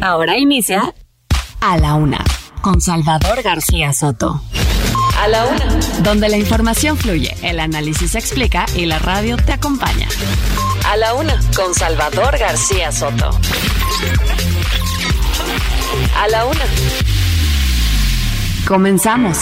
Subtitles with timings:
[0.00, 0.94] Ahora inicia
[1.60, 2.24] A la Una
[2.62, 4.42] con Salvador García Soto.
[5.18, 5.66] A la Una.
[6.02, 10.08] Donde la información fluye, el análisis se explica y la radio te acompaña.
[10.86, 13.30] A la Una con Salvador García Soto.
[16.16, 16.64] A la Una.
[18.66, 19.38] Comenzamos.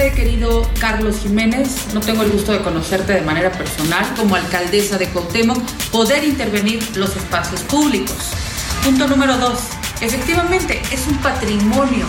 [0.00, 1.88] Tardes, querido Carlos Jiménez.
[1.92, 4.06] No tengo el gusto de conocerte de manera personal.
[4.16, 5.60] Como alcaldesa de Cuauhtémoc,
[5.92, 8.16] poder intervenir los espacios públicos.
[8.82, 9.60] Punto número dos.
[10.00, 12.06] Efectivamente, es un patrimonio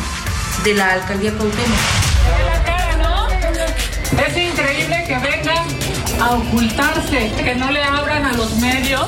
[0.63, 1.77] de la alcaldía Cuauhtémoc.
[4.25, 5.65] Es increíble que vengan
[6.21, 9.05] a ocultarse, que no le abran a los medios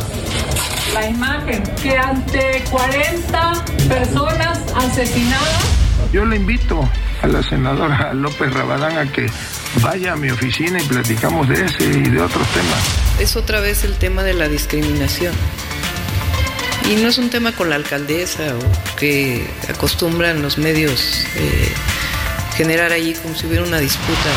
[0.93, 5.63] la imagen, que ante 40 personas asesinadas
[6.11, 6.87] Yo le invito
[7.23, 9.27] a la senadora López Rabadán a que
[9.81, 13.19] vaya a mi oficina y platicamos de ese y de otros temas.
[13.19, 15.33] es otra vez el tema de la discriminación.
[16.89, 21.71] Y no es un tema con la alcaldesa o que acostumbran los medios eh,
[22.57, 24.29] generar allí como si hubiera una disputa.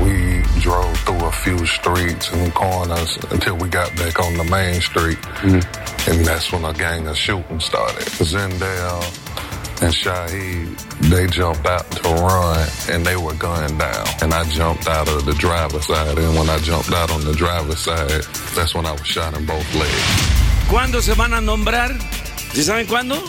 [0.00, 4.80] We drove through a few streets and corners until we got back on the main
[4.82, 5.18] street.
[5.44, 8.04] And that's when a gang of shooting started.
[8.18, 9.04] Zendale
[9.82, 10.66] and Shaheed,
[11.10, 14.06] they jumped out to run and they were gunned down.
[14.22, 16.18] And I jumped out of the driver's side.
[16.18, 19.44] And when I jumped out on the driver's side, that's when I was shot in
[19.44, 20.02] both legs.
[20.68, 21.92] ¿Cuándo se van a nombrar?
[22.52, 23.22] ¿Sí saben cuándo?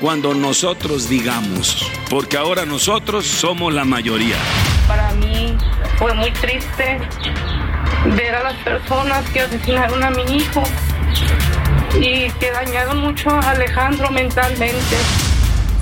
[0.00, 4.36] Cuando nosotros digamos, porque ahora nosotros somos la mayoría.
[4.88, 5.56] para mí
[5.98, 6.98] fue muy triste
[8.16, 10.62] ver a las personas que asesinaron a mi hijo
[12.00, 14.96] y que dañaron mucho a Alejandro mentalmente.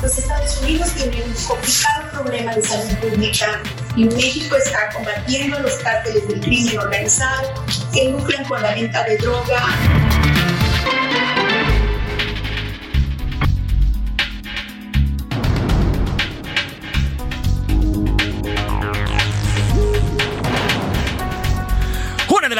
[0.02, 3.60] Los Estados Unidos tienen un complicado problema de salud pública
[3.96, 9.18] y México está combatiendo los cárteles del crimen organizado que lucran con la venta de
[9.18, 9.62] droga.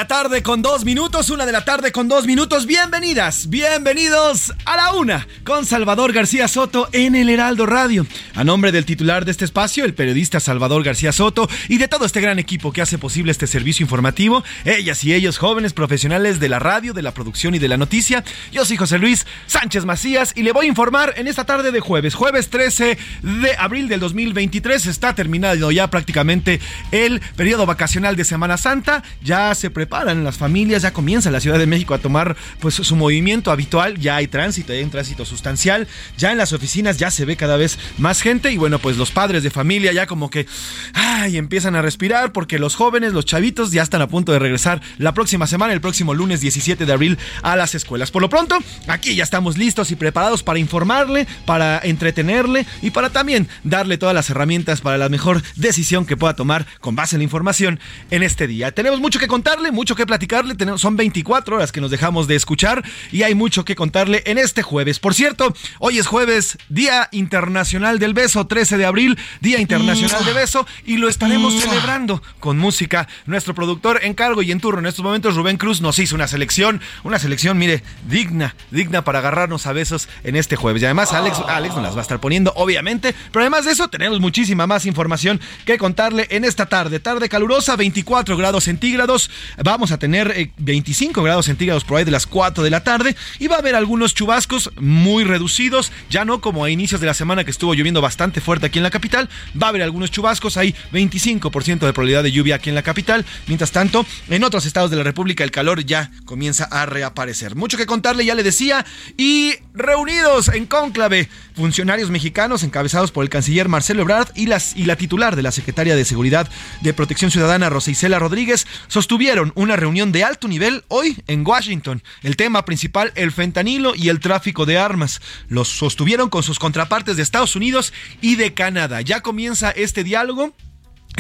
[0.01, 2.65] La tarde con dos minutos, una de la tarde con dos minutos.
[2.65, 8.07] Bienvenidas, bienvenidos a la una con Salvador García Soto en el Heraldo Radio.
[8.35, 12.07] A nombre del titular de este espacio, el periodista Salvador García Soto, y de todo
[12.07, 16.49] este gran equipo que hace posible este servicio informativo, ellas y ellos, jóvenes profesionales de
[16.49, 18.25] la radio, de la producción y de la noticia.
[18.53, 21.81] Yo soy José Luis Sánchez Macías y le voy a informar en esta tarde de
[21.81, 24.87] jueves, jueves 13 de abril del 2023.
[24.87, 26.59] Está terminado ya prácticamente
[26.91, 29.03] el periodo vacacional de Semana Santa.
[29.23, 32.95] Ya se preparan las familias, ya comienza la Ciudad de México a tomar pues su
[32.95, 37.25] movimiento habitual, ya hay tránsito, hay un tránsito sustancial, ya en las oficinas ya se
[37.25, 40.47] ve cada vez más gente y bueno, pues los padres de familia ya como que
[40.95, 44.81] ay, empiezan a respirar porque los jóvenes, los chavitos ya están a punto de regresar
[44.99, 48.13] la próxima semana, el próximo lunes 17 de abril a las escuelas.
[48.13, 53.11] Por lo pronto, aquí ya estamos listos y preparados para informarle, para entretenerle y para
[53.11, 57.21] también darle todas las herramientas para la mejor decisión que pueda tomar con base en
[57.21, 57.81] la información
[58.13, 58.71] en este día.
[58.71, 62.37] Tenemos mucho que contarle, mucho que platicarle, tenemos, son 24 horas que nos dejamos de
[62.37, 64.99] escuchar y hay mucho que contarle en este jueves.
[64.99, 70.33] Por cierto, hoy es jueves, Día Internacional del Beso, 13 de abril, Día Internacional de
[70.33, 73.09] Beso y lo estaremos celebrando con música.
[73.27, 76.29] Nuestro productor en cargo y en turno en estos momentos, Rubén Cruz, nos hizo una
[76.29, 80.83] selección, una selección, mire, digna, digna para agarrarnos a besos en este jueves.
[80.83, 83.89] Y además Alex, Alex nos las va a estar poniendo, obviamente, pero además de eso
[83.89, 87.01] tenemos muchísima más información que contarle en esta tarde.
[87.01, 89.31] Tarde calurosa, 24 grados centígrados.
[89.63, 93.47] Vamos a tener 25 grados centígrados por ahí de las 4 de la tarde y
[93.47, 97.45] va a haber algunos chubascos muy reducidos, ya no como a inicios de la semana
[97.45, 99.29] que estuvo lloviendo bastante fuerte aquí en la capital,
[99.61, 103.27] va a haber algunos chubascos, hay 25% de probabilidad de lluvia aquí en la capital,
[103.49, 107.55] mientras tanto en otros estados de la República el calor ya comienza a reaparecer.
[107.55, 108.87] Mucho que contarle, ya le decía,
[109.19, 114.97] y reunidos en cónclave funcionarios mexicanos encabezados por el canciller Marcelo Ebrard y, y la
[114.97, 116.49] titular de la Secretaría de Seguridad
[116.81, 122.03] de Protección Ciudadana, Rosa Isela Rodríguez, sostuvieron una reunión de alto nivel hoy en Washington.
[122.23, 125.21] El tema principal, el fentanilo y el tráfico de armas.
[125.49, 129.01] Los sostuvieron con sus contrapartes de Estados Unidos y de Canadá.
[129.01, 130.55] Ya comienza este diálogo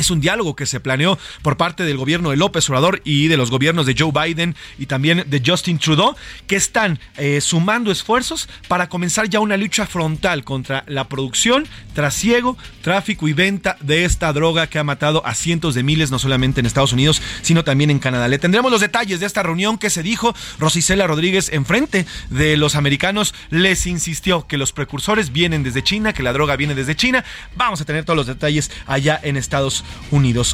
[0.00, 3.37] es un diálogo que se planeó por parte del gobierno de López Obrador y de
[3.37, 6.17] los gobiernos de Joe Biden y también de Justin Trudeau,
[6.47, 12.56] que están eh, sumando esfuerzos para comenzar ya una lucha frontal contra la producción, trasiego,
[12.82, 16.61] tráfico y venta de esta droga que ha matado a cientos de miles, no solamente
[16.61, 18.29] en Estados Unidos, sino también en Canadá.
[18.29, 20.35] Le tendremos los detalles de esta reunión que se dijo.
[20.58, 26.23] Rosicela Rodríguez, enfrente de los americanos, les insistió que los precursores vienen desde China, que
[26.23, 27.25] la droga viene desde China.
[27.56, 29.89] Vamos a tener todos los detalles allá en Estados Unidos.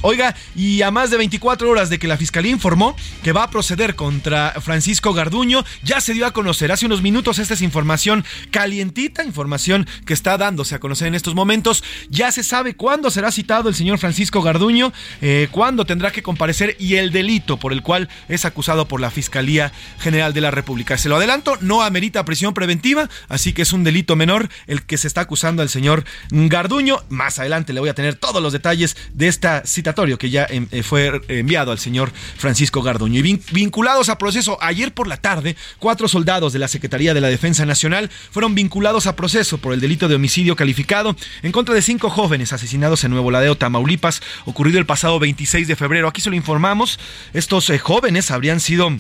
[0.03, 3.51] Oiga, y a más de 24 horas de que la Fiscalía informó que va a
[3.51, 8.25] proceder contra Francisco Garduño, ya se dio a conocer hace unos minutos, esta es información
[8.51, 13.31] calientita, información que está dándose a conocer en estos momentos, ya se sabe cuándo será
[13.31, 17.83] citado el señor Francisco Garduño, eh, cuándo tendrá que comparecer y el delito por el
[17.83, 20.99] cual es acusado por la Fiscalía General de la República.
[20.99, 24.99] Se lo adelanto, no amerita prisión preventiva, así que es un delito menor el que
[24.99, 26.99] se está acusando al señor Garduño.
[27.09, 30.69] Más adelante le voy a tener todos los detalles de este citatorio que ya em,
[30.71, 33.19] eh, fue enviado al señor Francisco Garduño.
[33.19, 37.29] Y vinculados a proceso, ayer por la tarde, cuatro soldados de la Secretaría de la
[37.29, 41.83] Defensa Nacional fueron vinculados a proceso por el delito de homicidio calificado en contra de
[41.83, 46.09] cinco jóvenes asesinados en Nuevo Ladeo, Tamaulipas, ocurrido el pasado 26 de febrero.
[46.09, 47.01] Aquí se lo informamos,
[47.33, 48.91] estos eh, jóvenes habrían sido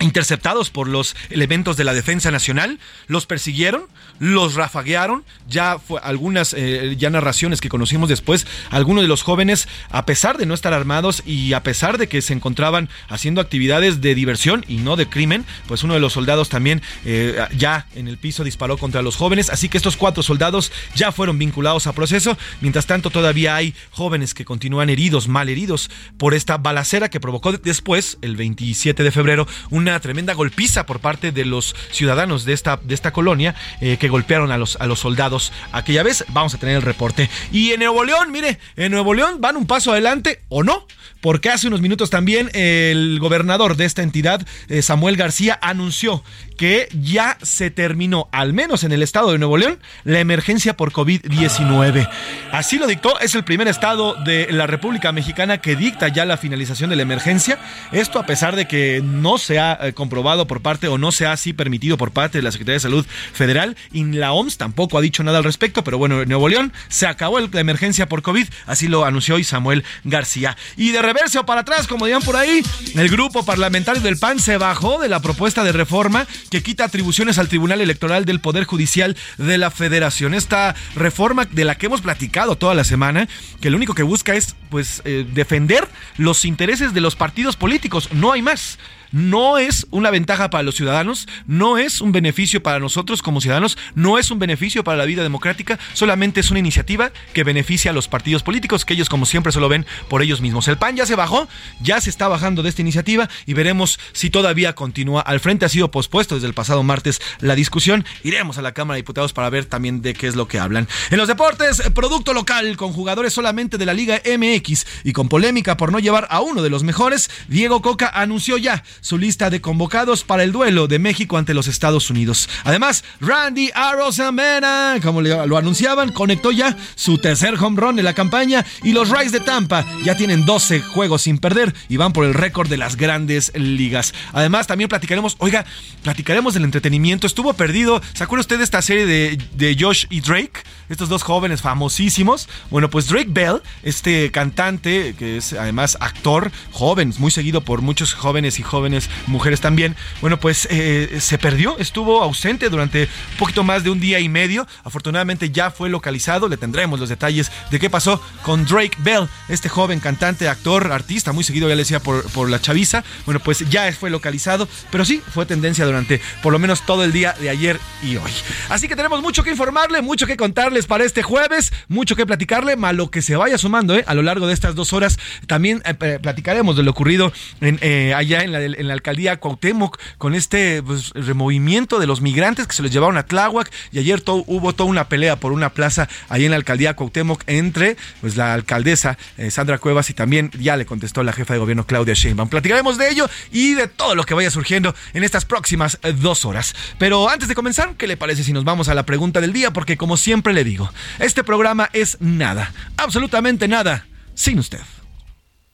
[0.00, 3.86] interceptados por los elementos de la Defensa Nacional, los persiguieron,
[4.18, 9.68] los rafaguearon, ya fue algunas eh, ya narraciones que conocimos después, algunos de los jóvenes,
[9.90, 14.00] a pesar de no estar armados y a pesar de que se encontraban haciendo actividades
[14.00, 18.08] de diversión y no de crimen, pues uno de los soldados también eh, ya en
[18.08, 21.92] el piso disparó contra los jóvenes, así que estos cuatro soldados ya fueron vinculados a
[21.92, 27.20] proceso, mientras tanto todavía hay jóvenes que continúan heridos, mal heridos, por esta balacera que
[27.20, 29.46] provocó después, el 27 de febrero,
[29.90, 34.08] una tremenda golpiza por parte de los ciudadanos de esta, de esta colonia eh, que
[34.08, 36.24] golpearon a los, a los soldados aquella vez.
[36.28, 37.28] Vamos a tener el reporte.
[37.52, 40.86] Y en Nuevo León, mire, en Nuevo León van un paso adelante o no,
[41.20, 46.22] porque hace unos minutos también el gobernador de esta entidad, eh, Samuel García, anunció
[46.56, 50.92] que ya se terminó, al menos en el estado de Nuevo León, la emergencia por
[50.92, 52.08] COVID-19.
[52.52, 56.36] Así lo dictó, es el primer estado de la República Mexicana que dicta ya la
[56.36, 57.58] finalización de la emergencia.
[57.92, 61.26] Esto a pesar de que no se ha eh, comprobado por parte o no se
[61.26, 64.98] ha así permitido por parte de la Secretaría de Salud Federal y la OMS tampoco
[64.98, 68.22] ha dicho nada al respecto, pero bueno, en Nuevo León se acabó la emergencia por
[68.22, 70.56] COVID, así lo anunció hoy Samuel García.
[70.76, 72.62] Y de reverse o para atrás, como digan por ahí,
[72.94, 77.38] el grupo parlamentario del PAN se bajó de la propuesta de reforma que quita atribuciones
[77.38, 80.34] al Tribunal Electoral del Poder Judicial de la Federación.
[80.34, 83.28] Esta reforma de la que hemos platicado toda la semana,
[83.60, 88.10] que lo único que busca es pues eh, defender los intereses de los partidos políticos,
[88.12, 88.78] no hay más
[89.12, 93.78] no es una ventaja para los ciudadanos, no es un beneficio para nosotros como ciudadanos,
[93.94, 97.94] no es un beneficio para la vida democrática, solamente es una iniciativa que beneficia a
[97.94, 100.68] los partidos políticos, que ellos como siempre se lo ven por ellos mismos.
[100.68, 101.48] El PAN ya se bajó,
[101.80, 105.64] ya se está bajando de esta iniciativa y veremos si todavía continúa al frente.
[105.64, 108.04] Ha sido pospuesto desde el pasado martes la discusión.
[108.22, 110.88] Iremos a la Cámara de Diputados para ver también de qué es lo que hablan.
[111.10, 115.76] En los deportes, producto local con jugadores solamente de la Liga MX y con polémica
[115.76, 119.60] por no llevar a uno de los mejores, Diego Coca anunció ya su lista de
[119.60, 122.48] convocados para el duelo de México ante los Estados Unidos.
[122.64, 128.64] Además, Randy Arozamena, como lo anunciaban, conectó ya su tercer home run en la campaña
[128.82, 132.34] y los Rays de Tampa ya tienen 12 juegos sin perder y van por el
[132.34, 134.14] récord de las grandes ligas.
[134.32, 135.64] Además, también platicaremos, oiga,
[136.02, 137.26] platicaremos del entretenimiento.
[137.26, 140.62] Estuvo perdido, ¿se acuerda usted de esta serie de, de Josh y Drake?
[140.88, 142.48] Estos dos jóvenes famosísimos.
[142.70, 148.14] Bueno, pues Drake Bell, este cantante que es además actor, joven, muy seguido por muchos
[148.14, 148.87] jóvenes y jóvenes
[149.26, 149.96] mujeres también.
[150.20, 154.28] Bueno, pues eh, se perdió, estuvo ausente durante un poquito más de un día y
[154.28, 154.66] medio.
[154.84, 156.48] Afortunadamente ya fue localizado.
[156.48, 161.32] Le tendremos los detalles de qué pasó con Drake Bell, este joven cantante, actor, artista,
[161.32, 163.04] muy seguido, ya le decía, por, por la chaviza.
[163.24, 167.12] Bueno, pues ya fue localizado, pero sí fue tendencia durante por lo menos todo el
[167.12, 168.30] día de ayer y hoy.
[168.68, 172.76] Así que tenemos mucho que informarle, mucho que contarles para este jueves, mucho que platicarle,
[172.76, 174.04] más lo que se vaya sumando ¿eh?
[174.06, 175.18] a lo largo de estas dos horas.
[175.46, 179.98] También eh, platicaremos de lo ocurrido en, eh, allá en la, en la, alcaldía Cuauhtémoc
[180.18, 184.22] con este pues, removimiento de los migrantes que se los llevaron a Tláhuac y ayer
[184.26, 188.54] hubo toda una pelea por una plaza ahí en la alcaldía Cuauhtémoc entre pues la
[188.54, 189.18] alcaldesa
[189.50, 192.48] Sandra Cuevas y también ya le contestó la jefa de gobierno Claudia Sheinbaum.
[192.48, 196.74] Platicaremos de ello y de todo lo que vaya surgiendo en estas próximas dos horas.
[196.98, 199.72] Pero antes de comenzar, ¿qué le parece si nos vamos a la pregunta del día?
[199.72, 204.80] Porque como siempre le digo, este programa es nada, absolutamente nada, sin usted.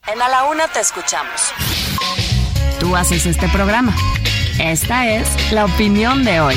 [0.07, 1.51] En A la Una te escuchamos.
[2.95, 3.93] Haces este programa.
[4.57, 6.55] Esta es la opinión de hoy.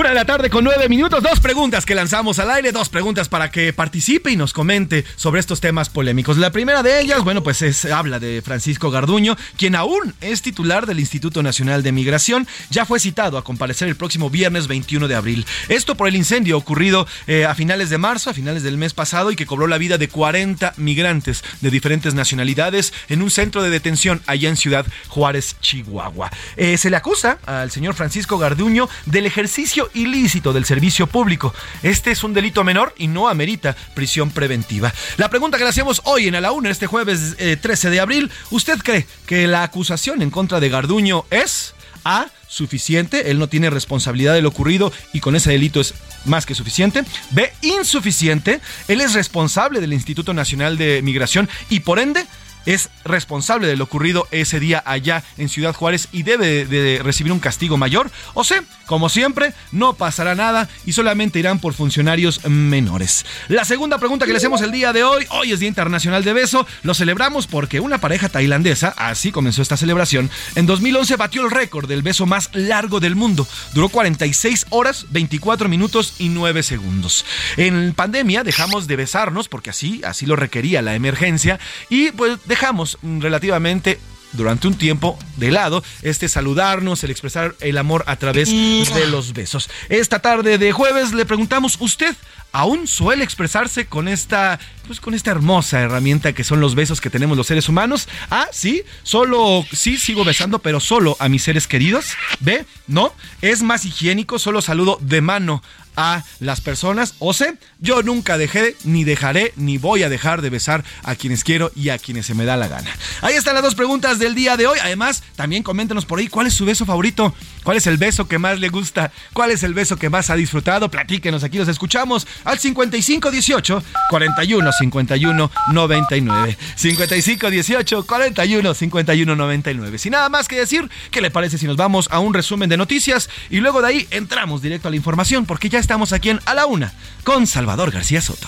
[0.00, 3.28] Una de la tarde con nueve minutos, dos preguntas que lanzamos al aire, dos preguntas
[3.28, 6.38] para que participe y nos comente sobre estos temas polémicos.
[6.38, 10.86] La primera de ellas, bueno, pues es, habla de Francisco Garduño, quien aún es titular
[10.86, 15.14] del Instituto Nacional de Migración, ya fue citado a comparecer el próximo viernes 21 de
[15.14, 15.44] abril.
[15.68, 19.30] Esto por el incendio ocurrido eh, a finales de marzo, a finales del mes pasado,
[19.30, 23.68] y que cobró la vida de 40 migrantes de diferentes nacionalidades en un centro de
[23.68, 26.30] detención allá en Ciudad Juárez, Chihuahua.
[26.56, 31.54] Eh, se le acusa al señor Francisco Garduño del ejercicio ilícito del servicio público.
[31.82, 34.92] Este es un delito menor y no amerita prisión preventiva.
[35.16, 38.00] La pregunta que le hacemos hoy en A la Una, este jueves 13 eh, de
[38.00, 43.48] abril, ¿usted cree que la acusación en contra de Garduño es A suficiente, él no
[43.48, 45.94] tiene responsabilidad de lo ocurrido y con ese delito es
[46.24, 47.04] más que suficiente.
[47.30, 52.26] B, insuficiente, él es responsable del Instituto Nacional de Migración y por ende
[52.66, 57.32] es responsable de lo ocurrido ese día allá en Ciudad Juárez y debe de recibir
[57.32, 58.10] un castigo mayor.
[58.34, 63.24] O sea, como siempre, no pasará nada y solamente irán por funcionarios menores.
[63.48, 66.32] La segunda pregunta que le hacemos el día de hoy, hoy es Día Internacional de
[66.32, 71.50] Beso, lo celebramos porque una pareja tailandesa, así comenzó esta celebración, en 2011 batió el
[71.50, 73.46] récord del beso más largo del mundo.
[73.74, 77.24] Duró 46 horas, 24 minutos y 9 segundos.
[77.56, 82.98] En pandemia dejamos de besarnos porque así, así lo requería la emergencia y pues dejamos
[83.02, 84.00] relativamente
[84.32, 89.32] durante un tiempo de lado este saludarnos, el expresar el amor a través de los
[89.32, 89.70] besos.
[89.88, 92.14] Esta tarde de jueves le preguntamos, ¿usted
[92.52, 97.10] aún suele expresarse con esta pues con esta hermosa herramienta que son los besos que
[97.10, 98.08] tenemos los seres humanos?
[98.30, 102.14] Ah, sí, solo sí sigo besando, pero solo a mis seres queridos.
[102.40, 102.64] ¿Ve?
[102.88, 105.62] No, es más higiénico, solo saludo de mano
[106.00, 107.14] a las personas.
[107.18, 111.44] O sea, yo nunca dejé, ni dejaré, ni voy a dejar de besar a quienes
[111.44, 112.90] quiero y a quienes se me da la gana.
[113.20, 114.78] Ahí están las dos preguntas del día de hoy.
[114.82, 118.38] Además, también coméntenos por ahí cuál es su beso favorito, cuál es el beso que
[118.38, 120.90] más le gusta, cuál es el beso que más ha disfrutado.
[120.90, 126.58] Platíquenos, aquí los escuchamos al 5518 41 51 99.
[126.76, 129.98] 5518 41 51 99.
[129.98, 132.78] Sin nada más que decir, ¿qué le parece si nos vamos a un resumen de
[132.78, 135.44] noticias y luego de ahí entramos directo a la información?
[135.44, 136.92] Porque ya estamos aquí en A la Una
[137.24, 138.46] con Salvador García Soto.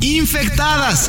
[0.00, 1.08] Infectadas.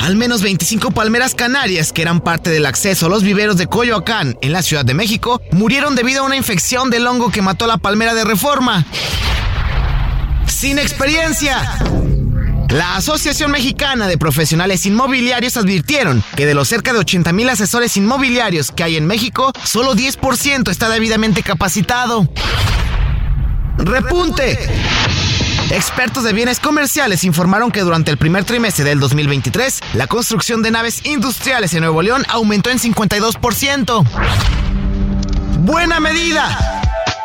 [0.00, 4.36] Al menos 25 palmeras canarias que eran parte del acceso a los viveros de Coyoacán
[4.42, 7.78] en la Ciudad de México murieron debido a una infección del hongo que mató la
[7.78, 8.84] palmera de reforma.
[10.48, 11.78] Sin experiencia.
[12.68, 17.96] La Asociación Mexicana de Profesionales Inmobiliarios advirtieron que de los cerca de 80 mil asesores
[17.96, 22.28] inmobiliarios que hay en México, solo 10% está debidamente capacitado.
[23.78, 24.58] Repunte.
[25.70, 30.70] Expertos de bienes comerciales informaron que durante el primer trimestre del 2023, la construcción de
[30.70, 34.04] naves industriales en Nuevo León aumentó en 52%.
[35.60, 36.80] Buena medida.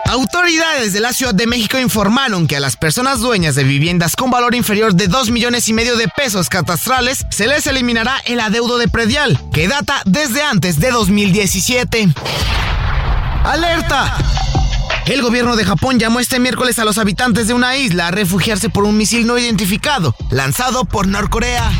[0.07, 4.29] Autoridades de la Ciudad de México informaron que a las personas dueñas de viviendas con
[4.29, 8.77] valor inferior de 2 millones y medio de pesos catastrales se les eliminará el adeudo
[8.77, 12.09] de predial, que data desde antes de 2017.
[13.43, 14.17] ¡Alerta!
[15.05, 18.69] El gobierno de Japón llamó este miércoles a los habitantes de una isla a refugiarse
[18.69, 21.71] por un misil no identificado, lanzado por Norcorea.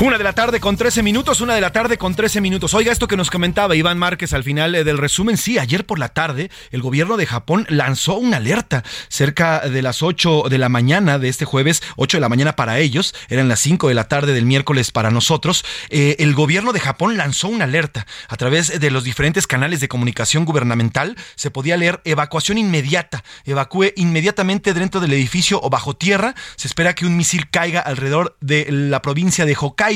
[0.00, 2.72] Una de la tarde con 13 minutos, una de la tarde con 13 minutos.
[2.72, 5.36] Oiga esto que nos comentaba Iván Márquez al final eh, del resumen.
[5.36, 10.04] Sí, ayer por la tarde el gobierno de Japón lanzó una alerta cerca de las
[10.04, 13.58] 8 de la mañana de este jueves, 8 de la mañana para ellos, eran las
[13.58, 15.64] 5 de la tarde del miércoles para nosotros.
[15.90, 19.88] Eh, el gobierno de Japón lanzó una alerta a través de los diferentes canales de
[19.88, 21.16] comunicación gubernamental.
[21.34, 26.36] Se podía leer evacuación inmediata, evacúe inmediatamente dentro del edificio o bajo tierra.
[26.54, 29.87] Se espera que un misil caiga alrededor de la provincia de Hokkaido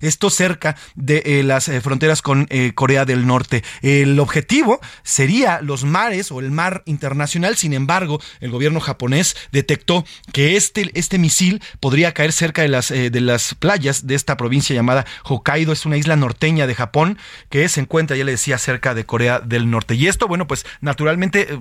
[0.00, 3.64] esto cerca de eh, las eh, fronteras con eh, Corea del Norte.
[3.82, 10.04] El objetivo sería los mares o el mar internacional, sin embargo, el gobierno japonés detectó
[10.32, 14.74] que este, este misil podría caer cerca de las, de las playas de esta provincia
[14.74, 17.18] llamada Hokkaido, es una isla norteña de Japón
[17.48, 19.94] que se encuentra, ya le decía, cerca de Corea del Norte.
[19.94, 21.58] Y esto, bueno, pues naturalmente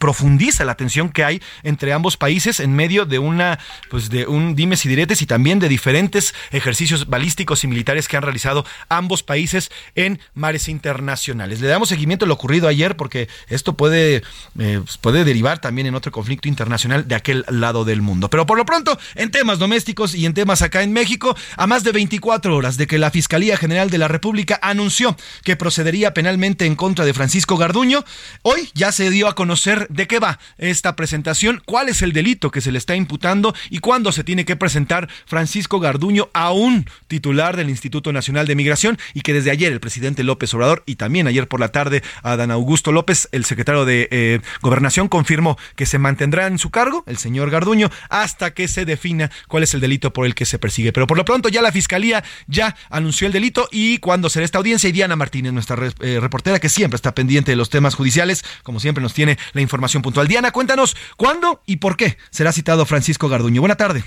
[0.00, 4.56] profundiza la tensión que hay entre ambos países en medio de una pues de un
[4.56, 9.22] dimes y diretes y también de diferentes ejercicios balísticos y militares que han realizado ambos
[9.22, 11.60] países en mares internacionales.
[11.60, 14.22] Le damos seguimiento a lo ocurrido ayer porque esto puede
[14.58, 18.30] eh, pues, puede derivar también en otro conflicto internacional de aquel lado del mundo.
[18.30, 21.84] Pero por lo pronto, en temas domésticos y en temas acá en México, a más
[21.84, 26.64] de 24 horas de que la Fiscalía General de la República anunció que procedería penalmente
[26.64, 28.04] en contra de Francisco Garduño,
[28.42, 32.50] hoy ya se dio a conocer de qué va esta presentación, cuál es el delito
[32.50, 37.56] que se le está imputando y cuándo se tiene que presentar Francisco Garduño, aún titular
[37.56, 41.26] del Instituto Nacional de Migración, y que desde ayer el presidente López Obrador y también
[41.26, 45.98] ayer por la tarde Adán Augusto López, el secretario de eh, Gobernación, confirmó que se
[45.98, 50.12] mantendrá en su cargo el señor Garduño hasta que se defina cuál es el delito
[50.12, 50.92] por el que se persigue.
[50.92, 54.58] Pero por lo pronto ya la Fiscalía ya anunció el delito y cuándo será esta
[54.58, 54.88] audiencia.
[54.88, 58.78] Y Diana Martínez, nuestra eh, reportera que siempre está pendiente de los temas judiciales, como
[58.78, 60.28] siempre nos tiene la información información.
[60.28, 63.60] Diana, cuéntanos cuándo y por qué será citado Francisco Garduño.
[63.60, 64.04] Buena tarde.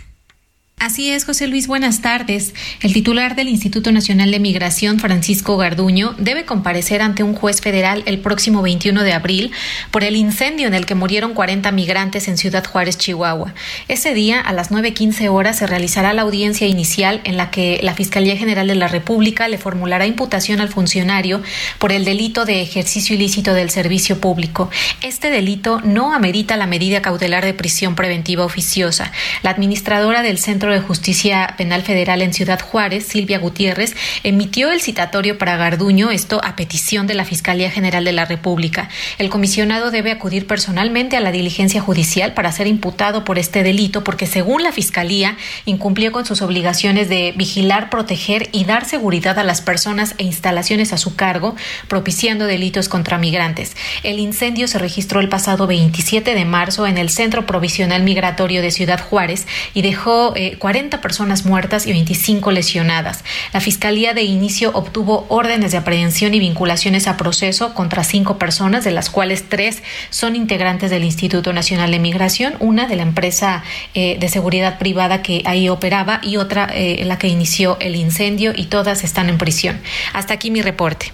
[0.83, 2.53] Así es, José Luis, buenas tardes.
[2.81, 8.03] El titular del Instituto Nacional de Migración, Francisco Garduño, debe comparecer ante un juez federal
[8.05, 9.51] el próximo 21 de abril
[9.91, 13.53] por el incendio en el que murieron 40 migrantes en Ciudad Juárez, Chihuahua.
[13.87, 17.93] Ese día, a las 9.15 horas, se realizará la audiencia inicial en la que la
[17.93, 21.41] Fiscalía General de la República le formulará imputación al funcionario
[21.79, 24.69] por el delito de ejercicio ilícito del servicio público.
[25.01, 29.13] Este delito no amerita la medida cautelar de prisión preventiva oficiosa.
[29.43, 34.81] La administradora del Centro de Justicia Penal Federal en Ciudad Juárez, Silvia Gutiérrez, emitió el
[34.81, 38.89] citatorio para Garduño, esto a petición de la Fiscalía General de la República.
[39.17, 44.03] El comisionado debe acudir personalmente a la diligencia judicial para ser imputado por este delito
[44.03, 49.43] porque según la Fiscalía incumplió con sus obligaciones de vigilar, proteger y dar seguridad a
[49.43, 51.55] las personas e instalaciones a su cargo,
[51.87, 53.75] propiciando delitos contra migrantes.
[54.03, 58.71] El incendio se registró el pasado 27 de marzo en el Centro Provisional Migratorio de
[58.71, 63.25] Ciudad Juárez y dejó eh, 40 personas muertas y 25 lesionadas.
[63.51, 68.85] La Fiscalía de inicio obtuvo órdenes de aprehensión y vinculaciones a proceso contra cinco personas,
[68.85, 73.61] de las cuales tres son integrantes del Instituto Nacional de Migración, una de la empresa
[73.93, 78.53] eh, de seguridad privada que ahí operaba y otra eh, la que inició el incendio
[78.55, 79.81] y todas están en prisión.
[80.13, 81.11] Hasta aquí mi reporte.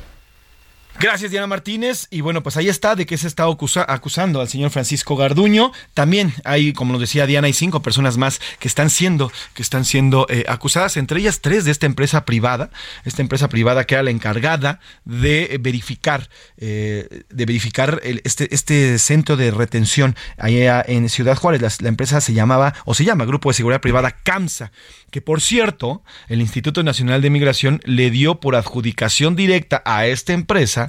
[1.01, 2.07] Gracias, Diana Martínez.
[2.11, 5.71] Y bueno, pues ahí está de que se está acusando al señor Francisco Garduño.
[5.93, 9.85] También hay, como nos decía Diana, hay cinco personas más que están siendo, que están
[9.85, 12.69] siendo eh, acusadas, entre ellas tres de esta empresa privada,
[13.05, 19.37] esta empresa privada que era la encargada de verificar, eh, de verificar este, este centro
[19.37, 21.61] de retención allá en Ciudad Juárez.
[21.61, 24.73] La, la empresa se llamaba, o se llama Grupo de Seguridad Privada CAMSA
[25.09, 30.33] que por cierto, el Instituto Nacional de Migración le dio por adjudicación directa a esta
[30.33, 30.88] empresa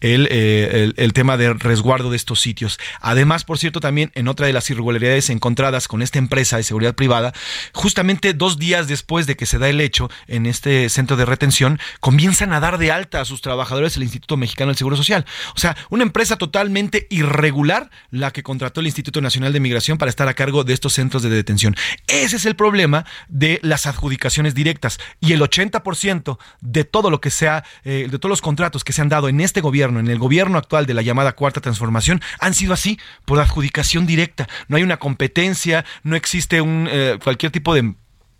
[0.00, 2.78] eh, el, tema de resguardo de estos sitios.
[3.00, 6.94] Además, por cierto, también en otra de las irregularidades encontradas con esta empresa de seguridad
[6.94, 7.32] privada,
[7.72, 11.80] justamente dos días después de que se da el hecho en este centro de retención,
[12.00, 15.26] comienzan a dar de alta a sus trabajadores el Instituto Mexicano del Seguro Social.
[15.56, 20.10] O sea, una empresa totalmente irregular la que contrató el Instituto Nacional de Migración para
[20.10, 21.74] estar a cargo de estos centros de detención.
[22.06, 25.00] Ese es el problema de las adjudicaciones directas.
[25.20, 29.02] Y el 80% de todo lo que sea, eh, de todos los contratos que se
[29.02, 32.54] han dado en este gobierno, en el gobierno actual de la llamada cuarta transformación, han
[32.54, 34.48] sido así, por adjudicación directa.
[34.68, 37.94] No hay una competencia, no existe un eh, cualquier tipo de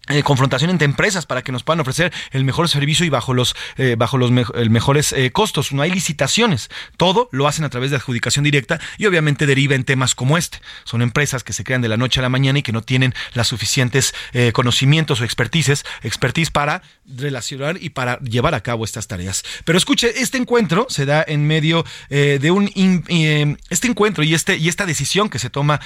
[0.08, 3.54] eh, confrontación entre empresas para que nos puedan ofrecer el mejor servicio y bajo los
[3.76, 5.72] eh, bajo los mejores eh, costos.
[5.72, 6.70] No hay licitaciones.
[6.96, 10.60] Todo lo hacen a través de adjudicación directa y obviamente deriva en temas como este.
[10.84, 13.14] Son empresas que se crean de la noche a la mañana y que no tienen
[13.34, 14.14] las suficientes
[14.52, 19.42] conocimientos o expertices expertise para relacionar y para llevar a cabo estas tareas.
[19.64, 22.70] Pero escuche este encuentro se da en medio de un
[23.70, 25.80] este encuentro y este y esta decisión que se toma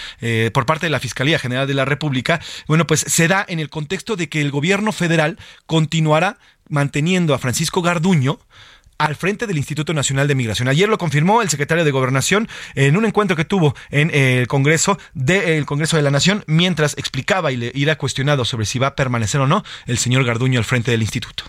[0.52, 3.68] por parte de la fiscalía general de la república bueno pues se da en el
[3.70, 8.38] contexto de que el gobierno federal continuará manteniendo a Francisco Garduño
[8.98, 10.68] al frente del Instituto Nacional de Migración.
[10.68, 14.98] Ayer lo confirmó el secretario de Gobernación en un encuentro que tuvo en el Congreso
[15.12, 18.94] de, Congreso de la Nación mientras explicaba y le era cuestionado sobre si va a
[18.94, 21.44] permanecer o no el señor Garduño al frente del instituto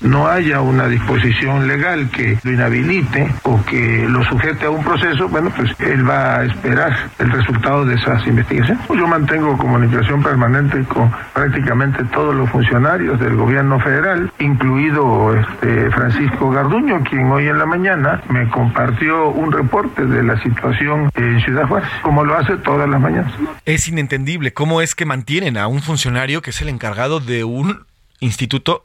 [0.00, 5.28] no haya una disposición legal que lo inhabilite o que lo sujete a un proceso,
[5.28, 8.84] bueno, pues él va a esperar el resultado de esas investigaciones.
[8.88, 16.50] Yo mantengo comunicación permanente con prácticamente todos los funcionarios del gobierno federal, incluido este Francisco
[16.50, 21.66] Garduño, quien hoy en la mañana me compartió un reporte de la situación en Ciudad
[21.66, 23.32] Juárez, como lo hace todas las mañanas.
[23.64, 27.86] Es inentendible cómo es que mantienen a un funcionario que es el encargado de un
[28.20, 28.82] instituto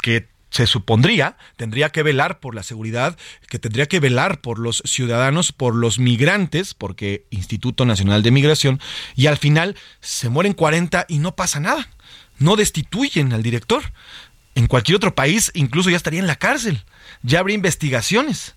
[0.00, 3.16] que se supondría tendría que velar por la seguridad,
[3.48, 8.80] que tendría que velar por los ciudadanos, por los migrantes, porque Instituto Nacional de Migración,
[9.14, 11.88] y al final se mueren 40 y no pasa nada.
[12.38, 13.82] No destituyen al director.
[14.54, 16.82] En cualquier otro país incluso ya estaría en la cárcel.
[17.22, 18.56] Ya habría investigaciones.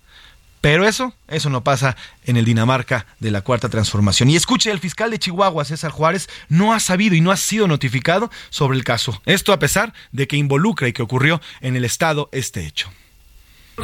[0.63, 4.29] Pero eso, eso no pasa en el Dinamarca de la Cuarta Transformación.
[4.29, 7.67] Y escuche, el fiscal de Chihuahua, César Juárez, no ha sabido y no ha sido
[7.67, 9.21] notificado sobre el caso.
[9.25, 12.89] Esto a pesar de que involucra y que ocurrió en el Estado este hecho.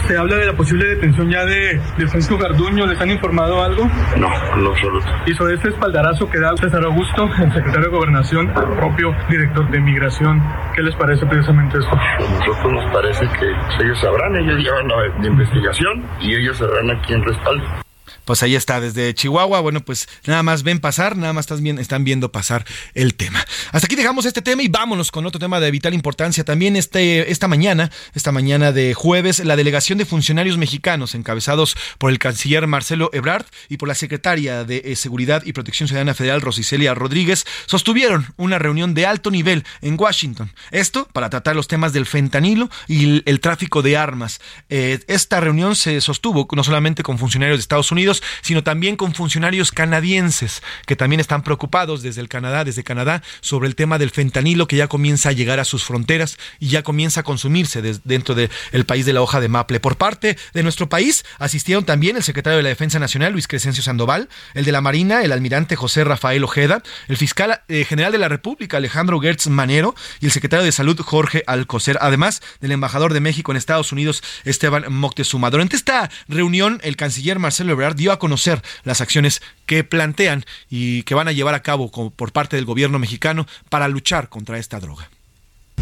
[0.07, 2.85] Se habla de la posible detención ya de, Francisco Garduño.
[2.85, 3.89] ¿Les han informado algo?
[4.17, 5.07] No, en lo absoluto.
[5.25, 9.69] Y sobre este espaldarazo que da César Augusto, el secretario de Gobernación, al propio director
[9.71, 10.43] de Migración,
[10.75, 11.95] ¿qué les parece precisamente esto?
[11.95, 17.01] A nosotros nos parece que ellos sabrán, ellos llevan la investigación y ellos sabrán a
[17.01, 17.81] quién respalda
[18.29, 19.59] pues ahí está, desde Chihuahua.
[19.59, 22.63] Bueno, pues nada más ven pasar, nada más están viendo pasar
[22.93, 23.43] el tema.
[23.71, 26.43] Hasta aquí dejamos este tema y vámonos con otro tema de vital importancia.
[26.43, 32.11] También este, esta mañana, esta mañana de jueves, la delegación de funcionarios mexicanos, encabezados por
[32.11, 36.41] el canciller Marcelo Ebrard y por la secretaria de eh, Seguridad y Protección Ciudadana Federal,
[36.41, 40.53] Rosicelia Rodríguez, sostuvieron una reunión de alto nivel en Washington.
[40.69, 44.39] Esto para tratar los temas del fentanilo y el, tráfico de armas.
[44.69, 49.13] Eh, esta reunión se sostuvo no solamente con funcionarios de Estados Unidos, sino también con
[49.13, 54.11] funcionarios canadienses que también están preocupados desde el Canadá, desde Canadá, sobre el tema del
[54.11, 58.35] fentanilo que ya comienza a llegar a sus fronteras y ya comienza a consumirse dentro
[58.35, 59.79] del país de la hoja de maple.
[59.79, 63.83] Por parte de nuestro país asistieron también el secretario de la Defensa Nacional, Luis Crescencio
[63.83, 68.17] Sandoval, el de la Marina, el almirante José Rafael Ojeda, el fiscal eh, general de
[68.17, 73.13] la República, Alejandro Gertz Manero, y el secretario de Salud, Jorge Alcocer, además del embajador
[73.13, 75.49] de México en Estados Unidos, Esteban Moctezuma.
[75.49, 81.03] Durante esta reunión, el canciller Marcelo Ebrard dio a conocer las acciones que plantean y
[81.03, 84.79] que van a llevar a cabo por parte del gobierno mexicano para luchar contra esta
[84.79, 85.09] droga.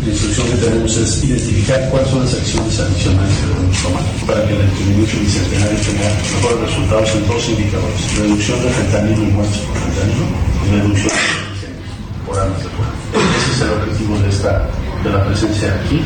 [0.02, 4.48] La instrucción que tenemos es identificar cuáles son las acciones adicionales que debemos tomar para
[4.48, 8.18] que el entendimiento bicentenario tenga mejores resultados en dos indicadores.
[8.18, 10.26] Reducción de fentanilo y muertes por fentanilo
[10.63, 12.92] y reducción de por armas de fuego.
[13.38, 14.70] Ese es el objetivo de, esta,
[15.04, 16.02] de la presencia aquí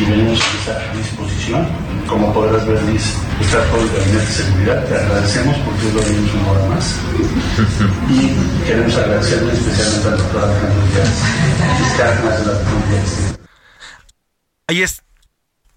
[0.00, 1.68] y venimos a estar a disposición.
[2.06, 4.84] Como podrás ver, Liz, está todo el gabinete de seguridad.
[4.86, 7.00] Te agradecemos porque es lo venimos una hora más.
[8.10, 11.22] Y queremos agradecerle especialmente al doctor Alejandro Díaz,
[11.78, 13.38] fiscal más de la República.
[14.66, 15.02] Ahí es.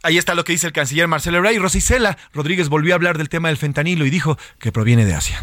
[0.04, 3.18] Ahí está lo que dice el canciller Marcelo Ebrard y Rosicela Rodríguez volvió a hablar
[3.18, 5.42] del tema del fentanilo y dijo que proviene de Asia.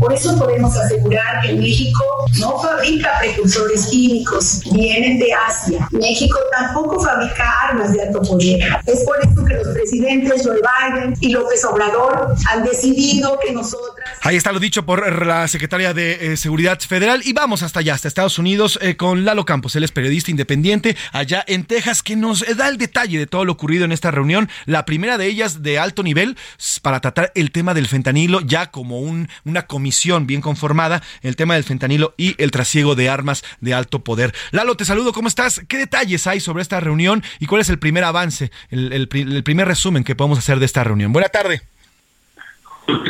[0.00, 2.02] Por eso podemos asegurar que México
[2.38, 5.86] no fabrica precursores químicos, vienen de Asia.
[5.90, 8.60] México tampoco fabrica armas de alto poder.
[8.86, 14.18] Es por eso que los presidentes Joe Biden y López Obrador han decidido que nosotras...
[14.22, 17.92] Ahí está lo dicho por la secretaria de eh, Seguridad Federal y vamos hasta allá,
[17.92, 19.76] hasta Estados Unidos, eh, con Lalo Campos.
[19.76, 23.52] Él es periodista independiente allá en Texas, que nos da el detalle de todo lo
[23.52, 24.48] ocurrido en esta reunión.
[24.64, 26.38] La primera de ellas de alto nivel
[26.80, 29.89] para tratar el tema del fentanilo ya como un, una comisión
[30.26, 34.34] bien conformada, el tema del fentanilo y el trasiego de armas de alto poder.
[34.50, 35.62] Lalo, te saludo, ¿cómo estás?
[35.68, 40.04] ¿Qué detalles hay sobre esta reunión y cuál es el primer avance, el, primer resumen
[40.04, 41.12] que podemos hacer de esta reunión?
[41.12, 41.62] Buena tarde.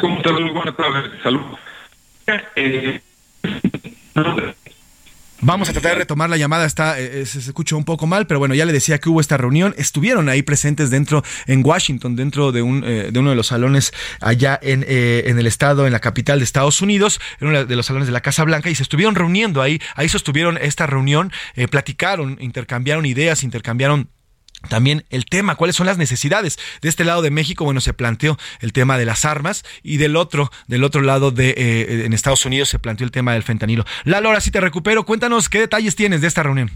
[0.01, 0.33] ¿Cómo estás?
[0.33, 1.41] Buenas tardes, salud.
[2.57, 3.01] Eh,
[5.43, 8.27] Vamos a tratar de retomar la llamada, está, eh, eh, se escucha un poco mal,
[8.27, 12.15] pero bueno, ya le decía que hubo esta reunión, estuvieron ahí presentes dentro, en Washington,
[12.15, 15.93] dentro de, un, eh, de uno de los salones allá en, en el estado, en
[15.93, 18.75] la capital de Estados Unidos, en uno de los salones de la Casa Blanca, y
[18.75, 21.33] se estuvieron reuniendo ahí, ahí sostuvieron esta reunión,
[21.71, 24.11] platicaron, intercambiaron ideas, intercambiaron
[24.69, 26.59] también el tema, cuáles son las necesidades.
[26.83, 30.17] De este lado de México, bueno, se planteó el tema de las armas y del
[30.17, 33.85] otro, del otro lado de eh, en Estados Unidos se planteó el tema del fentanilo.
[34.05, 35.05] Lalo, ahora sí te recupero.
[35.05, 36.71] Cuéntanos qué detalles tienes de esta reunión.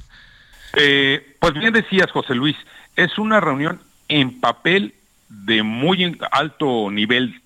[0.77, 2.57] Eh, pues bien decías, José Luis,
[2.97, 4.94] es una reunión en papel
[5.29, 7.40] de muy alto nivel.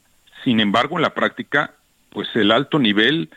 [0.44, 1.72] Sin embargo, en la práctica,
[2.10, 3.30] pues el alto nivel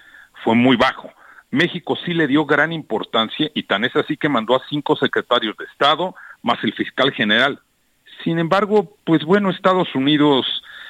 [0.44, 1.12] fue muy bajo.
[1.52, 5.56] México sí le dio gran importancia y tan es así que mandó a cinco secretarios
[5.58, 7.60] de Estado, más el fiscal general.
[8.24, 10.46] Sin embargo, pues bueno, Estados Unidos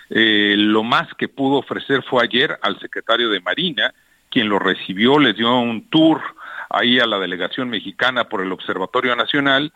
[0.10, 3.94] eh, lo más que pudo ofrecer fue ayer al secretario de Marina,
[4.30, 6.22] quien lo recibió, les dio un tour
[6.70, 9.72] ahí a la delegación mexicana por el Observatorio Nacional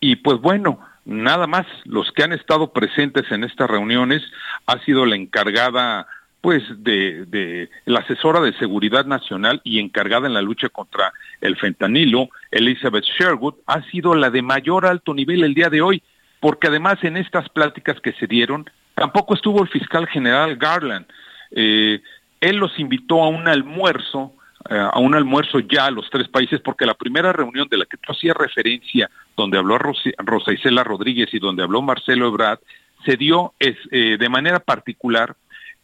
[0.00, 4.22] y pues bueno, nada más los que han estado presentes en estas reuniones
[4.66, 6.06] ha sido la encargada
[6.44, 11.56] pues de, de, la asesora de seguridad nacional y encargada en la lucha contra el
[11.56, 16.02] fentanilo, Elizabeth Sherwood, ha sido la de mayor alto nivel el día de hoy,
[16.40, 21.06] porque además en estas pláticas que se dieron, tampoco estuvo el fiscal general Garland.
[21.52, 22.02] Eh,
[22.42, 24.34] él los invitó a un almuerzo,
[24.68, 27.86] eh, a un almuerzo ya a los tres países, porque la primera reunión de la
[27.86, 32.58] que tú hacías referencia, donde habló Rosa Isela Rodríguez y donde habló Marcelo Ebrard,
[33.06, 35.36] se dio es, eh, de manera particular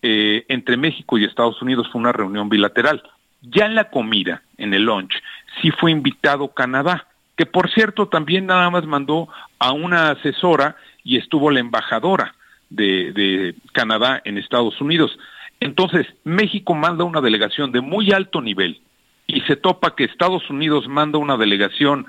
[0.03, 3.03] eh, entre México y Estados Unidos fue una reunión bilateral.
[3.43, 5.15] Ya en la comida, en el lunch,
[5.61, 11.17] sí fue invitado Canadá, que por cierto también nada más mandó a una asesora y
[11.17, 12.35] estuvo la embajadora
[12.69, 15.19] de, de Canadá en Estados Unidos.
[15.61, 18.81] Entonces, México manda una delegación de muy alto nivel
[19.27, 22.07] y se topa que Estados Unidos manda una delegación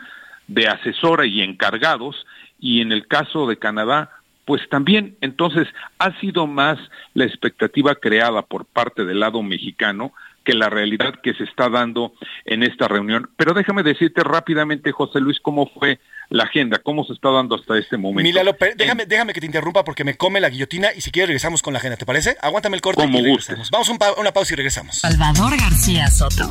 [0.48, 2.26] de asesora y encargados
[2.60, 4.12] y en el caso de Canadá
[4.46, 5.68] pues también entonces
[6.00, 6.78] ha sido más
[7.14, 12.14] la expectativa creada por parte del lado mexicano que la realidad que se está dando
[12.46, 13.30] en esta reunión.
[13.38, 16.00] Pero déjame decirte rápidamente, José Luis, cómo fue
[16.30, 18.24] la agenda, cómo se está dando hasta este momento.
[18.24, 21.28] Mila López, déjame, déjame que te interrumpa porque me come la guillotina y si quieres
[21.28, 22.38] regresamos con la agenda, ¿te parece?
[22.42, 23.70] Aguántame el corte como y regresamos.
[23.70, 24.98] Vamos a una pausa y regresamos.
[24.98, 26.50] Salvador García Soto.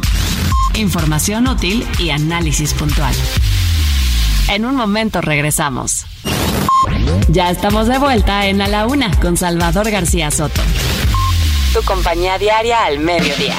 [0.74, 3.14] Información útil y análisis puntual.
[4.50, 6.06] En un momento regresamos.
[7.28, 10.60] Ya estamos de vuelta en A la Una con Salvador García Soto.
[11.72, 13.54] Tu compañía diaria al mediodía.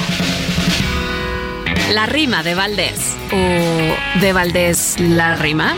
[1.92, 3.16] La rima de Valdés.
[3.32, 5.74] ¿O de Valdés la rima?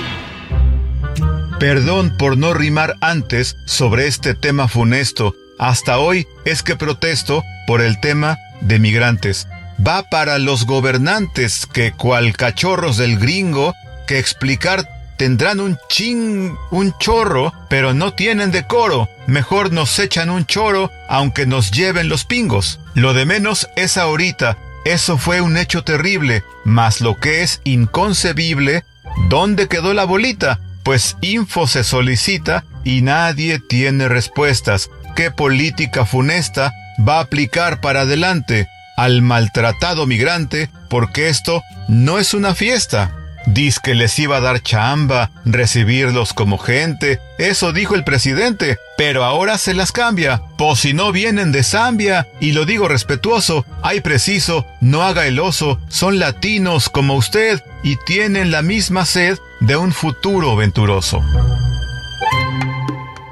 [1.58, 5.34] Perdón por no rimar antes sobre este tema funesto.
[5.58, 9.46] Hasta hoy es que protesto por el tema de migrantes.
[9.86, 13.74] Va para los gobernantes que cual cachorros del gringo
[14.06, 19.08] que explicar tendrán un ching, un chorro, pero no tienen decoro.
[19.26, 22.80] Mejor nos echan un choro, aunque nos lleven los pingos.
[22.94, 24.58] Lo de menos es ahorita.
[24.84, 28.84] Eso fue un hecho terrible, mas lo que es inconcebible,
[29.28, 30.60] ¿dónde quedó la bolita?
[30.82, 34.90] Pues info se solicita y nadie tiene respuestas.
[35.16, 36.72] ¿Qué política funesta
[37.06, 40.68] va a aplicar para adelante al maltratado migrante?
[40.90, 43.23] Porque esto no es una fiesta.
[43.46, 49.24] Diz que les iba a dar chamba, recibirlos como gente, eso dijo el presidente, pero
[49.24, 54.00] ahora se las cambia, pues si no vienen de Zambia, y lo digo respetuoso, hay
[54.00, 59.76] preciso, no haga el oso, son latinos como usted y tienen la misma sed de
[59.76, 61.22] un futuro venturoso.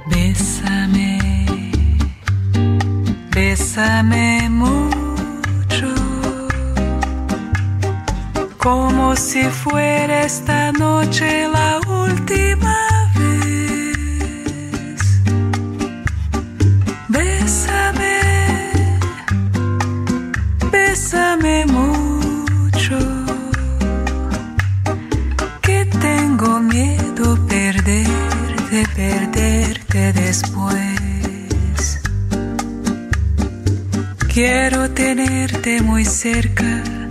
[0.07, 1.19] Bésame,
[3.31, 4.49] bésame
[8.63, 12.77] como si fuera esta noche la última
[13.17, 15.01] vez.
[17.09, 18.21] Bésame,
[20.71, 22.99] bésame mucho,
[25.61, 32.01] que tengo miedo perderte, perderte después.
[34.33, 37.02] Quiero tenerte muy cerca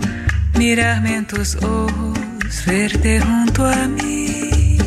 [0.58, 2.18] Mírame en tus ojos,
[2.66, 4.78] verte junto a mí.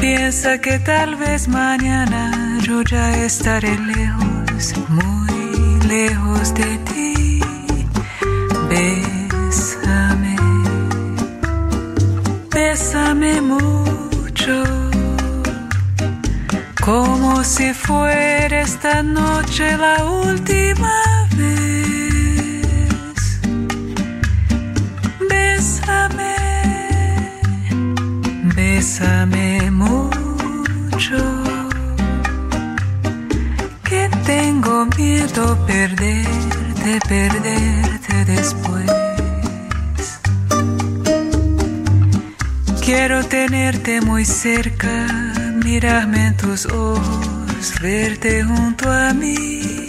[0.00, 7.40] Piensa que tal vez mañana yo ya estaré lejos, muy lejos de ti.
[8.68, 10.36] Bésame,
[12.50, 14.64] bésame mucho,
[16.84, 21.15] como si fuera esta noche la última
[28.54, 31.16] Bésame mucho,
[33.84, 38.90] que tengo miedo perderte, perderte después.
[42.84, 45.06] Quiero tenerte muy cerca,
[45.64, 49.85] mirarme en tus ojos, verte junto a mí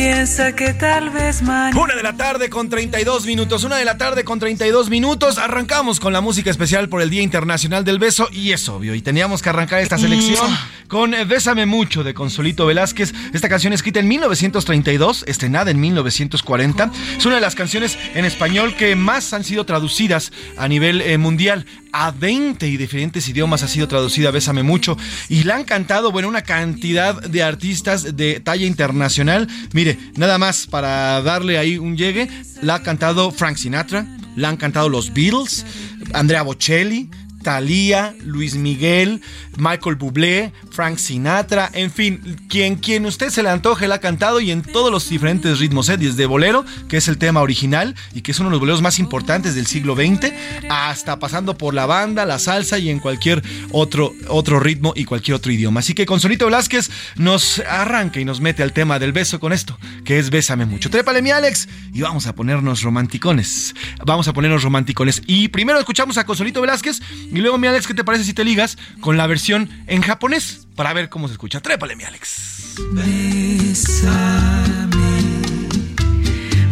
[0.00, 1.78] Piensa que tal vez mañana.
[1.78, 3.64] Una de la tarde con 32 minutos.
[3.64, 5.36] Una de la tarde con 32 minutos.
[5.36, 8.26] Arrancamos con la música especial por el Día Internacional del Beso.
[8.32, 8.94] Y es obvio.
[8.94, 10.48] Y teníamos que arrancar esta selección
[10.88, 13.12] con Bésame Mucho de Consolito Velázquez.
[13.34, 16.90] Esta canción escrita en 1932, estrenada en 1940.
[17.18, 21.18] Es una de las canciones en español que más han sido traducidas a nivel eh,
[21.18, 21.66] mundial.
[21.92, 24.96] A 20 y diferentes idiomas ha sido traducida Bésame Mucho.
[25.28, 29.48] Y la han cantado, bueno, una cantidad de artistas de talla internacional.
[29.72, 32.28] Mire, nada más para darle ahí un llegue,
[32.62, 35.66] la ha cantado Frank Sinatra, la han cantado los Beatles,
[36.12, 37.10] Andrea Bocelli,
[37.42, 39.22] Thalía, Luis Miguel,
[39.56, 44.40] Michael Bublé, Frank Sinatra, en fin, quien, quien usted se le antoje la ha cantado
[44.40, 45.96] y en todos los diferentes ritmos, ¿eh?
[45.96, 48.98] desde bolero, que es el tema original y que es uno de los boleros más
[48.98, 50.32] importantes del siglo XX,
[50.68, 55.34] hasta pasando por la banda, la salsa y en cualquier otro, otro ritmo y cualquier
[55.34, 55.80] otro idioma.
[55.80, 59.78] Así que Consolito Velázquez nos arranca y nos mete al tema del beso con esto,
[60.04, 60.90] que es Bésame mucho.
[60.90, 63.74] Trépale mi Alex y vamos a ponernos romanticones.
[64.04, 65.22] Vamos a ponernos romanticones.
[65.26, 67.00] Y primero escuchamos a Consolito Velázquez
[67.32, 70.66] y luego mi Alex, ¿qué te parece si te ligas con la versión en japonés?
[70.74, 71.60] Para ver cómo se escucha.
[71.60, 72.74] Trépale mi Alex.
[72.92, 74.10] Bésame,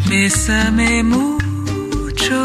[0.08, 2.44] bésame mucho,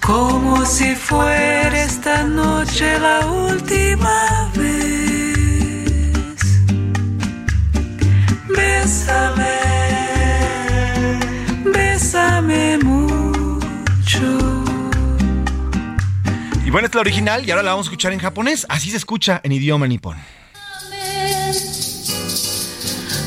[0.00, 6.22] como si fuera esta noche la última vez.
[8.48, 9.58] Bésame,
[11.64, 13.01] bésame mucho.
[16.64, 18.66] Y bueno, es la original y ahora la vamos a escuchar en japonés.
[18.68, 20.16] Así se escucha en idioma nipón.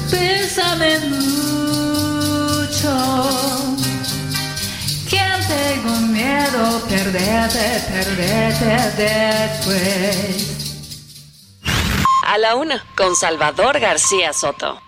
[0.09, 1.65] Bésame mucho.
[5.09, 10.55] Que tengo miedo perderte, perderte después.
[12.25, 14.81] A la una, con Salvador García Soto.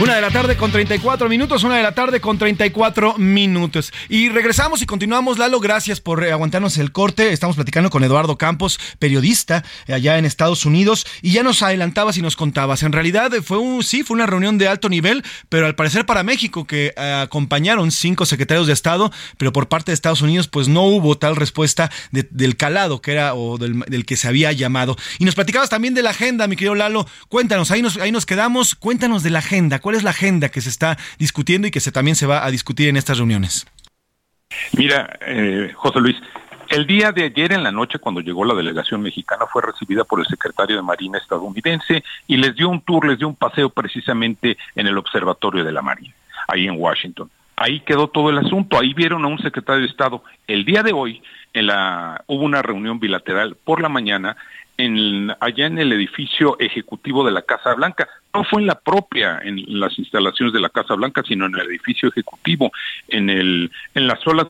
[0.00, 3.92] Una de la tarde con 34 minutos, una de la tarde con 34 minutos.
[4.08, 7.32] Y regresamos y continuamos, Lalo, gracias por eh, aguantarnos el corte.
[7.32, 12.18] Estamos platicando con Eduardo Campos, periodista eh, allá en Estados Unidos, y ya nos adelantabas
[12.18, 12.82] y nos contabas.
[12.82, 16.04] En realidad eh, fue un, sí, fue una reunión de alto nivel, pero al parecer
[16.04, 20.66] para México, que acompañaron cinco secretarios de Estado, pero por parte de Estados Unidos, pues
[20.66, 24.96] no hubo tal respuesta del calado que era o del, del, que se había llamado.
[25.20, 27.06] Y nos platicabas también de la agenda, mi querido Lalo.
[27.28, 29.78] Cuéntanos, ahí nos, ahí nos quedamos, cuéntanos de la agenda.
[29.84, 32.50] ¿Cuál es la agenda que se está discutiendo y que se también se va a
[32.50, 33.66] discutir en estas reuniones?
[34.72, 36.16] Mira, eh, José Luis,
[36.70, 40.20] el día de ayer en la noche, cuando llegó la delegación mexicana, fue recibida por
[40.20, 44.56] el secretario de Marina estadounidense y les dio un tour, les dio un paseo precisamente
[44.74, 46.14] en el Observatorio de la Marina,
[46.48, 47.30] ahí en Washington.
[47.54, 50.24] Ahí quedó todo el asunto, ahí vieron a un secretario de Estado.
[50.46, 54.34] El día de hoy en la, hubo una reunión bilateral por la mañana
[54.76, 58.08] en, allá en el edificio ejecutivo de la Casa Blanca.
[58.32, 61.66] No fue en la propia, en las instalaciones de la Casa Blanca, sino en el
[61.68, 62.72] edificio ejecutivo,
[63.08, 64.48] en, el, en la sola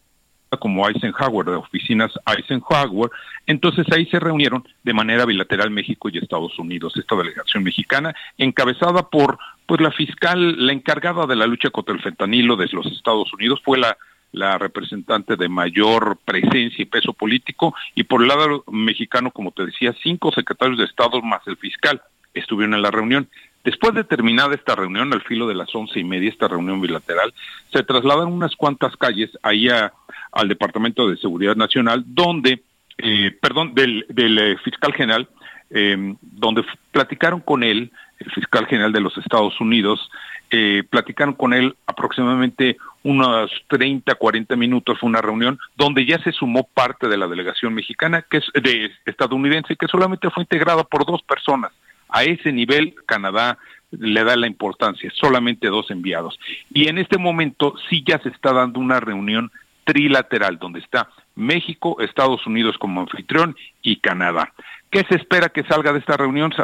[0.59, 3.11] como Eisenhower, de oficinas Eisenhower.
[3.47, 9.09] Entonces ahí se reunieron de manera bilateral México y Estados Unidos, esta delegación mexicana, encabezada
[9.09, 13.33] por pues la fiscal, la encargada de la lucha contra el fentanilo de los Estados
[13.33, 13.97] Unidos, fue la
[14.35, 19.65] la representante de mayor presencia y peso político, y por el lado mexicano, como te
[19.65, 22.03] decía, cinco secretarios de Estado más el fiscal
[22.35, 23.29] estuvieron en la reunión.
[23.63, 27.33] Después de terminada esta reunión, al filo de las once y media, esta reunión bilateral,
[27.73, 32.61] se trasladan unas cuantas calles ahí al Departamento de Seguridad Nacional, donde,
[32.99, 35.29] eh, perdón, del, del eh, fiscal general,
[35.71, 40.11] eh, donde platicaron con él, el fiscal general de los Estados Unidos,
[40.51, 46.33] eh, platicaron con él aproximadamente unos 30, 40 minutos, fue una reunión donde ya se
[46.33, 51.07] sumó parte de la delegación mexicana, que es de estadounidense, que solamente fue integrada por
[51.07, 51.71] dos personas.
[52.09, 53.59] A ese nivel, Canadá
[53.91, 56.39] le da la importancia, solamente dos enviados.
[56.73, 59.53] Y en este momento sí ya se está dando una reunión
[59.85, 64.53] trilateral, donde está México, Estados Unidos como anfitrión y Canadá.
[64.91, 66.55] ¿Qué se espera que salga de esta reunión,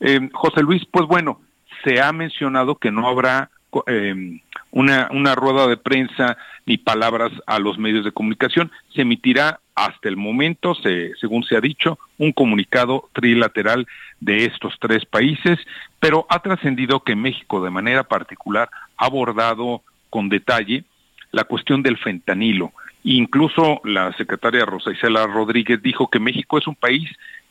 [0.00, 0.82] eh, José Luis?
[0.90, 1.40] Pues bueno,
[1.84, 3.50] se ha mencionado que no habrá
[3.86, 8.70] eh, una, una rueda de prensa ni palabras a los medios de comunicación.
[8.94, 13.86] Se emitirá hasta el momento, se, según se ha dicho, un comunicado trilateral
[14.20, 15.58] de estos tres países,
[15.98, 20.84] pero ha trascendido que México de manera particular ha abordado con detalle
[21.32, 22.72] la cuestión del fentanilo.
[23.04, 27.08] Incluso la secretaria Rosa Isela Rodríguez dijo que México es un país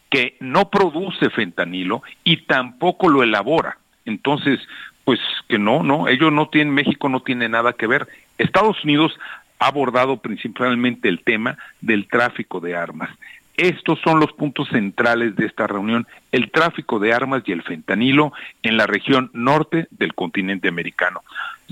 [0.09, 3.77] que no produce fentanilo y tampoco lo elabora.
[4.05, 4.59] Entonces,
[5.09, 8.07] pues que no, no, ellos no tienen, México no tiene nada que ver.
[8.37, 9.17] Estados Unidos
[9.57, 13.09] ha abordado principalmente el tema del tráfico de armas.
[13.57, 18.33] Estos son los puntos centrales de esta reunión, el tráfico de armas y el fentanilo
[18.61, 21.23] en la región norte del continente americano.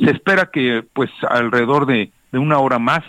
[0.04, 3.04] Se espera que pues alrededor de, de una hora más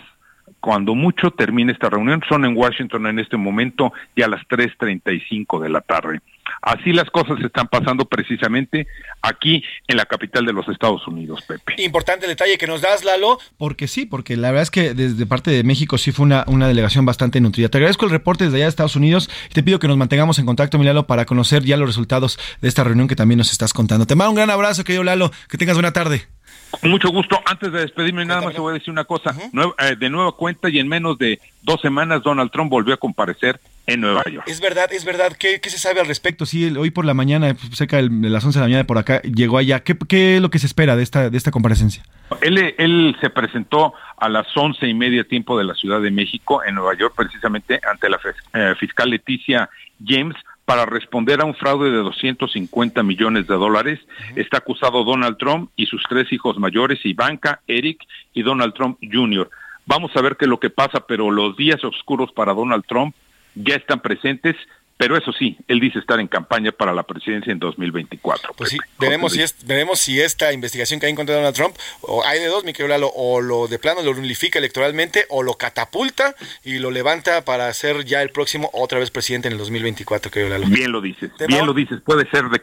[0.59, 2.21] cuando mucho termine esta reunión.
[2.29, 6.21] Son en Washington en este momento ya a las 3.35 de la tarde.
[6.61, 8.87] Así las cosas están pasando precisamente
[9.21, 11.81] aquí en la capital de los Estados Unidos, Pepe.
[11.81, 13.39] Importante el detalle que nos das, Lalo.
[13.57, 16.67] Porque sí, porque la verdad es que desde parte de México sí fue una, una
[16.67, 17.69] delegación bastante nutrida.
[17.69, 20.39] Te agradezco el reporte desde allá de Estados Unidos y te pido que nos mantengamos
[20.39, 23.51] en contacto, mi Lalo, para conocer ya los resultados de esta reunión que también nos
[23.51, 24.05] estás contando.
[24.05, 25.31] Te mando un gran abrazo, querido Lalo.
[25.49, 26.27] Que tengas buena tarde.
[26.71, 27.39] Con mucho gusto.
[27.45, 29.35] Antes de despedirme, nada más te voy a decir una cosa.
[29.79, 33.59] Eh, de nueva cuenta y en menos de dos semanas, Donald Trump volvió a comparecer
[33.89, 34.47] en Nueva York.
[34.47, 35.33] Es verdad, es verdad.
[35.37, 36.45] ¿Qué, se sabe al respecto?
[36.45, 39.57] Sí, hoy por la mañana, cerca de las 11 de la mañana por acá, llegó
[39.57, 39.81] allá.
[39.81, 42.03] ¿Qué, ¿Qué, es lo que se espera de esta, de esta comparecencia?
[42.41, 46.63] Él, él se presentó a las once y media tiempo de la Ciudad de México,
[46.63, 48.19] en Nueva York, precisamente ante la
[48.53, 49.69] eh, fiscal Leticia
[50.05, 50.35] James,
[50.65, 53.99] para responder a un fraude de 250 millones de dólares.
[54.35, 59.49] Está acusado Donald Trump y sus tres hijos mayores, Ivanka, Eric y Donald Trump Jr.
[59.87, 63.15] Vamos a ver qué es lo que pasa, pero los días oscuros para Donald Trump
[63.55, 64.55] ya están presentes
[64.99, 68.53] pero eso sí, él dice estar en campaña para la presidencia en 2024.
[68.53, 71.55] Pues sí, veremos si, es, veremos si esta investigación que hay en contra de Donald
[71.55, 75.25] Trump, o hay de dos, mi querido Lalo, o lo de plano lo unifica electoralmente,
[75.29, 76.35] o lo catapulta
[76.65, 80.49] y lo levanta para ser ya el próximo otra vez presidente en el 2024, querido
[80.49, 80.67] Lalo.
[80.67, 82.59] Bien lo dices, bien lo dices, puede ser de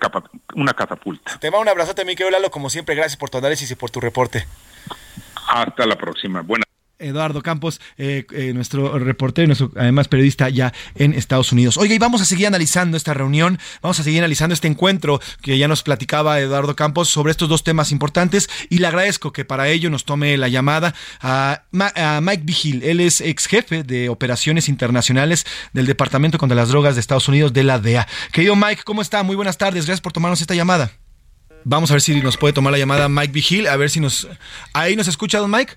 [0.57, 1.39] una catapulta.
[1.39, 3.91] Te mando un abrazote, mi querido Lalo, como siempre, gracias por tu análisis y por
[3.91, 4.45] tu reporte.
[5.49, 6.43] Hasta la próxima.
[6.43, 6.66] Buenas
[6.99, 11.77] Eduardo Campos, eh, eh, nuestro reportero, nuestro además periodista ya en Estados Unidos.
[11.77, 15.59] Oiga, y vamos a seguir analizando esta reunión, vamos a seguir analizando este encuentro que
[15.59, 19.69] ya nos platicaba Eduardo Campos sobre estos dos temas importantes y le agradezco que para
[19.69, 22.83] ello nos tome la llamada a, Mike Vigil.
[22.83, 27.53] Él es ex jefe de operaciones internacionales del Departamento contra las Drogas de Estados Unidos
[27.53, 28.07] de la DEA.
[28.33, 29.23] Querido Mike, ¿cómo está?
[29.23, 30.93] Muy buenas tardes, gracias por tomarnos esta llamada.
[31.65, 34.29] Vamos a ver si nos puede tomar la llamada Mike Vigil, a ver si nos...
[34.73, 35.77] ¿Ahí nos escucha, don Mike?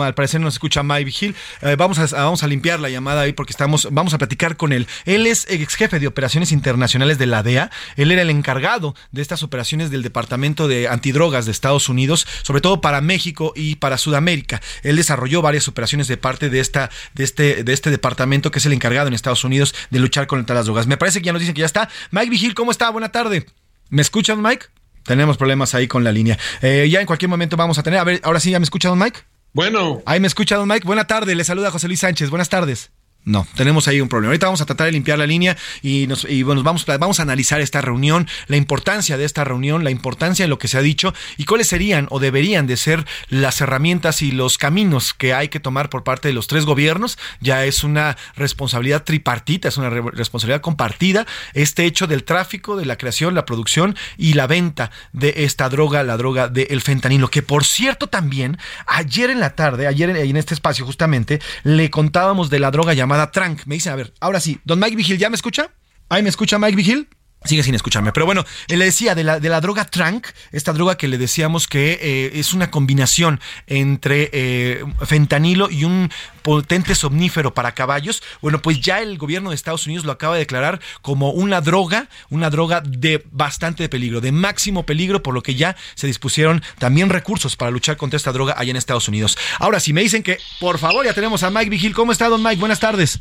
[0.00, 1.34] Al parecer nos escucha Mike Vigil.
[1.62, 4.72] Eh, vamos, a, vamos a limpiar la llamada ahí porque estamos, vamos a platicar con
[4.72, 4.86] él.
[5.04, 7.70] Él es ex jefe de operaciones internacionales de la DEA.
[7.96, 12.60] Él era el encargado de estas operaciones del Departamento de Antidrogas de Estados Unidos, sobre
[12.60, 14.60] todo para México y para Sudamérica.
[14.82, 18.66] Él desarrolló varias operaciones de parte de, esta, de, este, de este departamento que es
[18.66, 20.86] el encargado en Estados Unidos de luchar contra las drogas.
[20.86, 21.88] Me parece que ya nos dicen que ya está.
[22.10, 22.90] Mike Vigil, ¿cómo está?
[22.90, 23.46] Buena tarde.
[23.90, 24.66] ¿Me escuchan, Mike?
[25.04, 26.38] Tenemos problemas ahí con la línea.
[26.60, 27.98] Eh, ya en cualquier momento vamos a tener.
[27.98, 29.20] A ver, ahora sí, ¿ya me escuchan, Mike?
[29.52, 30.02] Bueno.
[30.06, 30.86] Ahí me escucha don Mike.
[30.86, 32.30] Buena tarde, le saluda José Luis Sánchez.
[32.30, 32.90] Buenas tardes.
[33.24, 34.30] No, tenemos ahí un problema.
[34.30, 37.24] Ahorita vamos a tratar de limpiar la línea y, nos, y bueno, vamos, vamos a
[37.24, 40.80] analizar esta reunión, la importancia de esta reunión, la importancia de lo que se ha
[40.80, 45.48] dicho y cuáles serían o deberían de ser las herramientas y los caminos que hay
[45.48, 47.18] que tomar por parte de los tres gobiernos.
[47.40, 51.26] Ya es una responsabilidad tripartita, es una responsabilidad compartida.
[51.52, 56.02] Este hecho del tráfico, de la creación, la producción y la venta de esta droga,
[56.02, 58.56] la droga del fentanilo, que por cierto también
[58.86, 63.17] ayer en la tarde, ayer en este espacio justamente, le contábamos de la droga llamada
[63.26, 63.66] Trank.
[63.66, 65.70] Me dice, a ver, ahora sí, don Mike Vigil, ¿ya me escucha?
[66.08, 67.08] ¿Ahí me escucha Mike Vigil?
[67.44, 70.96] Sigue sin escucharme, pero bueno, le decía de la, de la droga Trank, esta droga
[70.96, 76.10] que le decíamos que eh, es una combinación entre eh, fentanilo y un
[76.42, 78.24] potente somnífero para caballos.
[78.42, 82.08] Bueno, pues ya el gobierno de Estados Unidos lo acaba de declarar como una droga,
[82.28, 87.08] una droga de bastante peligro, de máximo peligro, por lo que ya se dispusieron también
[87.08, 89.38] recursos para luchar contra esta droga allá en Estados Unidos.
[89.60, 91.94] Ahora, si me dicen que, por favor, ya tenemos a Mike Vigil.
[91.94, 92.58] ¿Cómo está, don Mike?
[92.58, 93.20] Buenas tardes.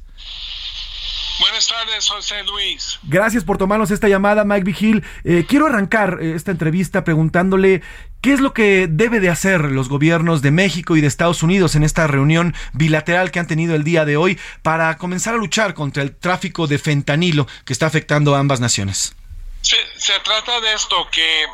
[1.39, 2.99] Buenas tardes, José Luis.
[3.03, 5.03] Gracias por tomarnos esta llamada, Mike Vigil.
[5.23, 7.83] Eh, quiero arrancar eh, esta entrevista preguntándole
[8.21, 11.75] qué es lo que debe de hacer los gobiernos de México y de Estados Unidos
[11.75, 15.75] en esta reunión bilateral que han tenido el día de hoy para comenzar a luchar
[15.75, 19.15] contra el tráfico de fentanilo que está afectando a ambas naciones.
[19.61, 21.45] Se, se trata de esto, que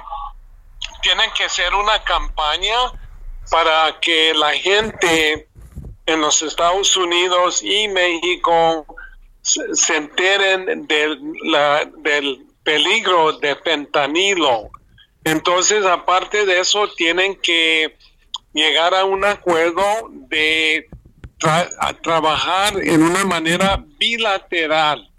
[1.02, 2.76] tienen que ser una campaña
[3.52, 5.50] para que la gente
[6.06, 8.86] en los Estados Unidos y México
[9.44, 14.70] se enteren del, peligro de fentanilo.
[15.26, 17.96] Entonces, aparte de eso, tienen que
[18.54, 19.84] llegar a un acuerdo
[20.30, 20.88] de
[22.02, 25.10] trabajar en una manera bilateral,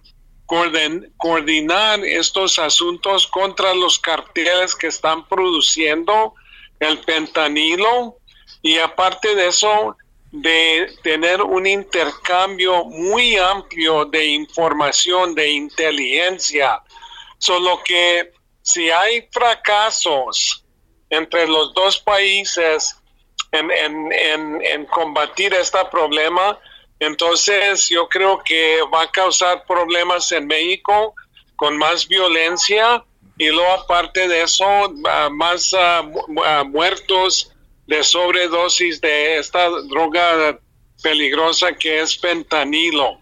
[0.46, 6.34] coordinar estos asuntos contra los carteles que están produciendo
[6.80, 8.16] el fentanilo
[8.62, 9.96] y aparte de eso,
[10.34, 16.82] de tener un intercambio muy amplio de información, de inteligencia.
[17.38, 20.64] Solo que si hay fracasos
[21.08, 22.96] entre los dos países
[23.52, 26.58] en, en, en, combatir este problema,
[26.98, 31.14] Entonces yo creo que va a causar problemas en México
[31.54, 33.04] con más violencia
[33.36, 34.64] y luego aparte de eso
[35.30, 36.08] más ah,
[36.44, 37.53] ah, muertos
[37.86, 40.58] de sobredosis de esta droga
[41.02, 43.20] peligrosa que es fentanilo.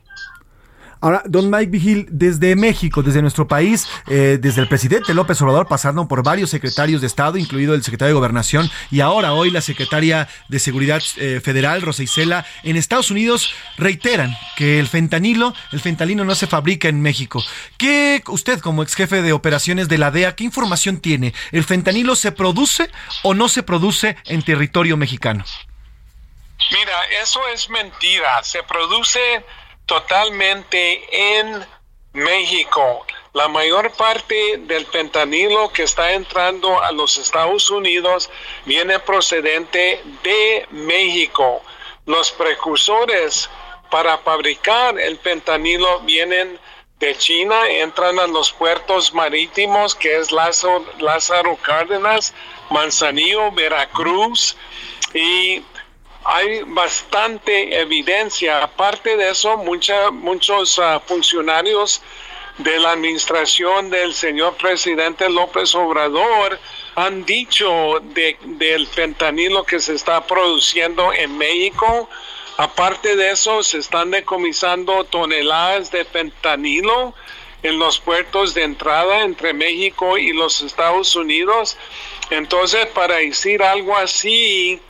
[1.03, 5.67] Ahora, don Mike Vigil, desde México, desde nuestro país, eh, desde el presidente López Obrador,
[5.67, 9.63] pasando por varios secretarios de Estado, incluido el secretario de Gobernación, y ahora hoy la
[9.63, 15.81] secretaria de Seguridad eh, Federal, Rosa Isela, en Estados Unidos reiteran que el fentanilo, el
[15.81, 17.43] fentanilo no se fabrica en México.
[17.79, 21.35] ¿Qué usted, como ex jefe de operaciones de la DEA, qué información tiene?
[21.51, 22.89] ¿El fentanilo se produce
[23.25, 25.45] o no se produce en territorio mexicano?
[26.71, 28.43] Mira, eso es mentira.
[28.45, 29.19] Se produce
[29.93, 31.67] totalmente en
[32.15, 33.05] México.
[33.35, 38.31] La mayor parte del fentanilo que está entrando a los Estados Unidos
[38.65, 41.61] viene procedente de México.
[42.07, 43.51] Los precursores
[43.91, 46.59] para fabricar el fentanilo vienen
[46.99, 52.33] de China, entran a los puertos marítimos que es Lázaro, Lázaro Cárdenas,
[52.71, 54.57] Manzanillo, Veracruz
[55.13, 55.63] y
[56.25, 58.63] hay bastante evidencia.
[58.63, 62.03] Aparte de eso, muchos ah, funcionarios
[62.59, 66.59] de la administración del señor presidente López Obrador
[66.95, 72.09] han dicho del fentanilo que se está produciendo en México.
[72.59, 77.15] Aparte de eso, se están decomisando toneladas de fentanilo
[77.63, 81.79] en los puertos de entrada entre México y los Estados Unidos.
[82.31, 84.81] Entonces, para decir algo así,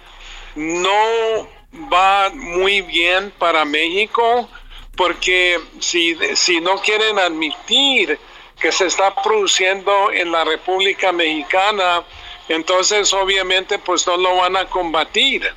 [0.55, 1.49] no
[1.93, 4.49] va muy bien para México
[4.97, 8.19] porque si, si no quieren admitir
[8.61, 12.03] que se está produciendo en la República Mexicana,
[12.49, 15.53] entonces obviamente pues no lo van a combatir.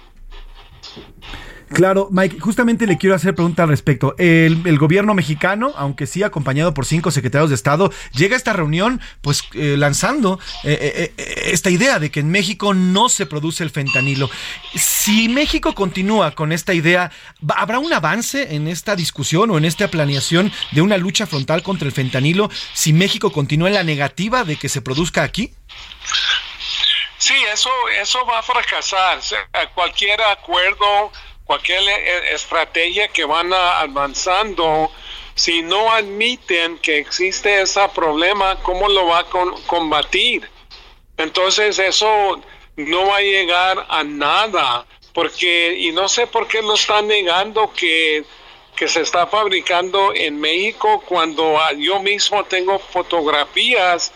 [1.74, 4.16] Claro, Mike, justamente le quiero hacer pregunta al respecto.
[4.18, 9.01] El, gobierno mexicano, aunque sí acompañado por cinco secretarios de Estado, llega a esta reunión
[9.22, 13.72] pues eh, lanzando eh, eh, esta idea de que en México no se produce el
[13.72, 14.30] fentanilo.
[14.76, 17.11] Si México continúa con esta idea,
[17.55, 21.88] ¿habrá un avance en esta discusión o en esta planeación de una lucha frontal contra
[21.88, 25.51] el fentanilo si México continúa en la negativa de que se produzca aquí?
[27.18, 29.20] Sí, eso, eso va a fracasar.
[29.74, 31.11] Cualquier acuerdo
[31.45, 34.91] cualquier e-, estrategia que van avanzando,
[35.35, 39.25] si no admiten que existe ese problema, ¿cómo lo va a
[39.67, 40.49] combatir?
[41.17, 42.41] Entonces eso
[42.75, 47.71] no va a llegar a nada, porque, y no sé por qué lo están negando
[47.73, 48.25] que,
[48.75, 54.11] que se está fabricando en México cuando yo mismo tengo fotografías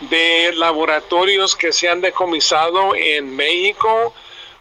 [0.00, 4.12] de laboratorios que se han decomisado en México,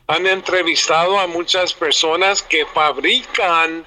[0.08, 3.86] han entrevistado a muchas personas que fabrican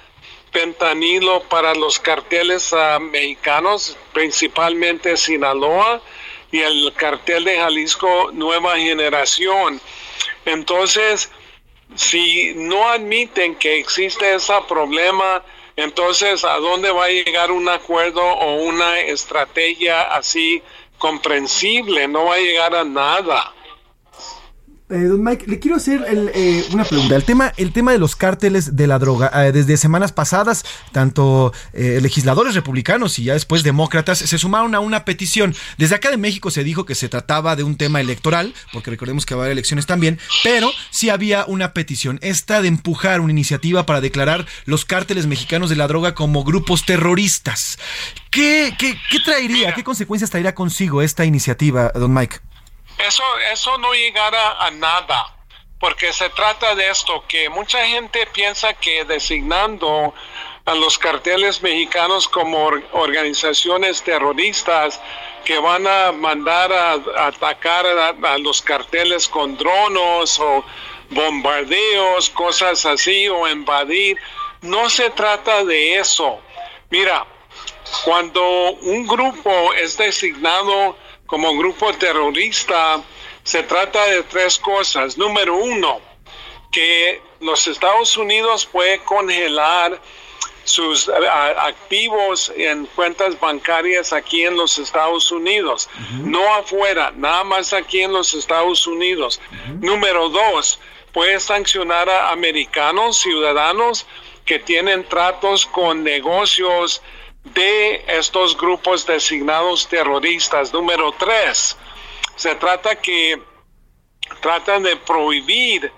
[0.51, 6.01] fentanilo para los carteles ah, mexicanos, principalmente Sinaloa
[6.51, 9.81] y el cartel de Jalisco Nueva Generación.
[10.45, 11.29] Entonces,
[11.95, 15.43] si no admiten que existe ese problema,
[15.75, 20.63] entonces, ¿a dónde va a llegar un acuerdo o una estrategia así
[20.97, 22.07] comprensible?
[22.07, 23.53] No va a llegar a nada.
[24.87, 27.15] Eh, don Mike, le quiero hacer eh, una pregunta.
[27.15, 29.31] El tema, el tema de los cárteles de la droga.
[29.33, 35.03] Eh, desde semanas pasadas, tanto legisladores republicanos y ya después demócratas se sumaron a una
[35.03, 35.55] petición.
[35.77, 39.25] Desde acá de México se dijo que se trataba de un tema electoral, porque recordemos
[39.25, 43.31] que va a haber elecciones también, pero sí había una petición, esta de empujar una
[43.31, 47.79] iniciativa para declarar los cárteles mexicanos de la droga como grupos terroristas.
[48.29, 52.39] ¿Qué, qué, qué traería, qué consecuencias traería consigo esta iniciativa, don Mike?
[52.97, 55.35] Eso, eso no llegará a nada,
[55.79, 60.13] porque se trata de esto, que mucha gente piensa que designando
[60.65, 64.99] a los carteles mexicanos como organizaciones terroristas
[65.45, 66.93] que van a mandar a,
[67.27, 70.65] atacar a, los carteles con dronos o
[71.11, 74.17] bombardeos, cosas así, o invadir.
[74.61, 76.39] No se trata de eso.
[76.89, 77.27] Mira,
[78.03, 83.01] cuando un grupo es designado como grupo terrorista,
[83.43, 85.17] se trata de tres cosas.
[85.17, 86.01] Número uno,
[86.71, 90.01] que los Estados Unidos puede congelar
[90.65, 95.87] sus activos en cuentas bancarias aquí en los Estados Unidos,
[96.23, 99.39] no afuera, nada más aquí en los Estados Unidos.
[99.79, 100.79] Número dos,
[101.13, 104.07] puede sancionar a americanos, ciudadanos
[104.43, 107.01] que tienen tratos con negocios
[107.45, 110.73] de estos grupos designados terroristas.
[110.73, 111.77] Número tres,
[112.35, 113.41] se trata que
[114.41, 115.91] tratan de prohibir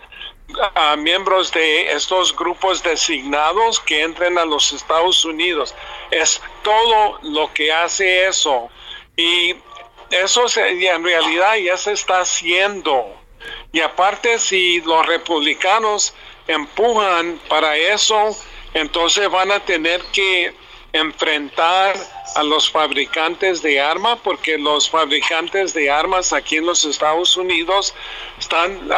[0.75, 5.73] a miembros de estos grupos designados que entren a los Estados Unidos.
[6.11, 8.69] Es todo lo que hace eso.
[9.15, 9.55] Y
[10.09, 13.13] eso en realidad ya se está haciendo.
[13.71, 16.13] Y aparte, si los republicanos
[16.47, 18.35] empujan para eso,
[18.73, 20.53] entonces van a tener que
[20.97, 21.95] enfrentar
[22.35, 27.93] a los fabricantes de armas, porque los fabricantes de armas aquí en los Estados Unidos
[28.37, 28.89] están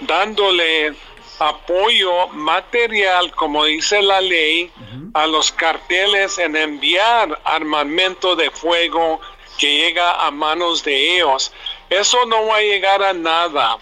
[0.00, 0.94] dándole
[1.38, 4.70] apoyo material, como dice la ley,
[5.14, 9.20] a los carteles en enviar armamento de fuego
[9.58, 11.52] que llega a manos de ellos.
[11.90, 13.78] Eso no va a llegar a nada.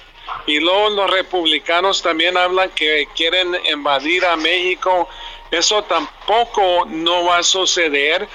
[0.47, 5.09] Y luego los republicanos también hablan que quieren invadir a México.
[5.51, 8.29] Eso tampoco no va a suceder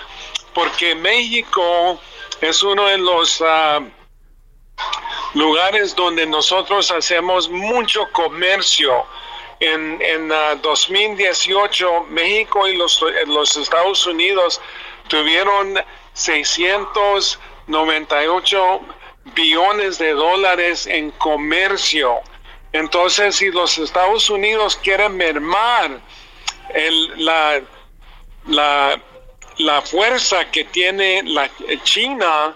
[0.54, 2.00] porque México
[2.42, 3.80] es uno de los ah,
[5.34, 9.06] lugares donde nosotros hacemos mucho comercio.
[9.62, 10.30] En, en
[10.62, 14.62] 2018 ah, México y los, los Estados Unidos
[15.10, 15.78] tuvieron
[16.14, 18.80] 698
[19.34, 22.20] billones de dólares en comercio.
[22.72, 26.00] Entonces, si los Estados Unidos quieren mermar
[26.74, 27.62] el, la,
[28.48, 29.02] la,
[29.58, 31.50] la, fuerza que tiene la
[31.84, 32.56] China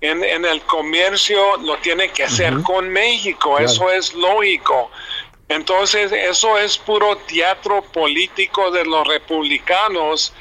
[0.00, 3.58] en, en, el comercio, lo tiene que hacer con México.
[3.58, 4.90] Eso es lógico.
[5.48, 10.34] Entonces, eso es puro teatro político de los republicanos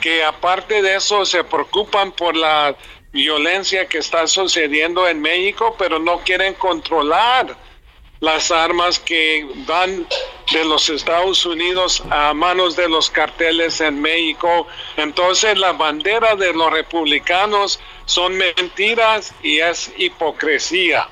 [0.00, 2.76] que aparte de eso se preocupan por la
[3.12, 7.56] violencia que está sucediendo en México, pero no quieren controlar
[8.20, 10.06] las armas que van
[10.52, 14.66] de los Estados Unidos a manos de los carteles en México.
[14.96, 21.08] Entonces la bandera de los republicanos son mentiras y es hipocresía.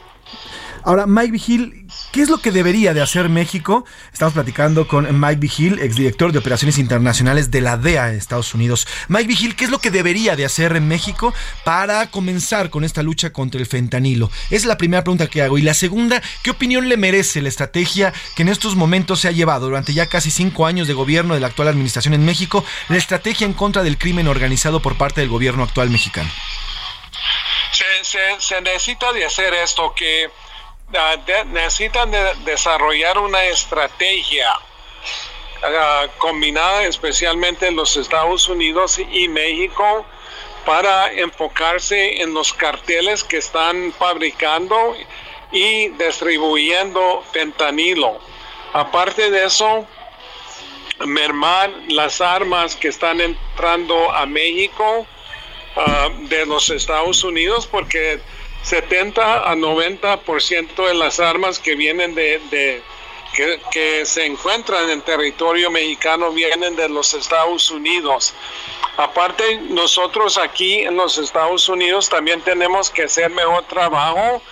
[0.85, 1.86] Ahora, Mike Vigil,
[2.17, 3.85] ¿qué es lo que debería de hacer México?
[4.11, 8.89] Estamos platicando con Mike Vigil, exdirector de Operaciones Internacionales de la DEA de Estados Unidos.
[9.09, 13.03] Mike Vigil, ¿qué es lo que debería de hacer en México para comenzar con esta
[13.03, 14.31] lucha contra el fentanilo?
[14.47, 15.59] Esa es la primera pregunta que hago.
[15.59, 19.33] Y la segunda, ¿qué opinión le merece la estrategia que en estos momentos se ha
[19.33, 22.97] llevado durante ya casi cinco años de gobierno de la actual administración en México, la
[22.97, 26.31] estrategia en contra del crimen organizado por parte del gobierno actual mexicano?
[27.73, 27.87] Se,
[28.39, 30.31] se necesita de hacer esto que
[30.95, 31.17] Ah,
[31.47, 32.13] necesitan
[32.45, 34.49] desarrollar una estrategia
[35.65, 40.07] ah, combinada especialmente en los Estados Unidos y México
[40.65, 44.97] para enfocarse en los carteles que están fabricando
[45.51, 48.21] y distribuyendo fentanilo.
[48.73, 49.89] Aparte de eso,
[51.05, 55.05] mermar las armas que están entrando a México
[55.75, 58.21] ah, de los Estados Unidos porque
[58.67, 62.83] 70 a 90% de las armas que vienen de,
[63.71, 68.35] que, se encuentran en territorio mexicano vienen de los Estados Unidos.
[68.97, 74.43] Aparte, nosotros aquí en los Estados Unidos también tenemos que hacer mejor trabajo,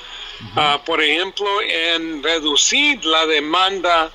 [0.54, 4.12] ah, por ejemplo, en reducir la demanda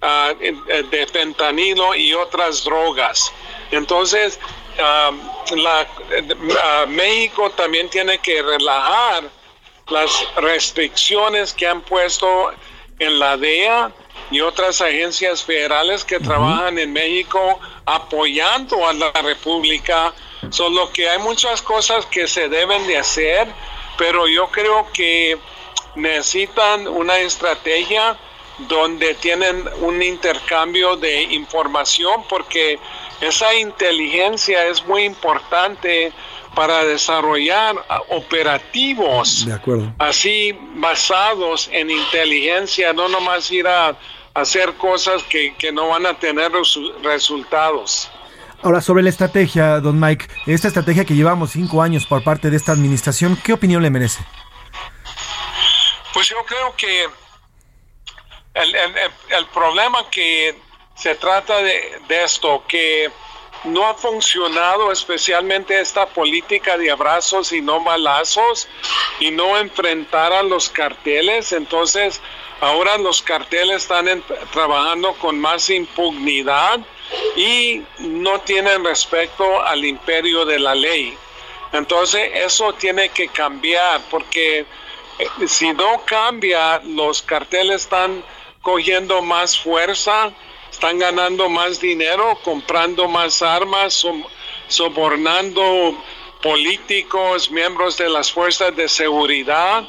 [0.00, 3.32] ah, de fentanilo y otras drogas.
[3.72, 4.38] Entonces,
[4.78, 5.10] ah,
[5.56, 9.39] la, México también tiene que relajar
[9.90, 12.52] las restricciones que han puesto
[12.98, 13.92] en la DEA
[14.30, 20.12] y otras agencias federales que trabajan en México apoyando a la República.
[20.50, 23.48] Solo que hay muchas cosas que se deben de hacer,
[23.98, 25.38] pero yo creo que
[25.96, 28.16] necesitan una estrategia
[28.68, 32.78] donde tienen un intercambio de información porque
[33.20, 36.12] esa inteligencia es muy importante
[36.54, 37.76] para desarrollar
[38.08, 39.46] operativos
[39.98, 43.96] así basados en inteligencia, no nomás ir a
[44.34, 46.50] hacer cosas que, no van a tener
[47.02, 48.10] resultados.
[48.62, 52.56] Ahora, sobre la estrategia, don Mike, esta estrategia que llevamos cinco años por parte de
[52.56, 54.22] esta administración, ¿qué opinión le merece?
[56.12, 57.04] Pues yo creo que
[58.54, 60.54] el, el problema que
[61.00, 63.10] se trata de, esto, que
[63.64, 68.68] no ha funcionado especialmente esta política de abrazos y no balazos
[69.18, 71.52] y no enfrentar a los carteles.
[71.52, 72.20] Entonces,
[72.60, 74.22] ahora los carteles están
[74.52, 76.80] trabajando con más impunidad
[77.34, 81.16] y no tienen respecto al imperio de la ley.
[81.72, 84.66] Entonces, eso tiene que cambiar porque
[85.18, 88.22] eh, si no cambia, los carteles están
[88.60, 90.30] cogiendo más fuerza
[90.70, 94.06] están ganando más dinero, comprando más armas,
[94.68, 96.02] sobornando
[96.42, 99.88] políticos, miembros de las fuerzas de seguridad.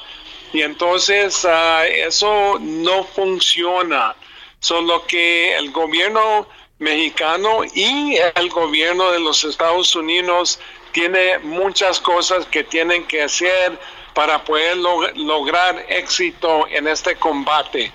[0.54, 4.16] Y entonces ah, eso no funciona.
[4.60, 6.48] Solo que el gobierno
[6.80, 10.60] mexicano y el gobierno de los Estados Unidos
[10.92, 13.80] tiene muchas cosas que tienen que hacer
[14.14, 17.94] para poder lograr éxito en este combate.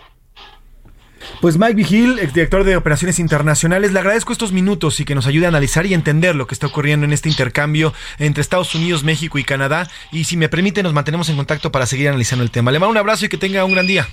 [1.40, 5.46] Pues Mike Vigil, exdirector de Operaciones Internacionales, le agradezco estos minutos y que nos ayude
[5.46, 9.38] a analizar y entender lo que está ocurriendo en este intercambio entre Estados Unidos, México
[9.38, 9.88] y Canadá.
[10.12, 12.70] Y si me permite, nos mantenemos en contacto para seguir analizando el tema.
[12.70, 14.08] Le mando un abrazo y que tenga un gran día.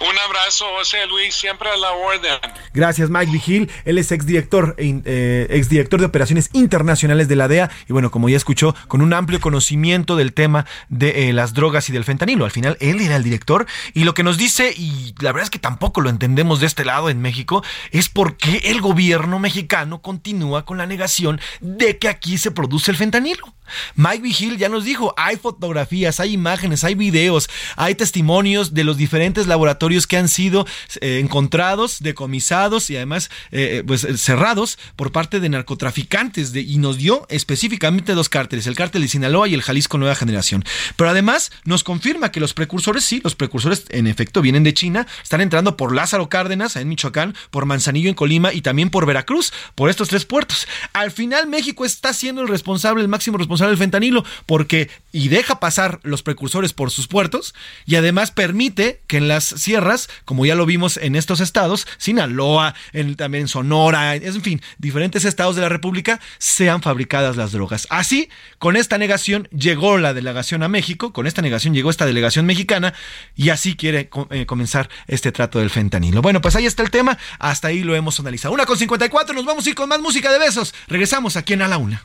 [0.00, 2.38] Un abrazo, José Luis, siempre a la orden.
[2.72, 3.70] Gracias, Mike Vigil.
[3.84, 8.38] Él es exdirector, eh, exdirector de operaciones internacionales de la DEA y bueno, como ya
[8.38, 12.46] escuchó, con un amplio conocimiento del tema de eh, las drogas y del fentanilo.
[12.46, 15.50] Al final, él era el director y lo que nos dice, y la verdad es
[15.50, 20.00] que tampoco lo entendemos de este lado en México, es por qué el gobierno mexicano
[20.00, 23.54] continúa con la negación de que aquí se produce el fentanilo.
[23.94, 28.96] Mike Vigil ya nos dijo, hay fotografías, hay imágenes, hay videos, hay testimonios de los
[28.96, 30.66] diferentes laboratorios que han sido
[31.00, 36.96] eh, encontrados, decomisados y además eh, eh, pues cerrados por parte de narcotraficantes y nos
[36.96, 40.64] dio específicamente dos cárteles, el cártel de Sinaloa y el Jalisco Nueva Generación.
[40.96, 45.06] Pero además nos confirma que los precursores, sí, los precursores en efecto vienen de China,
[45.22, 49.52] están entrando por Lázaro Cárdenas en Michoacán, por Manzanillo en Colima y también por Veracruz,
[49.74, 50.66] por estos tres puertos.
[50.92, 55.60] Al final México está siendo el responsable, el máximo responsable el fentanilo, porque y deja
[55.60, 57.54] pasar los precursores por sus puertos
[57.86, 59.79] y además permite que en las sierras,
[60.24, 62.74] como ya lo vimos en estos estados, Sinaloa,
[63.16, 67.86] también Sonora, en fin, diferentes estados de la República, sean fabricadas las drogas.
[67.90, 68.28] Así,
[68.58, 72.94] con esta negación llegó la delegación a México, con esta negación llegó esta delegación mexicana
[73.34, 76.22] y así quiere eh, comenzar este trato del fentanilo.
[76.22, 78.54] Bueno, pues ahí está el tema, hasta ahí lo hemos analizado.
[78.54, 80.74] Una con 54, nos vamos a ir con más música de besos.
[80.88, 82.04] Regresamos aquí en A la Una.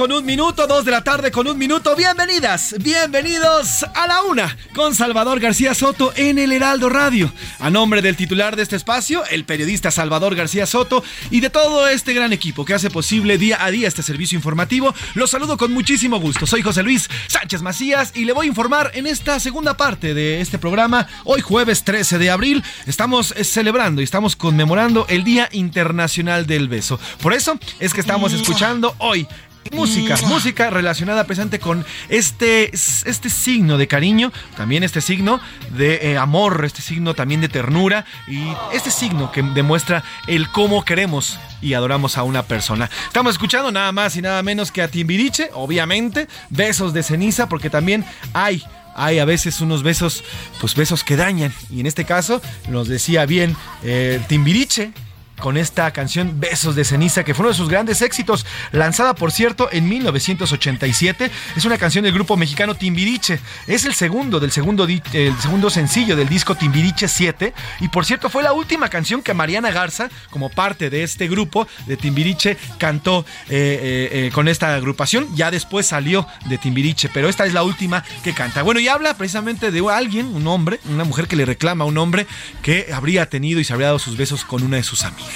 [0.00, 1.94] Con un minuto, dos de la tarde con un minuto.
[1.94, 7.30] Bienvenidas, bienvenidos a la una con Salvador García Soto en el Heraldo Radio.
[7.58, 11.86] A nombre del titular de este espacio, el periodista Salvador García Soto y de todo
[11.86, 15.70] este gran equipo que hace posible día a día este servicio informativo, los saludo con
[15.70, 16.46] muchísimo gusto.
[16.46, 20.40] Soy José Luis Sánchez Macías y le voy a informar en esta segunda parte de
[20.40, 21.08] este programa.
[21.24, 26.68] Hoy jueves 13 de abril estamos eh, celebrando y estamos conmemorando el Día Internacional del
[26.68, 26.98] Beso.
[27.20, 29.28] Por eso es que estamos escuchando hoy
[29.72, 35.40] Música, música relacionada presente con este, este signo de cariño, también este signo
[35.76, 38.42] de eh, amor, este signo también de ternura y
[38.72, 42.90] este signo que demuestra el cómo queremos y adoramos a una persona.
[43.06, 47.70] Estamos escuchando nada más y nada menos que a Timbiriche, obviamente, besos de ceniza, porque
[47.70, 50.24] también hay hay a veces unos besos,
[50.60, 51.54] pues besos que dañan.
[51.70, 54.92] Y en este caso, nos decía bien eh, Timbiriche,
[55.40, 59.32] con esta canción Besos de Ceniza, que fue uno de sus grandes éxitos, lanzada por
[59.32, 61.30] cierto en 1987.
[61.56, 63.40] Es una canción del grupo mexicano Timbiriche.
[63.66, 67.52] Es el segundo del segundo, el segundo sencillo del disco Timbiriche 7.
[67.80, 71.66] Y por cierto, fue la última canción que Mariana Garza, como parte de este grupo
[71.86, 75.34] de Timbiriche, cantó eh, eh, eh, con esta agrupación.
[75.34, 78.62] Ya después salió de Timbiriche, pero esta es la última que canta.
[78.62, 81.98] Bueno, y habla precisamente de alguien, un hombre, una mujer que le reclama a un
[81.98, 82.26] hombre
[82.62, 85.29] que habría tenido y se habría dado sus besos con una de sus amigas.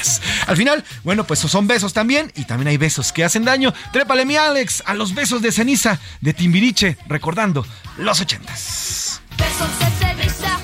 [0.47, 3.72] Al final, bueno, pues son besos también y también hay besos que hacen daño.
[3.92, 7.66] Trépale mi Alex a los besos de ceniza de Timbiriche, recordando
[7.99, 9.20] los ochentas.
[9.36, 10.61] besos de ceniza,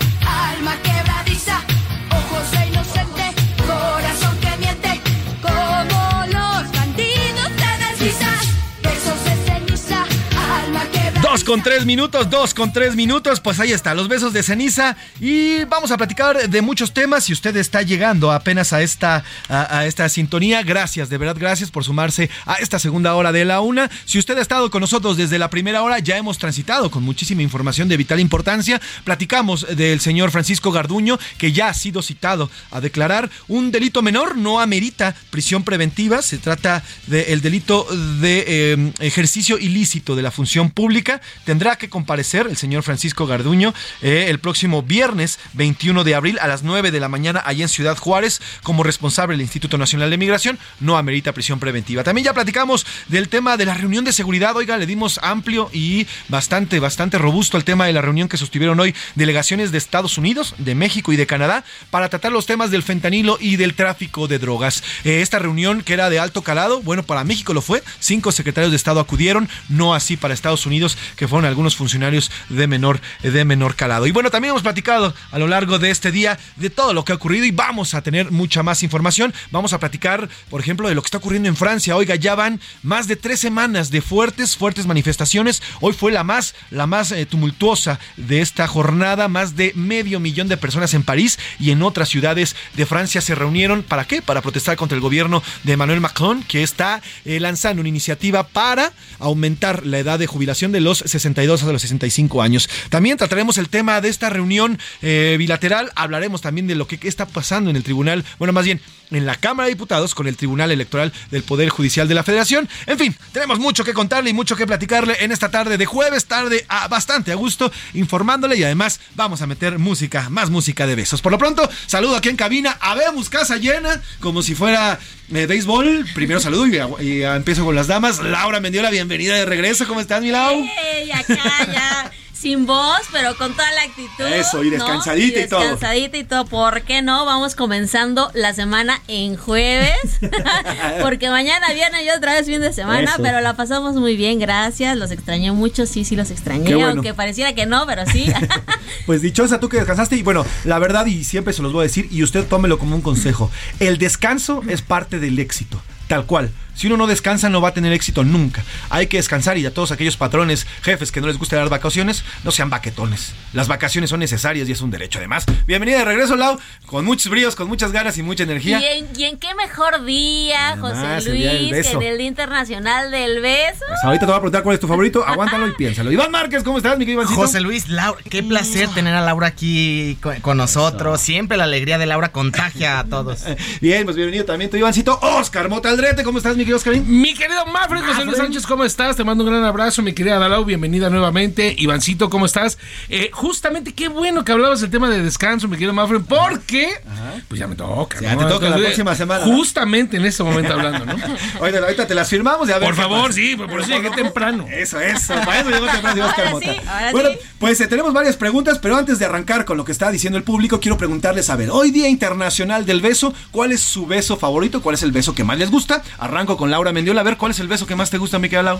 [11.30, 14.96] Dos con tres minutos, dos con tres minutos, pues ahí está, los besos de ceniza
[15.20, 17.22] y vamos a platicar de muchos temas.
[17.22, 21.84] Si usted está llegando apenas a esta, a, esta sintonía, gracias, de verdad gracias por
[21.84, 23.88] sumarse a esta segunda hora de la una.
[24.06, 27.42] Si usted ha estado con nosotros desde la primera hora, ya hemos transitado con muchísima
[27.42, 28.80] información de vital importancia.
[29.04, 34.36] Platicamos del señor Francisco Garduño, que ya ha sido citado a declarar un delito menor,
[34.36, 37.86] no amerita prisión preventiva, se trata del delito
[38.20, 41.19] de eh, ejercicio ilícito de la función pública.
[41.44, 46.48] Tendrá que comparecer el señor Francisco Garduño eh, el próximo viernes 21 de abril a
[46.48, 50.18] las 9 de la mañana allá en Ciudad Juárez como responsable del Instituto Nacional de
[50.18, 50.58] Migración.
[50.80, 52.04] No amerita prisión preventiva.
[52.04, 54.56] También ya platicamos del tema de la reunión de seguridad.
[54.56, 58.78] Oiga, le dimos amplio y bastante, bastante robusto al tema de la reunión que sostuvieron
[58.80, 62.82] hoy delegaciones de Estados Unidos, de México y de Canadá para tratar los temas del
[62.82, 64.82] fentanilo y del tráfico de drogas.
[65.04, 67.82] Eh, esta reunión que era de alto calado, bueno, para México lo fue.
[67.98, 72.66] Cinco secretarios de Estado acudieron, no así para Estados Unidos, que fueron algunos funcionarios de
[72.66, 74.06] menor, de menor calado.
[74.06, 77.12] Y bueno, también hemos platicado a lo largo de este día de todo lo que
[77.12, 79.32] ha ocurrido y vamos a tener mucha más información.
[79.50, 81.96] Vamos a platicar, por ejemplo, de lo que está ocurriendo en Francia.
[81.96, 85.62] Oiga, ya van más de tres semanas de fuertes, fuertes manifestaciones.
[85.80, 89.28] Hoy fue la más, la más eh, tumultuosa de esta jornada.
[89.28, 93.34] Más de medio millón de personas en París y en otras ciudades de Francia se
[93.34, 93.82] reunieron.
[93.82, 94.22] ¿Para qué?
[94.22, 98.92] Para protestar contra el gobierno de Emmanuel Macron, que está eh, lanzando una iniciativa para
[99.18, 102.68] aumentar la edad de jubilación de los 62 a los 65 años.
[102.88, 105.90] También trataremos el tema de esta reunión eh, bilateral.
[105.94, 108.80] Hablaremos también de lo que está pasando en el tribunal, bueno, más bien
[109.10, 112.68] en la Cámara de Diputados con el Tribunal Electoral del Poder Judicial de la Federación.
[112.86, 116.26] En fin, tenemos mucho que contarle y mucho que platicarle en esta tarde de jueves,
[116.26, 120.94] tarde a bastante a gusto, informándole y además vamos a meter música, más música de
[120.94, 121.22] besos.
[121.22, 124.98] Por lo pronto, saludo aquí en cabina, habemos casa llena, como si fuera
[125.34, 126.06] eh, béisbol.
[126.14, 126.66] Primero saludo
[127.00, 128.20] y, empiezo con las damas.
[128.20, 129.86] Laura Mendiola, bienvenida de regreso.
[129.86, 130.22] ¿Cómo estás?
[130.22, 131.36] Hey, acá
[131.72, 132.10] ya
[132.40, 134.24] sin voz, pero con toda la actitud.
[134.24, 135.40] Eso, y descansadita ¿no?
[135.40, 135.60] y, y todo.
[135.60, 136.44] Descansadita y todo.
[136.46, 137.26] ¿Por qué no?
[137.26, 139.98] Vamos comenzando la semana en jueves.
[141.02, 143.22] Porque mañana viene yo otra vez fin de semana, Eso.
[143.22, 144.96] pero la pasamos muy bien, gracias.
[144.96, 146.90] Los extrañé mucho, sí, sí los extrañé, bueno.
[146.92, 148.32] aunque pareciera que no, pero sí.
[149.06, 150.16] pues dichosa tú que descansaste.
[150.16, 152.96] Y bueno, la verdad, y siempre se los voy a decir, y usted tómelo como
[152.96, 153.50] un consejo.
[153.80, 156.50] El descanso es parte del éxito, tal cual.
[156.80, 158.64] Si uno no descansa, no va a tener éxito nunca.
[158.88, 162.24] Hay que descansar y a todos aquellos patrones, jefes que no les gusta dar vacaciones,
[162.42, 163.34] no sean baquetones.
[163.52, 165.18] Las vacaciones son necesarias y es un derecho.
[165.18, 168.80] Además, bienvenida de regreso, Lau, con muchos bríos, con muchas ganas y mucha energía.
[168.80, 173.42] ¿Y en, y en qué mejor día, Además, José Luis, en el Día Internacional del
[173.42, 173.84] Beso?
[173.86, 175.22] Pues ahorita te voy a preguntar cuál es tu favorito.
[175.22, 176.10] Aguántalo y piénsalo.
[176.10, 177.42] Iván Márquez, ¿cómo estás, mi querido Ivancito?
[177.42, 181.16] José Luis, Laura, qué placer tener a Laura aquí con, con nosotros.
[181.16, 181.26] Eso.
[181.26, 183.44] Siempre la alegría de Laura contagia a todos.
[183.82, 185.18] Bien, pues bienvenido también tu Ivancito.
[185.20, 187.04] Oscar Motaldrete, ¿cómo estás, mi querido Oscarín?
[187.20, 189.16] Mi querido Mafred, José Luis Sánchez, ¿cómo estás?
[189.16, 191.74] Te mando un gran abrazo, mi querida Dalau, bienvenida nuevamente.
[191.78, 192.78] Ivancito, ¿cómo estás?
[193.08, 197.40] Eh, justamente, qué bueno que hablabas del tema de descanso, mi querido Mafred, porque Ajá.
[197.48, 198.20] pues ya me toca.
[198.20, 198.38] Ya ¿no?
[198.38, 199.44] te toca Entonces, la próxima semana.
[199.44, 201.14] Justamente en este momento hablando, ¿no?
[201.60, 203.32] Oye, ahorita te las firmamos y a ver Por favor, pasa.
[203.34, 204.66] sí, por eso llegué temprano.
[204.70, 205.34] Eso, eso.
[205.44, 206.72] Para eso llegó temprano Oscar Mota.
[206.72, 206.80] Sí,
[207.12, 207.38] bueno, sí.
[207.58, 210.44] pues eh, tenemos varias preguntas, pero antes de arrancar con lo que está diciendo el
[210.44, 214.82] público, quiero preguntarles, a ver, hoy Día Internacional del Beso, ¿cuál es su beso favorito?
[214.82, 216.02] ¿Cuál es el beso que más les gusta?
[216.18, 218.66] Arranco con Laura Mendiola, a ver, ¿cuál es el beso que más te gusta, Miquel
[218.66, 218.78] Lau?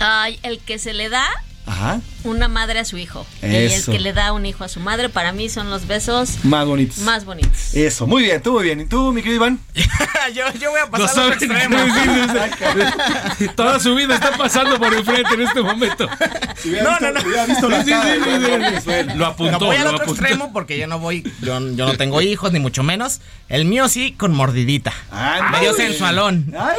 [0.00, 1.24] Ay, el que se le da
[1.64, 2.00] Ajá.
[2.24, 3.26] Una madre a su hijo.
[3.42, 3.90] Eso.
[3.90, 6.44] Y el que le da un hijo a su madre, para mí son los besos
[6.44, 6.98] más bonitos.
[6.98, 7.74] Más bonitos.
[7.74, 8.80] Eso, muy bien, tú muy bien.
[8.80, 9.58] ¿Y tú, mi querido Iván?
[10.34, 11.76] yo, yo voy a pasar al extremo.
[13.56, 16.08] Toda su vida está pasando por enfrente en este momento.
[16.56, 17.20] Si no, visto, no, no.
[17.20, 19.58] Hubiera visto la sí, sí, sí, Lo apuntó.
[19.58, 20.12] No voy al otro apuntó.
[20.12, 23.20] extremo porque yo no voy, yo, yo no tengo hijos, ni mucho menos.
[23.48, 24.92] El mío sí, con mordidita.
[25.10, 26.52] Ah, Medio sensualón.
[26.58, 26.78] Ay,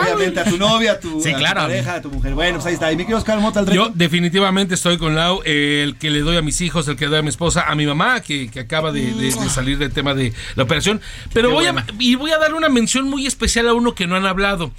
[0.00, 1.60] obviamente, a tu novia, a tu, sí, claro.
[1.60, 2.34] a tu pareja, a tu mujer.
[2.34, 2.92] Bueno, pues ahí está.
[2.92, 6.22] ¿Y mi querido Oscar Mota al Yo definitivamente estoy con Lau, eh, el que le
[6.22, 8.50] doy a mis hijos, el que le doy a mi esposa, a mi mamá, que,
[8.50, 11.00] que acaba de, de, de, salir del tema de la operación.
[11.32, 11.80] Pero Qué voy bueno.
[11.80, 14.72] a, y voy a dar una mención muy especial a uno que no han hablado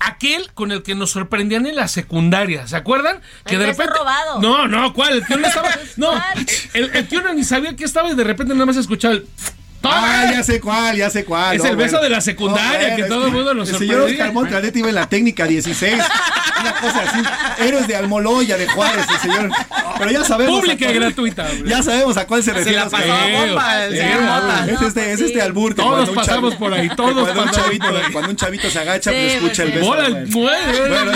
[0.00, 3.20] aquel con el que nos sorprendían en la secundaria, ¿se acuerdan?
[3.46, 4.40] Que el de repente robado.
[4.40, 5.14] No, no, ¿cuál?
[5.14, 6.10] El tío no estaba No,
[6.74, 9.26] el, el tío no ni sabía que estaba y de repente nada más escuchaba el
[9.82, 11.56] Ah, ya sé cuál, ya sé cuál.
[11.56, 12.02] Es no, el beso bueno.
[12.04, 14.94] de la secundaria, no, que todo el mundo nos El señor Oscar Montalet iba en
[14.96, 15.94] la técnica 16.
[16.60, 17.62] Una cosa así.
[17.62, 19.50] Héroes de Almoloya, de Juárez, el señor.
[19.98, 20.58] Pero ya sabemos.
[20.60, 21.46] Pública y gratuita.
[21.48, 21.68] güey.
[21.68, 22.78] Ya sabemos a cuál se Se refiere.
[22.78, 24.66] la pasaba bomba, el Sí, señor Mota.
[24.70, 25.74] Es este, es este albur.
[25.74, 28.12] que Todos pasamos por ahí, todos cuando un chavito- por ahí.
[28.12, 29.86] Cuando un chavito se agacha, Sí, pues escucha el pues, beso.
[29.94, 30.26] Bola, bueno.
[30.30, 30.88] muere.
[30.88, 31.12] Bueno,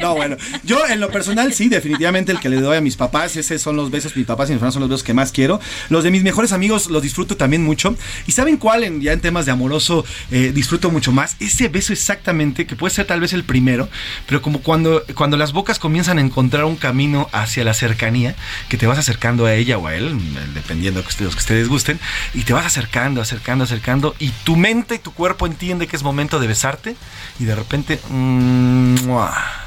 [0.00, 0.36] no, bueno.
[0.62, 3.76] Yo, en lo personal, sí, definitivamente el que le doy a mis papás, ese son
[3.76, 5.60] los besos, mis papás y mis hermanos son los besos que más quiero.
[5.90, 7.96] Los de mis mejores amigos los disfruto también mucho.
[8.26, 8.84] ¿Y saben cuál?
[8.84, 11.36] En, ya en temas de amoroso, eh, disfruto mucho más.
[11.40, 13.88] Ese beso exactamente, que puede ser tal vez el primero,
[14.26, 18.36] pero como cuando, cuando las bocas comienzan a encontrar un camino hacia la cercanía,
[18.68, 20.16] que te vas acercando a ella o a él,
[20.54, 21.98] dependiendo de los que ustedes gusten,
[22.34, 26.02] y te vas acercando, acercando, acercando, y tu mente y tu cuerpo entiende que es
[26.02, 26.96] momento de besarte,
[27.40, 27.98] y de repente...
[28.10, 29.63] mm, ¡mua!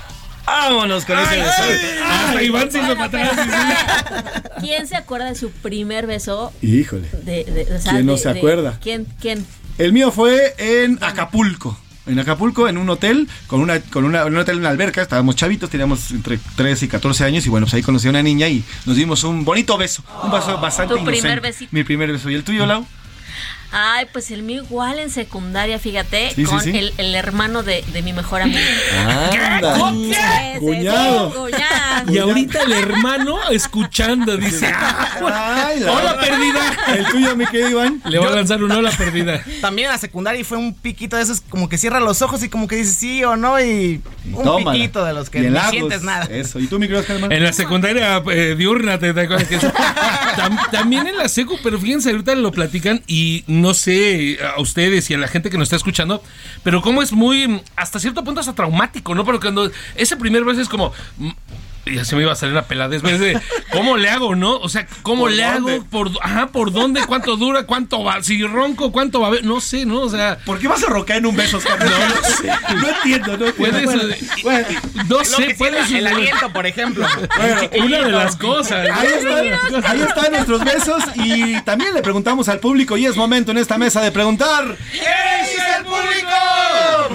[0.48, 2.04] Vámonos con ese beso.
[2.06, 4.42] Hasta Iván se hizo para atrás.
[4.62, 6.54] ¿Quién se acuerda de su primer beso?
[6.62, 7.10] Híjole.
[7.24, 8.80] De, de- o sea, ¿Quién no de- se de- acuerda?
[8.82, 9.06] ¿Quién?
[9.22, 9.46] ¿Quién?
[9.78, 11.78] El mío fue en Acapulco.
[12.08, 15.02] En Acapulco, en un hotel, con una, con una, en un hotel en una alberca,
[15.02, 18.24] estábamos chavitos, teníamos entre 13 y 14 años, y bueno, pues ahí conocí a una
[18.24, 21.40] niña y nos dimos un bonito beso, un beso bastante Tu primer inocente.
[21.42, 21.70] besito.
[21.74, 22.30] Mi primer beso.
[22.30, 22.88] ¿Y el tuyo, Lau?
[23.72, 26.72] Ay, pues el mío igual en secundaria, fíjate, Sí, con sí.
[26.76, 28.60] El, el hermano de, de mi mejor amigo.
[28.98, 29.76] Anda.
[29.92, 31.48] Sí, sí, Cuñado.
[32.10, 36.78] Y ahorita el hermano escuchando dice: Ay, la- ¡Hola, perdida!
[36.96, 38.02] El tuyo, mi querido Iván.
[38.06, 39.42] Le voy a lanzar un hola perdida.
[39.62, 42.44] También en la secundaria y fue un piquito de esos como que cierra los ojos
[42.44, 44.02] y como que dice sí o no y
[44.32, 44.72] un Tómala.
[44.74, 46.26] piquito de los que no Lagos, sientes nada.
[46.30, 46.60] Eso.
[46.60, 47.32] ¿Y tú, mi querido Germán?
[47.32, 49.58] En la secundaria eh, diurna, te, te acuerdas que
[50.72, 55.14] también en la secu, pero fíjense, ahorita lo platican y no sé a ustedes y
[55.14, 56.24] a la gente que nos está escuchando,
[56.64, 59.26] pero como es muy, hasta cierto punto hasta traumático, ¿no?
[59.26, 60.94] Pero cuando ese primer beso es como...
[61.96, 63.40] Ya se me iba a salir una peladez, pero es de,
[63.72, 64.58] ¿cómo le hago, no?
[64.58, 65.74] O sea, ¿cómo ¿Por le dónde?
[65.76, 65.86] hago?
[65.86, 67.02] Por, ajá, ¿por dónde?
[67.06, 67.64] ¿Cuánto dura?
[67.64, 68.22] ¿Cuánto va?
[68.24, 69.46] Si ronco, ¿cuánto va a haber?
[69.46, 70.02] No sé, ¿no?
[70.02, 70.38] O sea...
[70.46, 71.80] ¿Por qué vas a rocar en un beso, Oscar?
[71.84, 71.90] No,
[72.38, 72.48] sé.
[72.76, 73.54] No entiendo, no entiendo.
[73.58, 74.04] Puedes, Bueno,
[74.44, 74.68] bueno.
[75.08, 77.08] no sé, cierra el aliento, por ejemplo.
[77.38, 78.88] Bueno, Una de las cosas.
[78.92, 83.52] Ahí están, ahí están nuestros besos y también le preguntamos al público y es momento
[83.52, 86.28] en esta mesa de preguntar ¿Qué dice el público?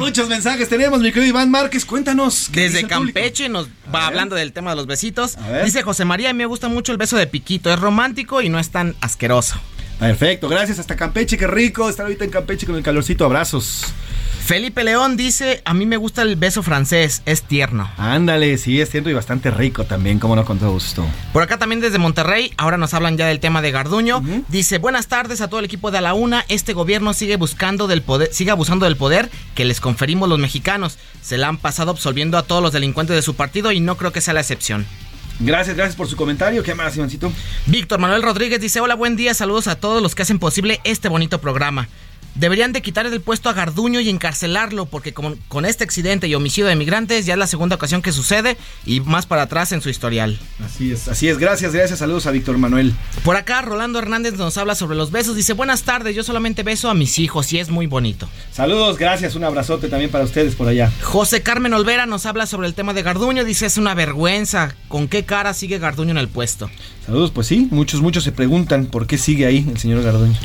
[0.03, 2.49] Muchos mensajes tenemos, mi querido Iván Márquez, cuéntanos.
[2.53, 2.89] ¿qué dice Desde?
[2.89, 5.39] Campeche nos va hablando del tema de los besitos.
[5.65, 8.49] Dice José María, a mí me gusta mucho el beso de piquito, es romántico y
[8.49, 9.61] no es tan asqueroso.
[10.03, 13.85] Perfecto, gracias hasta Campeche, qué rico estar ahorita en Campeche con el calorcito, abrazos.
[14.45, 17.89] Felipe León dice, a mí me gusta el beso francés, es tierno.
[17.97, 21.07] Ándale, sí, es cierto y bastante rico también, como no, con todo gusto.
[21.33, 24.25] Por acá también desde Monterrey, ahora nos hablan ya del tema de Garduño.
[24.49, 26.45] Dice, buenas tardes a todo el equipo de A la Una.
[26.49, 30.99] Este gobierno sigue buscando del poder, sigue abusando del poder que les conferimos los mexicanos.
[31.23, 34.11] Se la han pasado absolviendo a todos los delincuentes de su partido y no creo
[34.11, 34.85] que sea la excepción.
[35.41, 36.63] Gracias, gracias por su comentario.
[36.63, 37.33] ¿Qué más, Ivancito?
[37.67, 41.09] Víctor Manuel Rodríguez dice, hola, buen día, saludos a todos los que hacen posible este
[41.09, 41.89] bonito programa.
[42.35, 46.35] Deberían de quitar el puesto a Garduño y encarcelarlo porque con, con este accidente y
[46.35, 48.57] homicidio de migrantes ya es la segunda ocasión que sucede
[48.87, 50.39] y más para atrás en su historial.
[50.65, 51.39] Así es, así es.
[51.39, 51.99] Gracias, gracias.
[51.99, 52.95] Saludos a Víctor Manuel.
[53.25, 55.37] Por acá Rolando Hernández nos habla sobre los besos.
[55.37, 58.29] Dice, buenas tardes, yo solamente beso a mis hijos y es muy bonito.
[58.53, 59.35] Saludos, gracias.
[59.35, 60.91] Un abrazote también para ustedes por allá.
[61.03, 63.45] José Carmen Olvera nos habla sobre el tema de Garduño.
[63.45, 64.75] Dice, es una vergüenza.
[64.89, 66.71] ¿Con qué cara sigue Garduño en el puesto?
[67.05, 70.37] Saludos, pues sí, muchos, muchos se preguntan por qué sigue ahí el señor Garduño.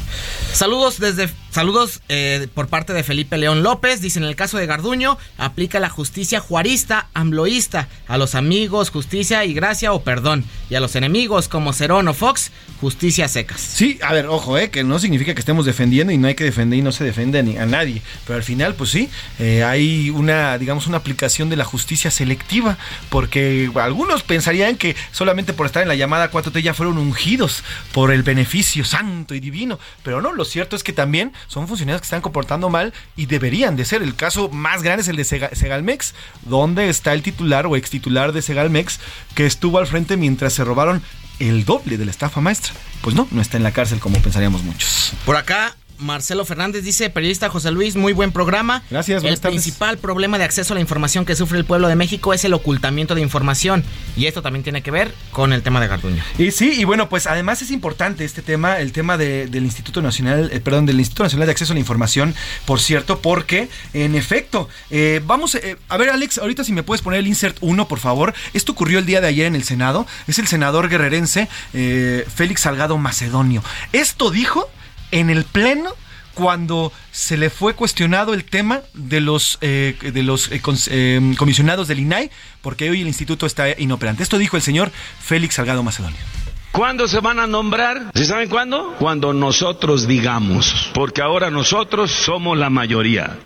[0.53, 4.01] Saludos desde saludos eh, por parte de Felipe León López.
[4.01, 9.45] Dice en el caso de Garduño aplica la justicia juarista, ambloísta, a los amigos justicia
[9.45, 12.51] y gracia o perdón, y a los enemigos como Cerón o Fox
[12.81, 13.59] justicia secas.
[13.59, 16.43] Sí, a ver, ojo, eh, que no significa que estemos defendiendo y no hay que
[16.43, 20.09] defender y no se defiende ni a nadie, pero al final, pues sí, eh, hay
[20.09, 22.77] una, digamos, una aplicación de la justicia selectiva,
[23.09, 28.11] porque algunos pensarían que solamente por estar en la llamada 4T ya fueron ungidos por
[28.11, 32.05] el beneficio santo y divino, pero no, lo cierto es que también son funcionarios que
[32.05, 34.01] están comportando mal y deberían de ser.
[34.01, 37.89] El caso más grande es el de Sega- Segalmex, donde está el titular o ex
[37.89, 38.99] titular de Segalmex
[39.35, 41.01] que estuvo al frente mientras se robaron
[41.39, 42.73] el doble de la estafa maestra.
[43.01, 45.13] Pues no, no está en la cárcel como pensaríamos muchos.
[45.25, 48.83] Por acá Marcelo Fernández dice, periodista José Luis, muy buen programa.
[48.89, 49.61] Gracias, El buenas tardes.
[49.61, 52.53] principal problema de acceso a la información que sufre el pueblo de México es el
[52.53, 53.83] ocultamiento de información.
[54.15, 56.23] Y esto también tiene que ver con el tema de Garduño.
[56.37, 60.01] Y sí, y bueno, pues además es importante este tema, el tema de- del Instituto
[60.01, 62.35] Nacional, eh, perdón, del Instituto Nacional de Acceso a la Información,
[62.65, 67.01] por cierto, porque en efecto, eh, vamos, eh, a ver Alex, ahorita si me puedes
[67.01, 68.33] poner el insert 1, por favor.
[68.53, 72.61] Esto ocurrió el día de ayer en el Senado, es el senador guerrerense eh, Félix
[72.61, 73.63] Salgado Macedonio.
[73.93, 74.69] Esto dijo
[75.11, 75.93] en el Pleno
[76.37, 81.87] cuando se le fue cuestionado el tema de los, eh, de los eh, eh, comisionados
[81.87, 82.29] del INAI,
[82.61, 84.21] porque hoy el instituto está inoperante.
[84.21, 86.19] Esto dijo el señor Félix Salgado Macedonio.
[86.71, 88.11] ¿Cuándo se van a nombrar?
[88.13, 88.95] ¿Sí saben cuándo?
[88.99, 93.37] Cuando nosotros digamos, porque ahora nosotros somos la mayoría.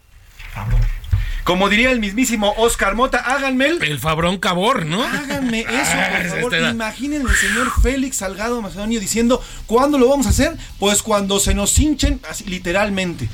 [1.44, 3.84] Como diría el mismísimo Oscar Mota, háganme el...
[3.84, 5.04] El Fabrón Cabor, ¿no?
[5.04, 6.44] Háganme eso, Ah, por favor.
[6.44, 10.56] este era- Imaginen el señor Félix Salgado Macedonio diciendo, ¿cuándo lo vamos a hacer?
[10.80, 13.28] Pues cuando se nos hinchen, así, literalmente.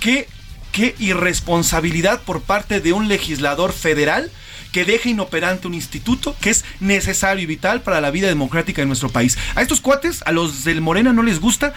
[0.00, 0.28] ¿Qué,
[0.70, 4.30] qué irresponsabilidad por parte de un legislador federal
[4.72, 8.86] que deja inoperante un instituto que es necesario y vital para la vida democrática de
[8.86, 9.38] nuestro país.
[9.54, 11.72] A estos cuates, a los del Morena, no les gusta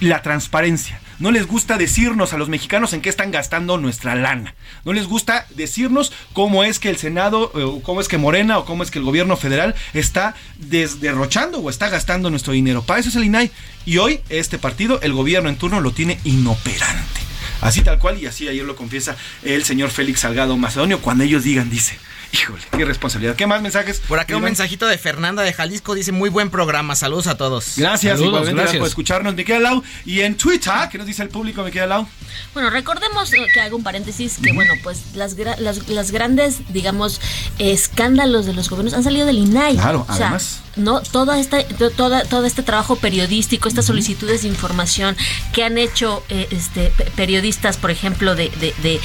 [0.00, 1.00] la transparencia.
[1.20, 4.54] No les gusta decirnos a los mexicanos en qué están gastando nuestra lana.
[4.86, 8.58] No les gusta decirnos cómo es que el Senado, eh, o cómo es que Morena
[8.58, 12.82] o cómo es que el gobierno federal está desderrochando o está gastando nuestro dinero.
[12.82, 13.50] Para eso es el INAI.
[13.84, 17.20] Y hoy este partido, el gobierno en turno, lo tiene inoperante.
[17.60, 21.44] Así tal cual, y así ayer lo confiesa el señor Félix Salgado Macedonio, cuando ellos
[21.44, 21.98] digan, dice,
[22.32, 23.34] híjole, qué responsabilidad.
[23.36, 24.00] ¿Qué más mensajes?
[24.06, 24.50] Por acá un Iván?
[24.52, 27.74] mensajito de Fernanda de Jalisco dice muy buen programa, saludos a todos.
[27.76, 28.78] Gracias, Saludos, igualmente gracias.
[28.78, 29.82] por escucharnos, me queda Lau.
[30.04, 32.06] Y en Twitter, ¿qué nos dice el público, me queda Lau?
[32.54, 36.58] Bueno, recordemos eh, que hago un paréntesis que, bueno, pues las, gra- las, las grandes,
[36.72, 37.20] digamos,
[37.58, 39.74] escándalos de los gobiernos han salido del INAI.
[39.76, 40.60] Claro, O sea, además.
[40.76, 45.16] No, toda esta, to- toda, todo este trabajo periodístico, estas solicitudes de información
[45.52, 49.00] que han hecho eh, este, pe- periodistas, por ejemplo, de, de, de,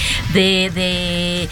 [0.70, 1.50] de,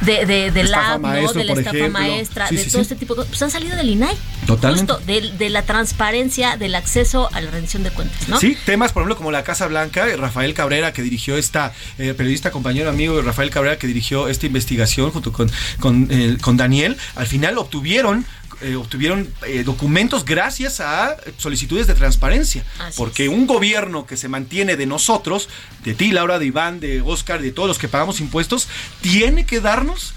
[0.00, 1.32] de de, de, de Estafa lab, ¿no?
[1.32, 2.00] de la estafa ejemplo.
[2.00, 2.82] maestra, Sí, de sí, todo sí.
[2.82, 4.16] este tipo de cosas, pues han salido del INAI.
[4.46, 4.92] Totalmente.
[4.92, 8.38] Justo de, de la transparencia, del acceso a la rendición de cuentas, ¿no?
[8.40, 12.50] Sí, temas, por ejemplo, como la Casa Blanca, Rafael Cabrera, que dirigió esta, eh, periodista,
[12.50, 16.96] compañero, amigo de Rafael Cabrera, que dirigió esta investigación junto con, con, eh, con Daniel,
[17.16, 18.24] al final obtuvieron
[18.62, 22.64] eh, obtuvieron eh, documentos gracias a solicitudes de transparencia.
[22.78, 25.48] Así porque un gobierno que se mantiene de nosotros,
[25.84, 28.68] de ti, Laura, de Iván, de Oscar, de todos los que pagamos impuestos,
[29.00, 30.14] tiene que darnos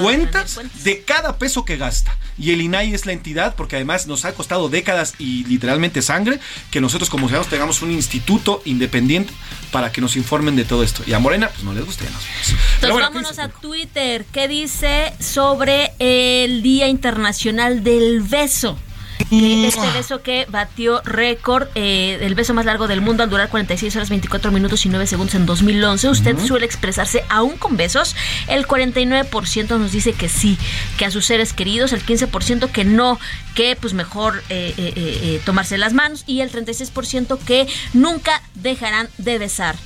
[0.00, 2.16] Cuentas de cada peso que gasta.
[2.38, 6.38] Y el INAI es la entidad, porque además nos ha costado décadas y literalmente sangre,
[6.70, 9.32] que nosotros como ciudadanos tengamos un instituto independiente
[9.72, 11.02] para que nos informen de todo esto.
[11.06, 12.48] Y a Morena, pues no les gusta, ya nos vemos.
[12.48, 14.24] Entonces bueno, ¿qué vámonos a Twitter.
[14.32, 18.78] ¿Qué dice sobre el Día Internacional del Beso?
[19.30, 23.96] Este beso que batió récord, eh, el beso más largo del mundo al durar 46
[23.96, 26.08] horas 24 minutos y 9 segundos en 2011.
[26.08, 28.14] Usted suele expresarse aún con besos.
[28.46, 30.58] El 49% nos dice que sí,
[30.96, 31.92] que a sus seres queridos.
[31.92, 33.18] El 15% que no,
[33.54, 36.22] que pues mejor eh, eh, tomarse las manos.
[36.26, 39.76] Y el 36% que nunca dejarán de besar.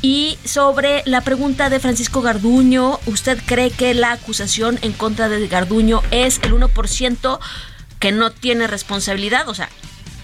[0.00, 5.48] Y sobre la pregunta de Francisco Garduño, ¿usted cree que la acusación en contra de
[5.48, 7.38] Garduño es el 1%
[7.98, 9.48] que no tiene responsabilidad?
[9.48, 9.68] O sea,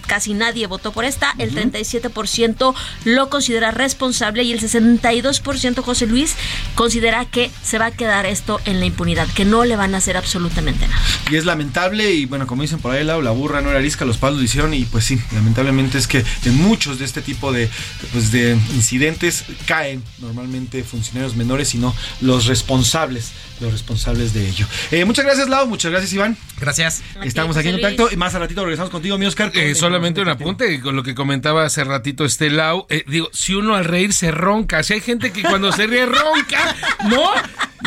[0.07, 6.35] casi nadie votó por esta, el 37% lo considera responsable y el 62% José Luis
[6.75, 9.97] considera que se va a quedar esto en la impunidad, que no le van a
[9.97, 11.01] hacer absolutamente nada.
[11.31, 14.05] Y es lamentable, y bueno, como dicen por ahí, Lau, la burra no era arisca,
[14.05, 17.51] los palos lo hicieron, y pues sí, lamentablemente es que en muchos de este tipo
[17.51, 17.69] de,
[18.11, 23.31] pues, de incidentes caen normalmente funcionarios menores y no los responsables,
[23.63, 24.65] los responsables de ello.
[24.91, 26.37] Eh, muchas gracias, Lau, muchas gracias, Iván.
[26.59, 27.01] Gracias.
[27.23, 29.51] Estamos aquí en contacto y más al ratito regresamos contigo, mi Oscar.
[29.55, 32.85] Eh, la solamente un apunte con lo que comentaba hace ratito este Lau.
[32.89, 36.05] Eh, digo, si uno al reír se ronca, si hay gente que cuando se ríe
[36.05, 36.75] ronca,
[37.09, 37.23] ¿no?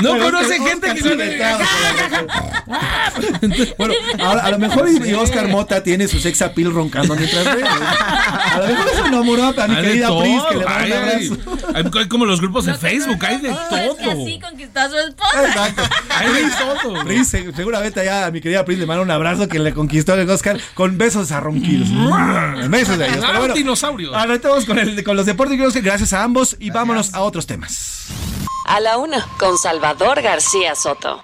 [0.02, 1.64] No conoce Oscar- gente que vetado
[3.78, 7.44] Bueno, ahora, a lo mejor y, y Oscar Mota tiene su sex appeal roncando mientras
[7.46, 7.62] ve.
[7.64, 10.64] A lo mejor se enamoró a mi Hay de querida todo, Pris, que le
[11.74, 14.10] hay- como los grupos de Facebook, hay de Es que todo.
[14.22, 15.65] así conquistó a su esposa.
[15.66, 16.94] Exacto.
[17.04, 20.14] Pris, se- seguramente allá a mi querida Pris le manda un abrazo que le conquistó
[20.14, 21.88] el Oscar con besos a ronquidos.
[22.70, 23.18] besos de ellos.
[23.20, 24.14] Pero Ah, bueno, dinosaurio.
[24.16, 25.56] ahora estamos con, el, con los deportes.
[25.58, 28.06] Creo que Gracias a ambos y vámonos a otros temas.
[28.66, 31.22] A la una, con Salvador García Soto.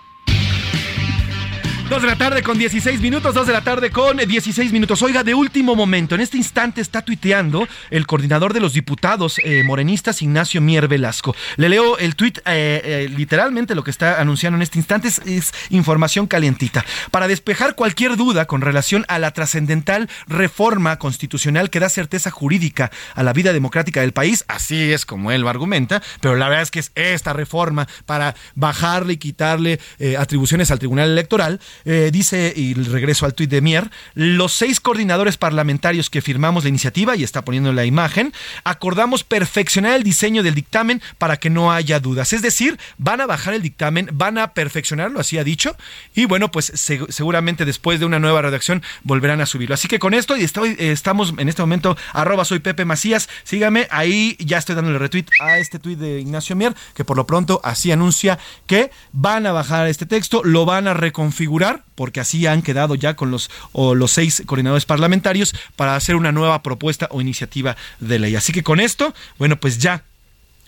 [1.88, 5.02] 2 de la tarde con 16 minutos, 2 de la tarde con 16 minutos.
[5.02, 9.62] Oiga, de último momento, en este instante está tuiteando el coordinador de los diputados eh,
[9.64, 11.36] morenistas, Ignacio Mier Velasco.
[11.56, 12.42] Le leo el tuit, eh,
[12.84, 16.84] eh, literalmente lo que está anunciando en este instante es, es información calientita.
[17.10, 22.90] Para despejar cualquier duda con relación a la trascendental reforma constitucional que da certeza jurídica
[23.14, 26.62] a la vida democrática del país, así es como él lo argumenta, pero la verdad
[26.62, 32.10] es que es esta reforma para bajarle y quitarle eh, atribuciones al Tribunal Electoral, eh,
[32.12, 37.16] dice, y regreso al tuit de Mier, los seis coordinadores parlamentarios que firmamos la iniciativa,
[37.16, 38.32] y está poniendo la imagen,
[38.64, 42.32] acordamos perfeccionar el diseño del dictamen para que no haya dudas.
[42.32, 45.76] Es decir, van a bajar el dictamen, van a perfeccionarlo, así ha dicho,
[46.14, 49.74] y bueno, pues se- seguramente después de una nueva redacción volverán a subirlo.
[49.74, 53.86] Así que con esto, y eh, estamos en este momento, arroba soy Pepe Macías, sígame,
[53.90, 57.60] ahí ya estoy dándole retweet a este tuit de Ignacio Mier, que por lo pronto
[57.64, 61.61] así anuncia que van a bajar este texto, lo van a reconfigurar,
[61.94, 66.32] porque así han quedado ya con los, o los seis coordinadores parlamentarios para hacer una
[66.32, 68.36] nueva propuesta o iniciativa de ley.
[68.36, 70.04] Así que con esto, bueno, pues ya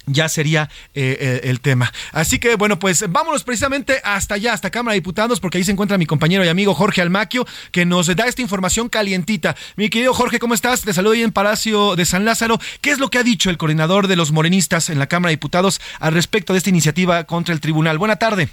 [0.06, 1.92] ya sería eh, eh, el tema.
[2.12, 5.72] Así que bueno, pues vámonos precisamente hasta allá, hasta Cámara de Diputados, porque ahí se
[5.72, 9.56] encuentra mi compañero y amigo Jorge Almaquio, que nos da esta información calientita.
[9.76, 10.82] Mi querido Jorge, ¿cómo estás?
[10.82, 12.58] Te saludo ahí en Palacio de San Lázaro.
[12.80, 15.36] ¿Qué es lo que ha dicho el coordinador de los morenistas en la Cámara de
[15.36, 17.98] Diputados al respecto de esta iniciativa contra el tribunal?
[17.98, 18.50] Buena tarde.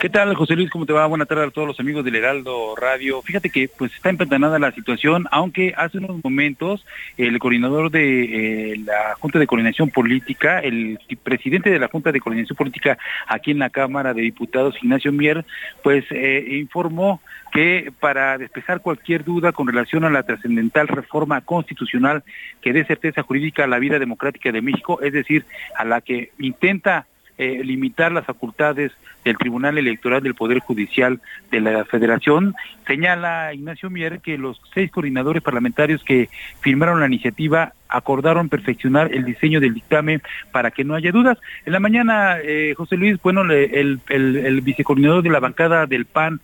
[0.00, 0.70] ¿Qué tal, José Luis?
[0.70, 1.04] ¿Cómo te va?
[1.04, 3.20] Buenas tardes a todos los amigos del Heraldo Radio.
[3.20, 6.86] Fíjate que pues está empantanada la situación, aunque hace unos momentos
[7.18, 12.20] el coordinador de eh, la Junta de Coordinación Política, el presidente de la Junta de
[12.20, 12.96] Coordinación Política
[13.26, 15.44] aquí en la Cámara de Diputados, Ignacio Mier,
[15.82, 17.20] pues eh, informó
[17.52, 22.24] que para despejar cualquier duda con relación a la trascendental reforma constitucional
[22.62, 25.44] que dé certeza jurídica a la vida democrática de México, es decir,
[25.76, 27.06] a la que intenta
[27.36, 28.92] eh, limitar las facultades
[29.24, 31.20] del Tribunal Electoral del Poder Judicial
[31.50, 32.54] de la Federación,
[32.86, 36.28] señala Ignacio Mier que los seis coordinadores parlamentarios que
[36.60, 40.22] firmaron la iniciativa acordaron perfeccionar el diseño del dictamen
[40.52, 41.38] para que no haya dudas.
[41.66, 46.06] En la mañana, eh, José Luis, bueno, el, el, el vicecoordinador de la bancada del
[46.06, 46.40] PAN,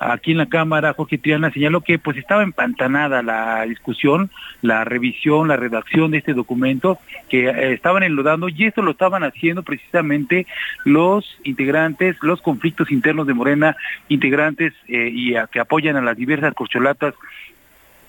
[0.00, 4.30] aquí en la Cámara, Jorge Triana, señaló que pues estaba empantanada la discusión,
[4.62, 6.98] la revisión, la redacción de este documento,
[7.28, 10.46] que eh, estaban enlodando y esto lo estaban haciendo precisamente
[10.84, 13.76] los integrantes, los conflictos internos de Morena,
[14.08, 17.14] integrantes eh, y que apoyan a las diversas corcholatas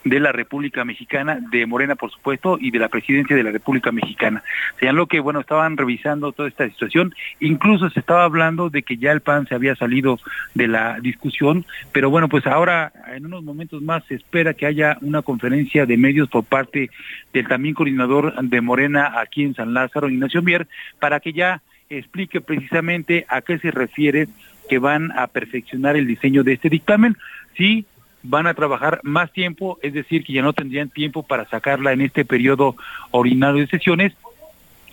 [0.04, 3.92] de la República Mexicana, de Morena por supuesto, y de la presidencia de la República
[3.92, 4.44] Mexicana.
[4.80, 9.12] Señaló que, bueno, estaban revisando toda esta situación, incluso se estaba hablando de que ya
[9.12, 10.20] el PAN se había salido
[10.54, 14.98] de la discusión, pero bueno, pues ahora en unos momentos más se espera que haya
[15.02, 16.90] una conferencia de medios por parte
[17.34, 20.68] del también coordinador de Morena aquí en San Lázaro, Ignacio Mier,
[21.00, 24.28] para que ya explique precisamente a qué se refiere
[24.70, 27.18] que van a perfeccionar el diseño de este dictamen.
[27.58, 27.86] Sí,
[28.24, 32.02] van a trabajar más tiempo, es decir, que ya no tendrían tiempo para sacarla en
[32.02, 32.76] este periodo
[33.12, 34.14] ordinario de sesiones,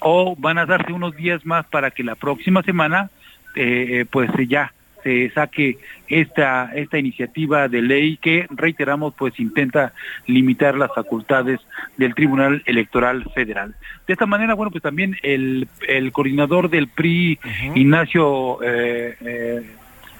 [0.00, 3.10] o van a darse unos días más para que la próxima semana,
[3.56, 4.72] eh, pues ya
[5.02, 5.78] se saque
[6.08, 9.92] esta esta iniciativa de ley que reiteramos pues intenta
[10.26, 11.60] limitar las facultades
[11.96, 13.74] del Tribunal Electoral Federal.
[14.06, 17.38] De esta manera, bueno, pues también el, el coordinador del PRI,
[17.74, 19.66] Ignacio eh, eh,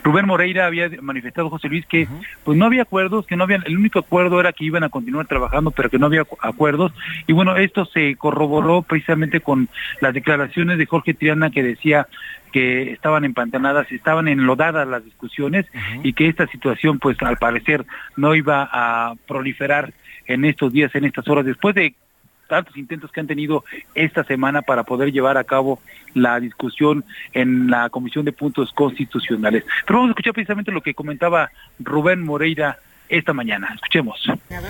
[0.02, 2.08] Rubén Moreira había manifestado, José Luis, que
[2.44, 5.26] pues no había acuerdos, que no había, el único acuerdo era que iban a continuar
[5.26, 6.92] trabajando, pero que no había acuerdos.
[7.26, 9.68] Y bueno, esto se corroboró precisamente con
[10.00, 12.06] las declaraciones de Jorge Triana que decía
[12.52, 15.66] que estaban empantanadas, estaban enlodadas las discusiones
[16.02, 17.84] y que esta situación pues al parecer
[18.16, 19.92] no iba a proliferar
[20.26, 21.94] en estos días, en estas horas, después de
[22.48, 23.64] tantos intentos que han tenido
[23.94, 25.80] esta semana para poder llevar a cabo
[26.14, 29.64] la discusión en la Comisión de Puntos Constitucionales.
[29.86, 33.70] Pero vamos a escuchar precisamente lo que comentaba Rubén Moreira esta mañana.
[33.74, 34.20] Escuchemos.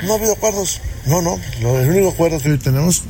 [0.05, 0.81] No ha habido acuerdos.
[1.07, 1.37] No, no.
[1.81, 3.05] El único acuerdo que hoy tenemos,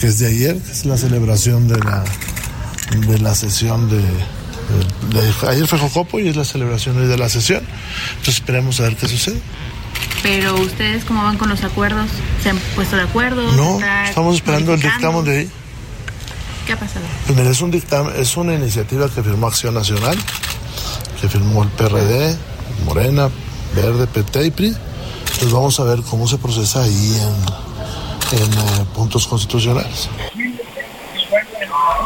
[0.00, 2.04] que es de ayer, es la celebración de la,
[3.06, 4.02] de la sesión de,
[5.48, 7.64] ayer fue Jocopo y es la celebración de la sesión.
[8.10, 9.40] Entonces esperemos a ver qué sucede.
[10.22, 12.08] Pero ustedes, ¿cómo van con los acuerdos?
[12.42, 13.52] ¿Se han puesto de acuerdo?
[13.52, 15.50] No, ¿Está estamos esperando el dictamen de ahí.
[16.66, 17.06] ¿Qué ha pasado?
[17.26, 20.16] Pues mira, es un dictamen, es una iniciativa que firmó Acción Nacional,
[21.20, 22.36] que firmó el PRD,
[22.84, 23.30] Morena,
[23.74, 24.76] Verde, PT y PRI.
[25.38, 30.08] Pues vamos a ver cómo se procesa ahí en, en eh, puntos constitucionales.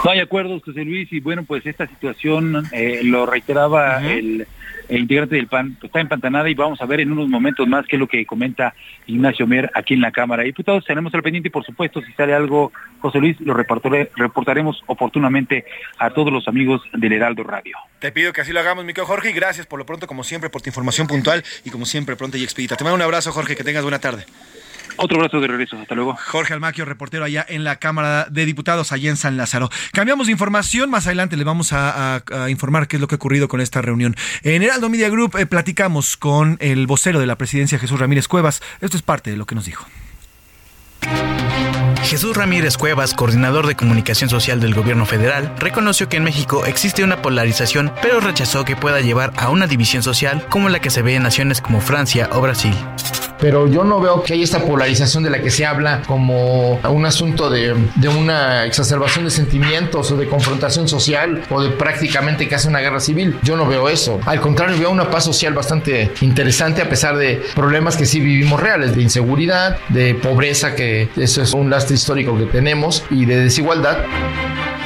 [0.04, 4.46] No hay acuerdos, José Luis, y bueno, pues esta situación eh, lo reiteraba el,
[4.90, 7.86] el integrante del PAN, pues, está empantanada y vamos a ver en unos momentos más
[7.86, 8.74] qué es lo que comenta
[9.06, 10.84] Ignacio Mier aquí en la Cámara Diputados.
[10.84, 15.64] Tenemos al pendiente y por supuesto, si sale algo, José Luis, lo reportare- reportaremos oportunamente
[15.98, 17.76] a todos los amigos del Heraldo Radio.
[18.00, 20.24] Te pido que así lo hagamos, mi querido Jorge, y gracias por lo pronto, como
[20.24, 22.76] siempre, por tu información puntual y como siempre, pronta y expedita.
[22.76, 24.24] Te mando un abrazo, Jorge, que tengas buena tarde.
[25.02, 26.14] Otro abrazo de regreso, hasta luego.
[26.26, 29.70] Jorge Almaquio, reportero allá en la Cámara de Diputados, allá en San Lázaro.
[29.92, 33.14] Cambiamos de información, más adelante le vamos a, a- a informar qué es lo que
[33.14, 34.14] ha ocurrido con esta reunión.
[34.42, 38.62] En Heraldo Media Group eh, platicamos con el vocero de la presidencia, Jesús Ramírez Cuevas.
[38.82, 39.86] Esto es parte de lo que nos dijo.
[42.04, 47.04] Jesús Ramírez Cuevas, coordinador de comunicación social del gobierno federal, reconoció que en México existe
[47.04, 51.02] una polarización, pero rechazó que pueda llevar a una división social como la que se
[51.02, 52.74] ve en naciones como Francia o Brasil.
[53.40, 57.06] Pero yo no veo que haya esta polarización de la que se habla como un
[57.06, 57.74] asunto de,
[58.08, 63.38] una exacerbación de sentimientos o de confrontación social o de prácticamente casi una guerra civil.
[63.42, 64.20] Yo no veo eso.
[64.26, 68.60] Al contrario, veo una paz social bastante interesante a pesar de problemas que sí vivimos
[68.60, 73.36] reales, de inseguridad, de pobreza, que eso es un lastre histórico que tenemos, y de
[73.36, 73.98] desigualdad.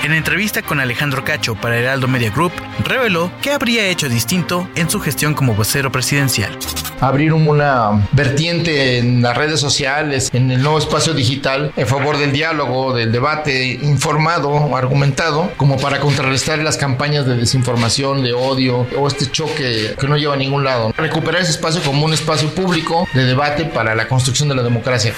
[0.05, 2.53] En entrevista con Alejandro Cacho para Heraldo Media Group,
[2.85, 6.59] reveló que habría hecho distinto en su gestión como vocero presidencial.
[7.01, 12.33] Abrir una vertiente en las redes sociales, en el nuevo espacio digital, en favor del
[12.33, 19.09] diálogo, del debate informado, argumentado, como para contrarrestar las campañas de desinformación, de odio o
[19.09, 20.93] este choque que no lleva a ningún lado.
[20.99, 25.15] Recuperar ese espacio como un espacio público de debate para la construcción de la democracia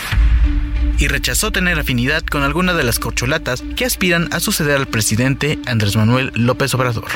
[0.98, 5.58] y rechazó tener afinidad con alguna de las corcholatas que aspiran a suceder al presidente
[5.66, 7.06] Andrés Manuel López Obrador.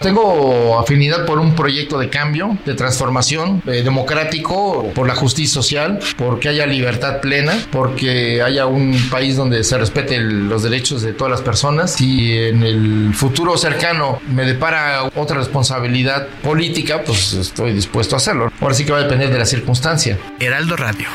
[0.00, 5.98] Tengo afinidad por un proyecto de cambio, de transformación eh, democrático, por la justicia social,
[6.18, 11.30] porque haya libertad plena, porque haya un país donde se respeten los derechos de todas
[11.30, 11.94] las personas.
[11.94, 18.52] Si en el futuro cercano me depara otra responsabilidad política, pues estoy dispuesto a hacerlo.
[18.60, 20.18] Ahora sí que va a depender de la circunstancia.
[20.38, 21.08] Heraldo Radio.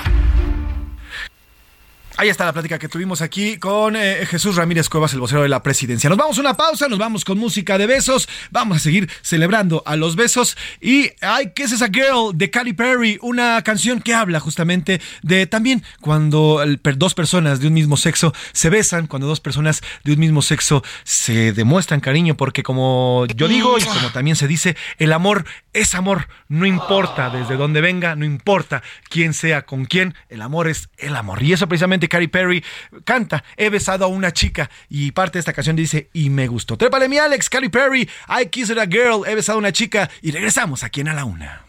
[2.19, 5.47] Ahí está la plática que tuvimos aquí con eh, Jesús Ramírez Cuevas, el vocero de
[5.47, 6.09] la presidencia.
[6.09, 9.83] Nos vamos a una pausa, nos vamos con música de besos, vamos a seguir celebrando
[9.85, 13.19] a los besos y hay ¿qué es esa girl de Katy Perry?
[13.21, 16.61] Una canción que habla justamente de también cuando
[16.97, 20.83] dos personas de un mismo sexo se besan, cuando dos personas de un mismo sexo
[21.05, 25.95] se demuestran cariño, porque como yo digo y como también se dice, el amor es
[25.95, 30.89] amor, no importa desde dónde venga, no importa quién sea con quién, el amor es
[30.97, 31.41] el amor.
[31.41, 32.63] Y eso precisamente Katy Perry
[33.05, 36.77] canta, he besado a una chica y parte de esta canción dice, y me gustó.
[36.77, 40.31] Trépale mi Alex, Katy Perry, I kissed a girl, he besado a una chica y
[40.31, 41.68] regresamos aquí en A la Una.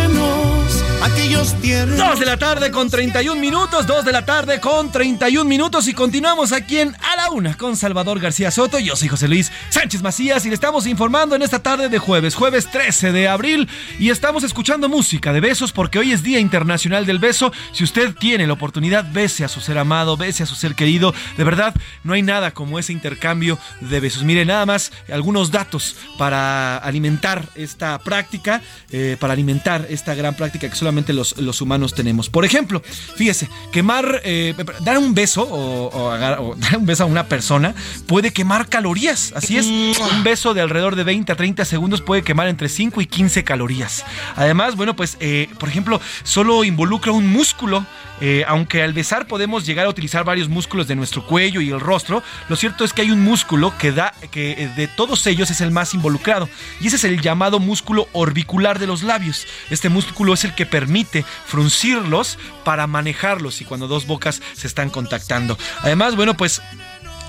[1.21, 1.97] Aquellos tiernos.
[1.97, 5.93] Dos de la tarde con 31 minutos, dos de la tarde con 31 minutos y
[5.93, 8.79] continuamos aquí en A la Una con Salvador García Soto.
[8.79, 12.35] Yo soy José Luis Sánchez Macías y le estamos informando en esta tarde de jueves,
[12.35, 17.05] jueves 13 de abril y estamos escuchando música de besos porque hoy es Día Internacional
[17.05, 17.51] del Beso.
[17.71, 21.13] Si usted tiene la oportunidad, bese a su ser amado, bese a su ser querido.
[21.37, 24.23] De verdad, no hay nada como ese intercambio de besos.
[24.23, 30.69] Mire, nada más algunos datos para alimentar esta práctica, eh, para alimentar esta gran práctica
[30.69, 32.29] que solamente los, los humanos tenemos.
[32.29, 32.81] Por ejemplo,
[33.15, 36.39] fíjese, quemar, eh, dar un beso o, dar
[36.77, 37.75] un beso a una persona
[38.07, 39.33] puede quemar calorías.
[39.35, 43.01] Así es, un beso de alrededor de 20 a 30 segundos puede quemar entre 5
[43.01, 44.05] y 15 calorías.
[44.35, 47.85] Además, bueno, pues, eh, por ejemplo, solo involucra un músculo
[48.21, 51.79] eh, aunque al besar podemos llegar a utilizar varios músculos de nuestro cuello y el
[51.79, 55.49] rostro, lo cierto es que hay un músculo que da, que eh, de todos ellos
[55.49, 56.47] es el más involucrado,
[56.79, 59.47] y ese es el llamado músculo orbicular de los labios.
[59.71, 64.91] Este músculo es el que permite fruncirlos para manejarlos y cuando dos bocas se están
[64.91, 65.57] contactando.
[65.81, 66.61] Además, bueno, pues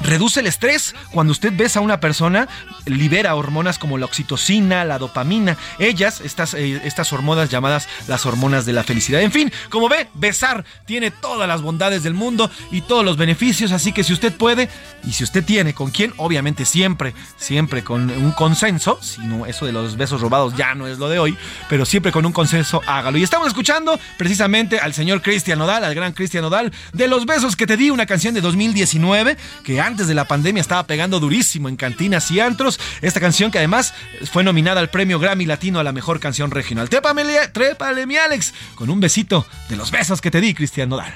[0.03, 0.95] reduce el estrés.
[1.11, 2.49] Cuando usted besa a una persona,
[2.87, 5.57] libera hormonas como la oxitocina, la dopamina.
[5.79, 9.23] Ellas, estas, eh, estas hormonas llamadas las hormonas de la felicidad.
[9.23, 13.73] En fin, como ve, besar tiene todas las bondades del mundo y todos los beneficios.
[13.73, 14.69] Así que si usted puede
[15.05, 18.99] y si usted tiene con quién, obviamente siempre, siempre con un consenso.
[19.01, 21.37] Si no, eso de los besos robados ya no es lo de hoy,
[21.69, 23.19] pero siempre con un consenso, hágalo.
[23.19, 27.57] Y estamos escuchando precisamente al señor Cristian Nodal, al gran Cristian Nodal, de Los Besos
[27.57, 31.69] que te di, una canción de 2019 que antes de la pandemia estaba pegando durísimo
[31.69, 32.81] en cantinas y antros.
[33.03, 33.93] Esta canción que además
[34.33, 36.89] fue nominada al premio Grammy Latino a la mejor canción regional.
[36.89, 41.13] Trépale, mi Alex, con un besito de los besos que te di, Cristian Nodal.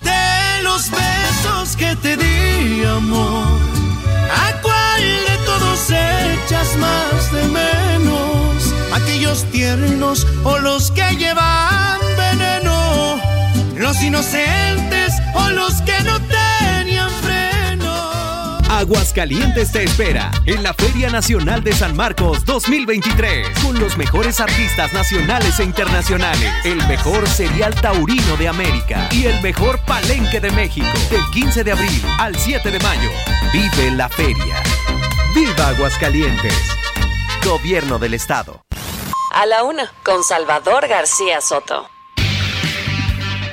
[0.00, 3.60] De los besos que te di, amor,
[4.34, 8.74] ¿a cuál de todos echas más de menos?
[8.94, 13.20] ¿Aquellos tiernos o los que llevan veneno?
[13.76, 16.45] ¿Los inocentes o los que no freno?
[18.76, 24.92] Aguascalientes te espera en la Feria Nacional de San Marcos 2023 con los mejores artistas
[24.92, 30.92] nacionales e internacionales, el mejor serial taurino de América y el mejor palenque de México
[31.10, 33.10] del 15 de abril al 7 de mayo.
[33.50, 34.62] Vive la feria.
[35.34, 36.54] ¡Viva Aguascalientes!
[37.42, 38.66] Gobierno del Estado.
[39.32, 41.88] A la una, con Salvador García Soto.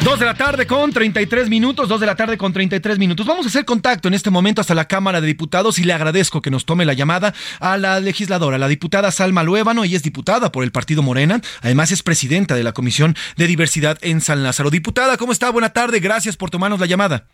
[0.03, 3.25] 2 de la tarde con 33 minutos, 2 de la tarde con 33 minutos.
[3.25, 6.41] Vamos a hacer contacto en este momento hasta la Cámara de Diputados y le agradezco
[6.41, 9.85] que nos tome la llamada a la legisladora, la diputada Salma Luébano.
[9.85, 13.97] Ella es diputada por el Partido Morena, además es presidenta de la Comisión de Diversidad
[14.01, 14.69] en San Lázaro.
[14.69, 15.49] Diputada, ¿cómo está?
[15.51, 17.27] Buena tarde, gracias por tomarnos la llamada.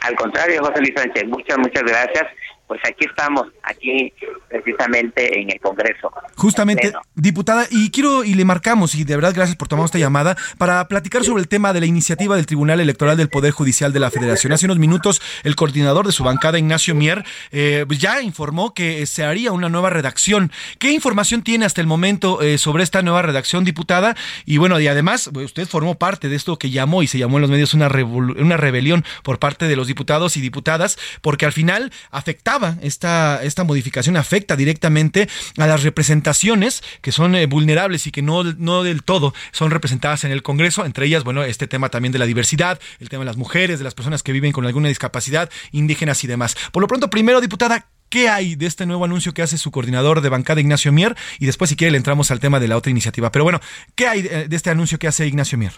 [0.00, 2.24] Al contrario, José Luis Sánchez, muchas, muchas gracias.
[2.72, 4.14] Pues aquí estamos, aquí
[4.48, 6.10] precisamente en el Congreso.
[6.36, 10.38] Justamente, diputada, y quiero, y le marcamos, y de verdad gracias por tomar esta llamada,
[10.56, 14.00] para platicar sobre el tema de la iniciativa del Tribunal Electoral del Poder Judicial de
[14.00, 14.54] la Federación.
[14.54, 19.04] Hace unos minutos, el coordinador de su bancada, Ignacio Mier, eh, pues ya informó que
[19.04, 20.50] se haría una nueva redacción.
[20.78, 24.16] ¿Qué información tiene hasta el momento eh, sobre esta nueva redacción, diputada?
[24.46, 27.36] Y bueno, y además, pues, usted formó parte de esto que llamó y se llamó
[27.36, 31.52] en los medios una, una rebelión por parte de los diputados y diputadas, porque al
[31.52, 35.28] final afectaba esta, esta modificación, afecta directamente
[35.58, 40.24] a las representaciones que son eh, vulnerables y que no, no del todo son representadas
[40.24, 43.26] en el Congreso, entre ellas, bueno, este tema también de la diversidad, el tema de
[43.26, 46.56] las mujeres, de las personas que viven con alguna discapacidad, indígenas y demás.
[46.72, 50.20] Por lo pronto, primero, diputada, ¿Qué hay de este nuevo anuncio que hace su coordinador
[50.20, 51.14] de bancada, Ignacio Mier?
[51.38, 53.32] Y después, si quiere, le entramos al tema de la otra iniciativa.
[53.32, 53.58] Pero bueno,
[53.94, 55.72] ¿qué hay de de este anuncio que hace Ignacio Mier?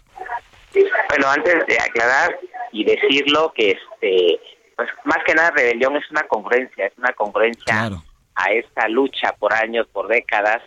[1.08, 2.36] Bueno, antes de aclarar
[2.72, 4.40] y decirlo que este,
[4.76, 7.90] pues más que nada rebelión es una congruencia, es una congruencia
[8.34, 10.62] a esta lucha por años, por décadas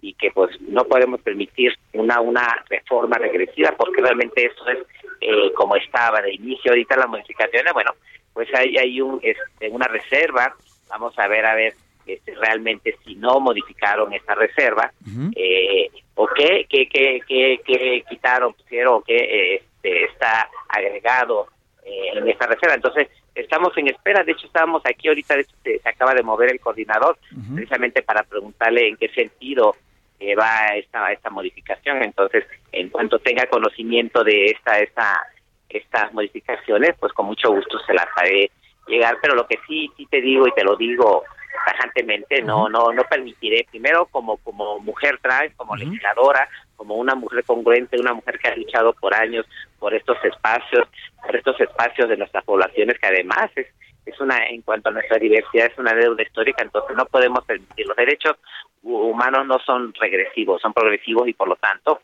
[0.00, 4.78] y que pues no podemos permitir una una reforma regresiva porque realmente eso es
[5.20, 7.72] eh, como estaba de inicio ahorita las modificaciones.
[7.72, 7.92] Bueno
[8.32, 10.54] pues hay hay un este, una reserva.
[10.88, 11.74] Vamos a ver a ver
[12.06, 14.92] este, realmente si no modificaron esta reserva
[15.34, 21.48] eh, o qué qué qué qué, qué quitaron pusieron qué este, está agregado
[21.88, 22.74] eh, en esta reserva.
[22.74, 24.22] Entonces estamos en espera.
[24.22, 27.18] De hecho estábamos aquí ahorita de hecho se, se acaba de mover el coordinador
[27.54, 29.74] precisamente para preguntarle en qué sentido
[30.20, 32.02] eh, va esta esta modificación.
[32.02, 35.26] Entonces en cuanto tenga conocimiento de esta esta
[35.68, 38.50] estas modificaciones pues con mucho gusto se las haré
[38.86, 39.16] llegar.
[39.22, 41.24] Pero lo que sí sí te digo y te lo digo
[41.64, 47.44] tajantemente no no no permitiré primero como como mujer trans como legisladora como una mujer
[47.44, 49.46] congruente una mujer que ha luchado por años
[49.78, 50.88] por estos espacios
[51.24, 53.66] por estos espacios de nuestras poblaciones que además es
[54.06, 57.86] es una en cuanto a nuestra diversidad es una deuda histórica entonces no podemos permitir
[57.86, 58.36] los derechos
[58.82, 62.00] hu- humanos no son regresivos son progresivos y por lo tanto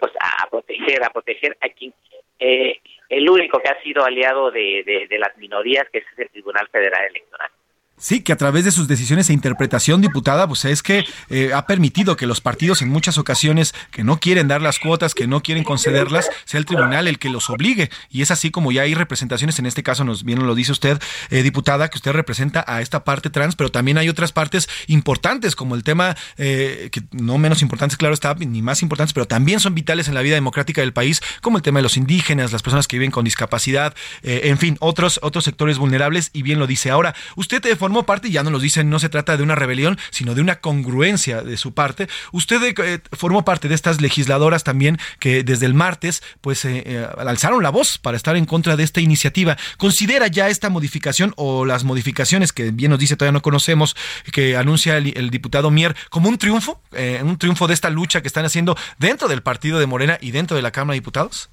[0.00, 1.92] pues a, a proteger a proteger a quien
[2.38, 6.28] eh, el único que ha sido aliado de, de, de las minorías que es el
[6.30, 7.50] Tribunal Federal Electoral
[7.98, 11.64] Sí, que a través de sus decisiones e interpretación, diputada, pues es que eh, ha
[11.64, 15.42] permitido que los partidos en muchas ocasiones que no quieren dar las cuotas, que no
[15.42, 17.88] quieren concederlas, sea el tribunal el que los obligue.
[18.10, 21.00] Y es así como ya hay representaciones, en este caso nos bien lo dice usted,
[21.30, 25.56] eh, diputada, que usted representa a esta parte trans, pero también hay otras partes importantes,
[25.56, 29.58] como el tema, eh, que no menos importantes, claro está, ni más importantes, pero también
[29.58, 32.62] son vitales en la vida democrática del país, como el tema de los indígenas, las
[32.62, 36.66] personas que viven con discapacidad, eh, en fin, otros, otros sectores vulnerables, y bien lo
[36.66, 36.90] dice.
[36.90, 39.96] Ahora, usted formó parte, y ya nos lo dicen, no se trata de una rebelión,
[40.10, 42.08] sino de una congruencia de su parte.
[42.32, 47.06] Usted eh, formó parte de estas legisladoras también que desde el martes, pues, eh, eh,
[47.16, 49.56] alzaron la voz para estar en contra de esta iniciativa.
[49.76, 53.94] ¿Considera ya esta modificación o las modificaciones que bien nos dice todavía no conocemos,
[54.32, 58.26] que anuncia el, diputado Mier, como un triunfo, eh, un triunfo de esta lucha que
[58.26, 61.50] están haciendo dentro del partido de Morena y dentro de la Cámara de Diputados?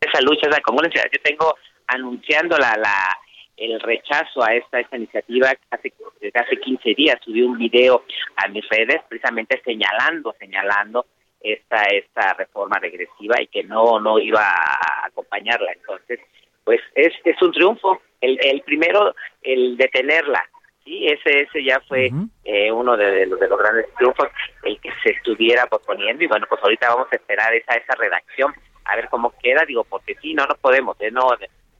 [0.00, 1.02] esa lucha, esa congruencia.
[1.12, 1.54] Yo tengo
[1.86, 3.18] anunciando la, la
[3.60, 7.18] el rechazo a esta, esta iniciativa hace, desde hace 15 días.
[7.22, 8.04] Subí un video
[8.36, 11.04] a mis redes precisamente señalando, señalando
[11.40, 15.72] esta, esta reforma regresiva y que no, no iba a acompañarla.
[15.72, 16.20] Entonces,
[16.64, 18.00] pues es, es un triunfo.
[18.22, 20.42] El, el primero, el detenerla.
[20.82, 22.10] Sí, ese, ese ya fue
[22.44, 24.28] eh, uno de, los, de los grandes triunfos,
[24.62, 26.24] el que se estuviera posponiendo.
[26.24, 28.54] Y bueno, pues ahorita vamos a esperar esa, esa redacción,
[28.86, 29.66] a ver cómo queda.
[29.66, 31.10] Digo, porque sí, no, no podemos, ¿eh?
[31.10, 31.28] no,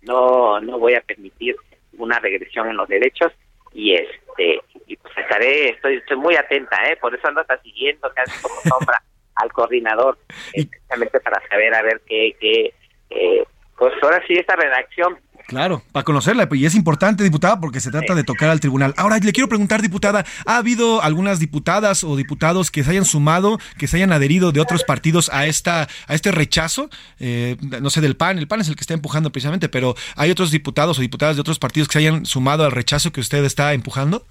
[0.02, 1.56] no, no voy a permitir
[2.02, 3.32] una regresión en los derechos
[3.72, 8.10] y este y pues estaré estoy estoy muy atenta eh por eso ando hasta siguiendo
[8.14, 9.00] casi como sombra
[9.36, 10.18] al coordinador
[10.52, 12.74] exactamente para saber a ver qué qué
[13.10, 13.44] eh,
[13.80, 15.18] pues ahora sí esta redacción
[15.50, 18.94] Claro, para conocerla, y es importante, diputada, porque se trata de tocar al tribunal.
[18.96, 23.58] Ahora, le quiero preguntar, diputada, ¿ha habido algunas diputadas o diputados que se hayan sumado,
[23.76, 26.88] que se hayan adherido de otros partidos a esta a este rechazo?
[27.18, 30.30] Eh, no sé, del PAN, el PAN es el que está empujando precisamente, pero ¿hay
[30.30, 33.44] otros diputados o diputadas de otros partidos que se hayan sumado al rechazo que usted
[33.44, 34.26] está empujando?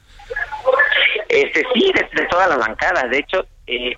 [1.28, 3.10] Este sí, de, todas las bancadas.
[3.10, 3.94] De hecho, eh,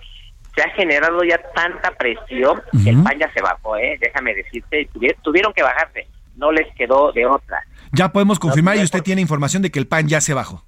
[0.62, 3.98] se ha generado ya tanta presión que el PAN ya se bajó, ¿eh?
[4.00, 4.88] Déjame decirte,
[5.24, 7.64] tuvieron que bajarse no les quedó de otra.
[7.92, 10.64] Ya podemos confirmar y usted tiene información de que el PAN ya se bajó.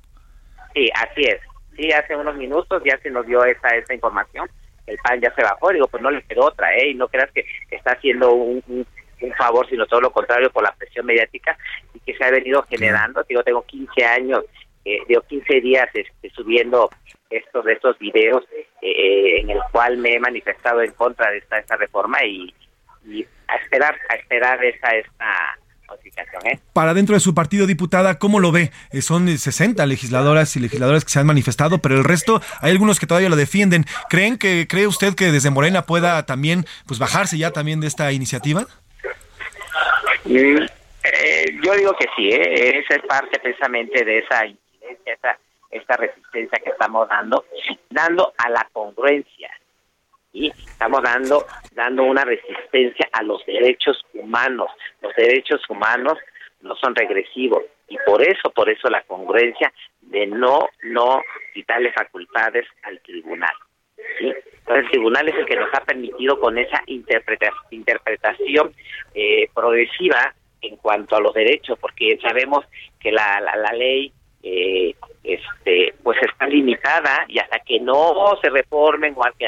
[0.74, 1.40] Sí, así es.
[1.76, 4.48] Sí, hace unos minutos ya se nos dio esa, esa información.
[4.86, 5.72] El PAN ya se bajó.
[5.72, 6.90] Digo, pues no les quedó otra, ¿eh?
[6.90, 10.74] Y no creas que está haciendo un, un, favor, sino todo lo contrario por la
[10.74, 11.58] presión mediática
[11.94, 13.24] y que se ha venido generando.
[13.28, 14.44] Digo, tengo 15 años,
[14.86, 16.90] eh, digo, 15 días este, subiendo
[17.30, 18.44] estos de estos videos
[18.82, 22.54] eh, en el cual me he manifestado en contra de esta, esta reforma y,
[23.06, 25.58] y a esperar, a esperar esa, esta.
[26.46, 26.60] ¿eh?
[26.74, 28.72] Para dentro de su partido, diputada, ¿cómo lo ve?
[28.92, 33.00] Eh, son 60 legisladoras y legisladores que se han manifestado, pero el resto, hay algunos
[33.00, 33.86] que todavía lo defienden.
[34.10, 38.12] ¿Creen que, cree usted que desde Morena pueda también, pues bajarse ya también de esta
[38.12, 38.66] iniciativa?
[40.26, 40.64] Mm,
[41.04, 42.80] eh, yo digo que sí, ¿eh?
[42.80, 44.46] esa es parte precisamente de esa
[44.94, 45.40] incidencia, esa,
[45.72, 47.46] esta resistencia que estamos dando,
[47.90, 49.50] dando a la congruencia
[50.32, 54.70] y estamos dando dando una resistencia a los derechos humanos.
[55.02, 56.18] Los derechos humanos
[56.62, 59.72] no son regresivos y por eso, por eso la congruencia
[60.02, 61.22] de no no
[61.54, 63.54] quitarle facultades al tribunal.
[64.20, 64.34] ¿sí?
[64.60, 68.74] Entonces el tribunal es el que nos ha permitido con esa interpreta interpretación
[69.14, 72.66] eh, progresiva en cuanto a los derechos, porque sabemos
[73.00, 74.14] que la, la, la ley
[74.44, 74.94] eh,
[75.24, 79.48] este pues está limitada y hasta que no se reformen o, que,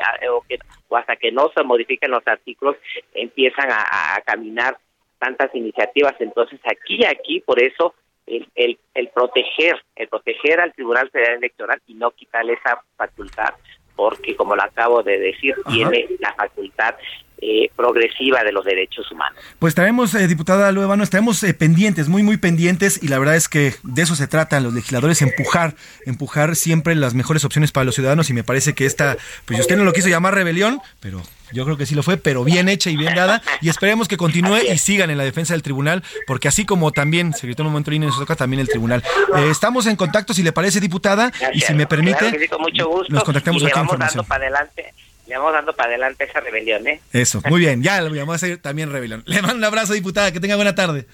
[0.88, 2.78] o, hasta que no se modifiquen los artículos
[3.14, 4.78] empiezan a, caminar
[5.20, 6.16] tantas iniciativas.
[6.20, 7.94] Entonces aquí aquí por eso
[8.26, 13.54] el, el, el proteger el proteger al Tribunal Federal Electoral y no quitarle esa facultad
[13.96, 16.96] porque como lo acabo de decir tiene la facultad
[17.42, 19.38] eh, progresiva de los derechos humanos.
[19.60, 23.50] Pues estaremos, eh, diputada Luevano, estaremos eh, pendientes, muy, muy pendientes, y la verdad es
[23.50, 25.76] que de eso se trata, los legisladores, empujar,
[26.06, 29.76] empujar siempre las mejores opciones para los ciudadanos, y me parece que esta, pues usted
[29.76, 31.22] no lo quiso llamar rebelión, pero
[31.52, 34.16] yo creo que sí lo fue, pero bien hecha y bien dada, y esperemos que
[34.16, 37.68] continúe y sigan en la defensa del tribunal, porque así como también se gritó en
[37.68, 39.04] un momento y nos toca también el tribunal.
[39.52, 42.32] estamos en contacto, si le parece, diputada, y si me permite,
[43.10, 44.94] nos contactamos aquí en para adelante
[45.28, 47.02] le vamos dando para adelante esa rebelión, ¿eh?
[47.12, 49.24] Eso, muy bien, ya lo vamos a hacer también rebelión.
[49.26, 51.08] Le mando un abrazo, diputada, que tenga buena tarde.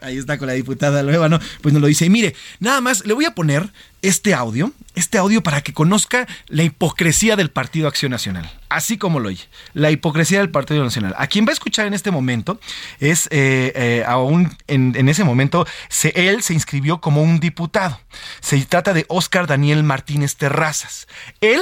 [0.00, 1.38] Ahí está con la diputada Lueva, ¿no?
[1.62, 2.06] Pues nos lo dice.
[2.06, 3.68] Y mire, nada más, le voy a poner
[4.00, 8.50] este audio, este audio para que conozca la hipocresía del Partido Acción Nacional.
[8.68, 9.44] Así como lo oye,
[9.74, 11.14] la hipocresía del Partido Nacional.
[11.18, 12.60] A quien va a escuchar en este momento
[13.00, 18.00] es, eh, eh, aún en, en, ese momento, se, él se inscribió como un diputado.
[18.40, 21.08] Se trata de Óscar Daniel Martínez Terrazas.
[21.40, 21.60] Él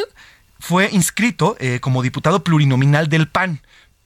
[0.67, 3.61] fue inscrito eh, como diputado plurinominal del PAN,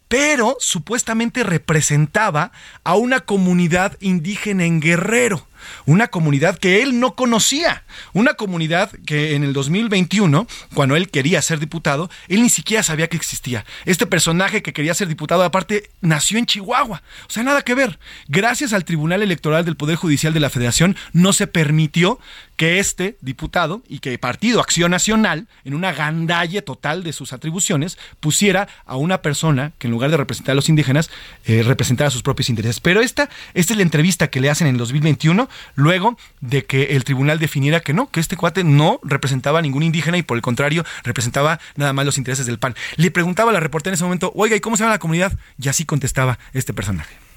[0.08, 2.52] pero supuestamente representaba
[2.84, 5.48] a una comunidad indígena en Guerrero
[5.86, 11.42] una comunidad que él no conocía, una comunidad que en el 2021, cuando él quería
[11.42, 13.64] ser diputado, él ni siquiera sabía que existía.
[13.84, 17.98] Este personaje que quería ser diputado, aparte, nació en Chihuahua, o sea, nada que ver.
[18.28, 22.18] Gracias al Tribunal Electoral del Poder Judicial de la Federación, no se permitió
[22.60, 27.96] que este diputado y que Partido Acción Nacional, en una gandalle total de sus atribuciones,
[28.20, 31.08] pusiera a una persona que en lugar de representar a los indígenas,
[31.46, 32.78] eh, representara sus propios intereses.
[32.78, 36.96] Pero esta, esta es la entrevista que le hacen en el 2021 luego de que
[36.96, 40.36] el tribunal definiera que no, que este cuate no representaba a ningún indígena y por
[40.36, 42.74] el contrario representaba nada más los intereses del PAN.
[42.96, 45.32] Le preguntaba a la reportera en ese momento, oiga, ¿y cómo se llama la comunidad?
[45.58, 47.29] Y así contestaba este personaje.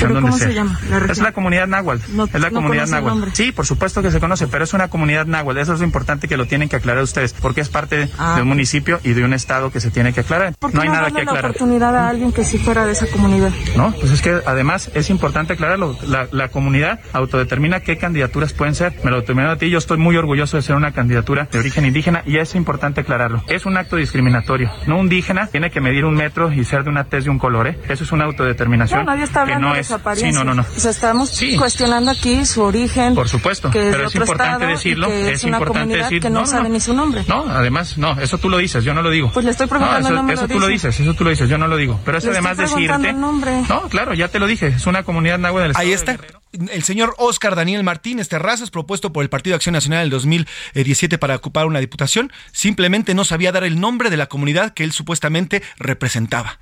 [0.00, 1.10] ¿Pero donde cómo se llama la región?
[1.10, 2.16] es la comunidad náhuatl.
[2.16, 3.28] No- es la no comunidad náhuatl.
[3.32, 5.58] Sí, por supuesto que se conoce, pero es una comunidad náhuatl.
[5.58, 8.34] Eso es lo importante que lo tienen que aclarar ustedes, porque es parte Ah.
[8.36, 10.54] de un municipio y de un estado que se tiene que aclarar.
[10.58, 11.44] ¿Por qué No hay nada que la aclarar.
[11.50, 13.50] oportunidad a alguien que sí fuera de esa comunidad?
[13.76, 15.96] No, pues es que además es importante aclararlo.
[16.06, 18.94] La, la comunidad autodetermina qué candidaturas pueden ser.
[19.04, 19.70] Me lo determinó a ti.
[19.70, 23.42] Yo estoy muy orgulloso de ser una candidatura de origen indígena y es importante aclararlo.
[23.48, 24.70] Es un acto discriminatorio.
[24.86, 27.66] No indígena tiene que medir un metro y ser de una tez de un color.
[27.68, 27.78] ¿eh?
[27.88, 29.00] Eso es una autodeterminación.
[29.04, 29.89] No, nadie está que no es.
[30.16, 30.62] Sí, no, no, no.
[30.62, 33.14] O sea, estamos cuestionando aquí su origen.
[33.14, 35.08] Por supuesto, que es pero de es importante decirlo.
[35.08, 36.22] que es una importante comunidad decir.
[36.22, 37.24] que no, sabe ni su nombre.
[37.28, 39.30] No, además, no, eso tú lo dices, yo no lo digo.
[39.32, 40.88] Pues le estoy preguntando, eso, no me eso lo tú lo dice.
[40.88, 42.00] dices, eso tú lo dices, yo no lo digo.
[42.04, 43.08] Pero es Le además decirte.
[43.10, 43.62] el nombre.
[43.68, 46.39] No, claro, ya te lo dije, es una comunidad náhuatl del Ahí estado está.
[46.52, 50.10] El señor Oscar Daniel Martínez Terrazas, propuesto por el Partido de Acción Nacional en el
[50.10, 54.82] 2017 para ocupar una diputación, simplemente no sabía dar el nombre de la comunidad que
[54.82, 56.58] él supuestamente representaba.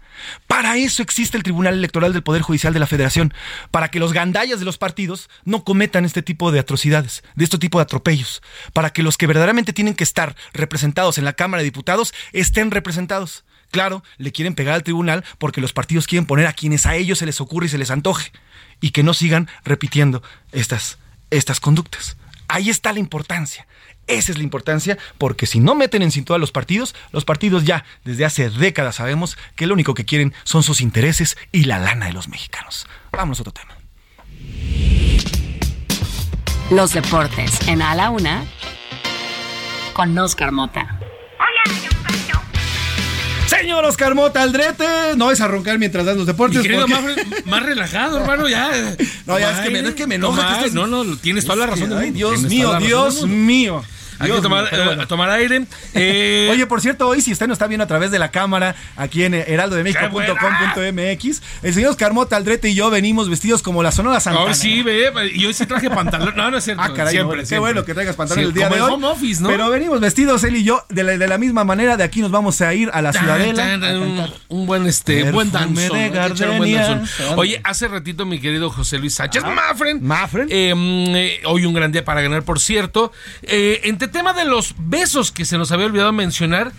[0.46, 3.32] Para eso existe el Tribunal Electoral del Poder Judicial de la Federación,
[3.70, 7.56] para que los gandallas de los partidos no cometan este tipo de atrocidades, de este
[7.56, 8.42] tipo de atropellos,
[8.74, 12.70] para que los que verdaderamente tienen que estar representados en la Cámara de Diputados estén
[12.70, 13.46] representados.
[13.70, 17.18] Claro, le quieren pegar al tribunal porque los partidos quieren poner a quienes a ellos
[17.18, 18.32] se les ocurre y se les antoje
[18.80, 20.22] y que no sigan repitiendo
[20.52, 20.98] estas,
[21.30, 22.16] estas conductas.
[22.48, 23.66] Ahí está la importancia.
[24.06, 27.64] Esa es la importancia, porque si no meten en cintura a los partidos, los partidos
[27.64, 31.78] ya desde hace décadas sabemos que lo único que quieren son sus intereses y la
[31.78, 32.86] lana de los mexicanos.
[33.12, 33.76] Vámonos a otro tema.
[36.70, 38.44] Los deportes en A la Una
[39.92, 40.98] con Oscar Mota.
[43.48, 44.84] Señor Oscar Mota Aldrete,
[45.16, 46.60] no es a roncar mientras das los deportes.
[46.62, 48.70] Querido porque- más, re- más relajado, hermano, ya.
[49.26, 51.56] No, ya es que me- es que me enoja No, que no, no, tienes toda
[51.56, 51.92] la razón.
[51.96, 53.82] ay, Dios mío, Dios mío.
[54.18, 55.64] Hay que tomar, mío, eh, tomar aire.
[55.94, 58.74] Eh, Oye, por cierto, hoy si usted nos está viendo a través de la cámara
[58.96, 64.20] aquí en heraldodemexico.com.mx, el señor Oscar Mota Aldrete y yo venimos vestidos como la Sonora
[64.20, 64.46] Santana.
[64.46, 66.34] Hoy sí, ve, y hoy sí traje pantalón.
[66.36, 66.82] No, no es cierto.
[66.82, 68.92] Ah, caray, siempre, no, qué bueno que traigas pantalón Sí, el día como de hoy.
[68.92, 69.48] home office, ¿no?
[69.48, 71.96] Pero venimos vestidos él y yo de la, de la misma manera.
[71.96, 73.62] De aquí nos vamos a ir a la Tan, Ciudadela.
[73.64, 75.96] tan, a un, buen este buen danzón.
[75.96, 77.00] de.
[77.36, 79.74] Oye, hace ratito mi querido José Luis Sánchez Ah.
[80.00, 80.48] Mafren.
[80.50, 83.12] Eh, mm, eh, hoy un gran día para ganar, por cierto.
[83.42, 86.72] Eh, entre tema de los besos que se nos había olvidado mencionar,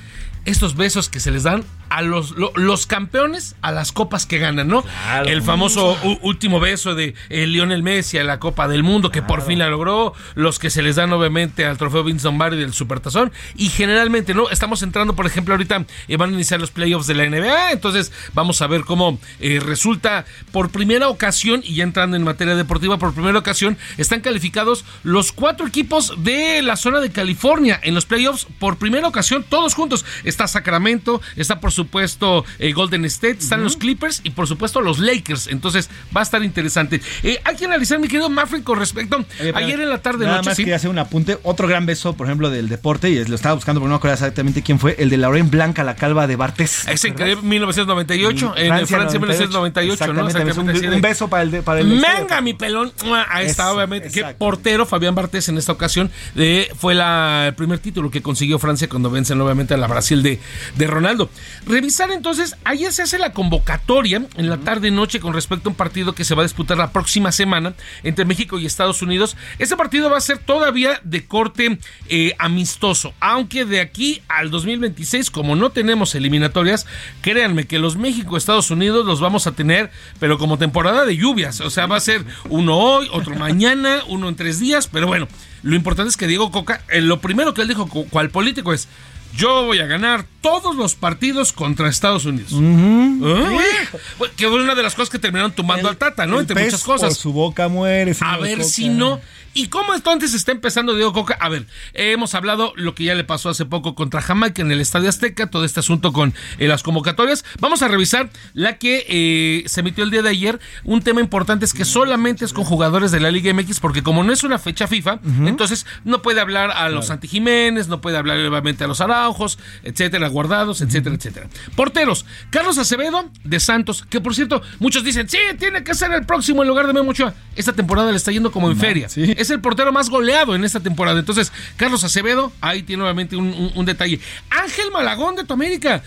[0.46, 4.38] estos besos que se les dan a los, lo- los campeones a las copas que
[4.40, 4.84] ganan, ¿no?
[5.28, 9.42] El famoso último beso de eh, Lionel Messi a la Copa del Mundo, que por
[9.42, 13.32] fin la logró, los que se les dan obviamente al trofeo Vince Lombardi del Supertazón,
[13.56, 14.50] y generalmente, ¿no?
[14.50, 18.12] Estamos entrando, por ejemplo, ahorita eh, van a iniciar los playoffs de la NBA, entonces
[18.34, 22.98] vamos a ver cómo eh, resulta por primera ocasión, y ya entrando en materia deportiva,
[22.98, 28.06] por primera ocasión, están calificados los cuatro equipos de la zona de California en los
[28.06, 30.06] playoffs por primera ocasión, todos juntos.
[30.24, 35.00] Está Sacramento, está por supuesto eh, Golden State, están los Clippers y por supuesto los
[35.00, 35.48] Lakers.
[35.48, 37.02] Entonces va a estar interesante.
[37.24, 39.24] Eh, hay que analizar, mi querido Maffrey, con respecto.
[39.40, 40.64] Oye, ayer en la tarde, Nada noche, más sí.
[40.64, 41.38] quería hacer un apunte.
[41.44, 44.14] Otro gran beso, por ejemplo, del deporte, y lo estaba buscando, pero no me acuerdo
[44.16, 46.88] exactamente quién fue, el de Lauren Blanca, la calva de Bartés.
[46.88, 50.28] Es increíble, 1998, en Francia, 1998, ¿no?
[50.28, 52.92] Exactamente, un, un beso para el, de- para el Venga, mi pelón.
[53.06, 54.10] Mua, Ahí está, Eso, obviamente.
[54.10, 58.60] Que portero, Fabián Bartés, en esta ocasión, eh, fue la, el primer título que consiguió
[58.60, 60.40] Francia cuando vencen, obviamente, a la Brasil de,
[60.76, 61.30] de Ronaldo.
[61.70, 66.16] Revisar entonces, ayer se hace la convocatoria en la tarde-noche con respecto a un partido
[66.16, 69.38] que se va a disputar la próxima semana entre México y Estados Unidos.
[69.60, 71.78] Este partido va a ser todavía de corte
[72.08, 76.88] eh, amistoso, aunque de aquí al 2026, como no tenemos eliminatorias,
[77.22, 81.62] créanme que los México-Estados Unidos los vamos a tener, pero como temporada de lluvias.
[81.62, 85.28] O sea, va a ser uno hoy, otro mañana, uno en tres días, pero bueno,
[85.62, 88.74] lo importante es que Diego Coca, eh, lo primero que él dijo, cu- cual político
[88.74, 88.88] es,
[89.36, 92.52] yo voy a ganar todos los partidos contra Estados Unidos.
[92.54, 96.40] Bueno, que fue una de las cosas que terminaron tumbando al Tata, ¿no?
[96.40, 97.10] Entre pez muchas cosas.
[97.10, 98.16] Por su boca muere.
[98.22, 98.70] A ver Coca.
[98.70, 99.20] si no.
[99.54, 101.36] ¿Y cómo entonces está empezando Diego Coca?
[101.40, 104.80] A ver, hemos hablado lo que ya le pasó hace poco contra Jamaica en el
[104.80, 107.44] Estadio Azteca, todo este asunto con eh, las convocatorias.
[107.60, 110.60] Vamos a revisar la que eh, se emitió el día de ayer.
[110.84, 114.24] Un tema importante es que solamente es con jugadores de la Liga MX, porque como
[114.24, 118.18] no es una fecha FIFA, entonces no puede hablar a los Santi Jiménez, no puede
[118.18, 121.48] hablar obviamente a los Araujos, etcétera, guardados, etcétera, etcétera.
[121.76, 126.26] Porteros, Carlos Acevedo de Santos, que por cierto, muchos dicen, sí, tiene que ser el
[126.26, 127.34] próximo en lugar de Memo Ochoa.
[127.56, 129.08] Esta temporada le está yendo como en feria.
[129.16, 131.20] Es el portero más goleado en esta temporada.
[131.20, 134.20] Entonces, Carlos Acevedo, ahí tiene nuevamente un, un- un detalle.
[134.50, 136.02] Ángel Malagón de tu América.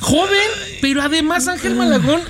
[0.00, 0.50] Joven,
[0.80, 2.20] pero además Ángel Malagón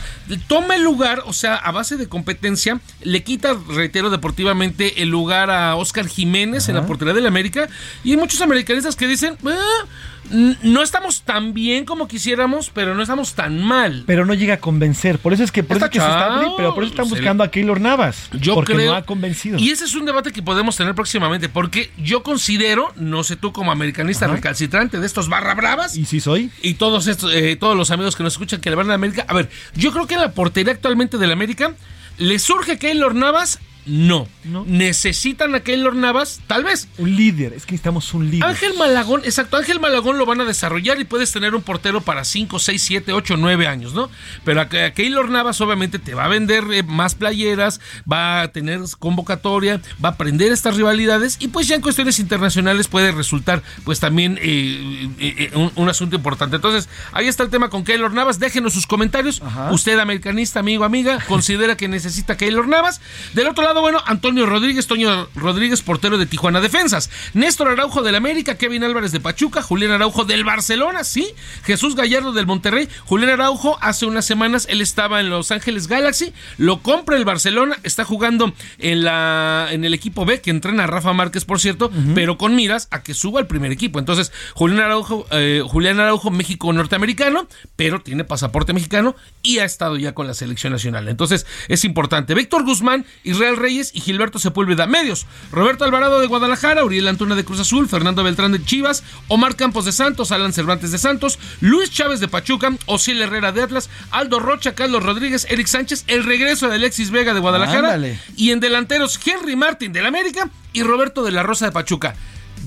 [0.48, 5.50] toma el lugar, o sea, a base de competencia, le quita, reitero, deportivamente el lugar
[5.50, 7.68] a Oscar Jiménez en la portería del América.
[8.02, 9.84] Y hay muchos americanistas que dicen, "Ah,
[10.30, 14.04] no estamos tan bien como quisiéramos, pero no estamos tan mal.
[14.06, 15.18] Pero no llega a convencer.
[15.18, 17.08] Por eso es que, por eso Está es que se está, pero por eso están
[17.08, 18.28] buscando a Keylor Navas.
[18.32, 18.92] Yo porque creo.
[18.92, 19.58] no ha convencido.
[19.58, 23.52] Y ese es un debate que podemos tener próximamente, porque yo considero, no sé tú
[23.52, 25.96] como americanista recalcitrante de estos barra bravas.
[25.96, 26.50] Y sí soy.
[26.62, 28.94] Y todos estos, eh, todos los amigos que nos escuchan que le van a la
[28.94, 29.24] América.
[29.28, 31.72] A ver, yo creo que en la portería actualmente del América,
[32.18, 33.60] ¿le surge Keylor Navas?
[33.86, 34.28] No.
[34.66, 36.40] ¿Necesitan a Keylor Navas?
[36.46, 36.88] Tal vez.
[36.98, 38.48] Un líder, es que necesitamos un líder.
[38.48, 42.24] Ángel Malagón, exacto, Ángel Malagón lo van a desarrollar y puedes tener un portero para
[42.24, 44.10] 5, 6, 7, 8, 9 años, ¿no?
[44.44, 47.80] Pero a, a Keylor Navas obviamente te va a vender eh, más playeras,
[48.10, 52.88] va a tener convocatoria, va a aprender estas rivalidades y pues ya en cuestiones internacionales
[52.88, 56.56] puede resultar pues también eh, eh, eh, un, un asunto importante.
[56.56, 59.42] Entonces, ahí está el tema con Keylor Navas, déjenos sus comentarios.
[59.70, 63.00] Usted, americanista, amigo, amiga, considera que necesita Keylor Navas.
[63.34, 67.10] Del otro lado, bueno, Antonio Rodríguez, Toño Rodríguez, portero de Tijuana Defensas.
[67.34, 71.28] Néstor Araujo del América, Kevin Álvarez de Pachuca, Julián Araujo del Barcelona, sí.
[71.64, 72.88] Jesús Gallardo del Monterrey.
[73.04, 77.78] Julián Araujo, hace unas semanas él estaba en Los Ángeles Galaxy, lo compra el Barcelona,
[77.82, 81.90] está jugando en la en el equipo B que entrena a Rafa Márquez, por cierto,
[82.14, 83.98] pero con miras a que suba al primer equipo.
[83.98, 87.46] Entonces, Julián Araujo, eh, Julián Araujo, México norteamericano,
[87.76, 91.08] pero tiene pasaporte mexicano y ha estado ya con la selección nacional.
[91.08, 92.34] Entonces, es importante.
[92.34, 95.26] Víctor Guzmán, Israel Reyes y Gilberto Sepúlveda, medios.
[95.50, 99.84] Roberto Alvarado de Guadalajara, Uriel Antuna de Cruz Azul, Fernando Beltrán de Chivas, Omar Campos
[99.84, 104.38] de Santos, Alan Cervantes de Santos, Luis Chávez de Pachuca, Osiel Herrera de Atlas, Aldo
[104.40, 108.18] Rocha, Carlos Rodríguez, Eric Sánchez, el regreso de Alexis Vega de Guadalajara Ándale.
[108.36, 112.14] y en delanteros Henry Martin del América y Roberto de la Rosa de Pachuca.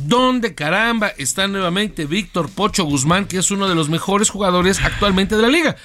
[0.08, 5.36] ¿Dónde caramba está nuevamente Víctor Pocho Guzmán, que es uno de los mejores jugadores actualmente
[5.36, 5.76] de la liga?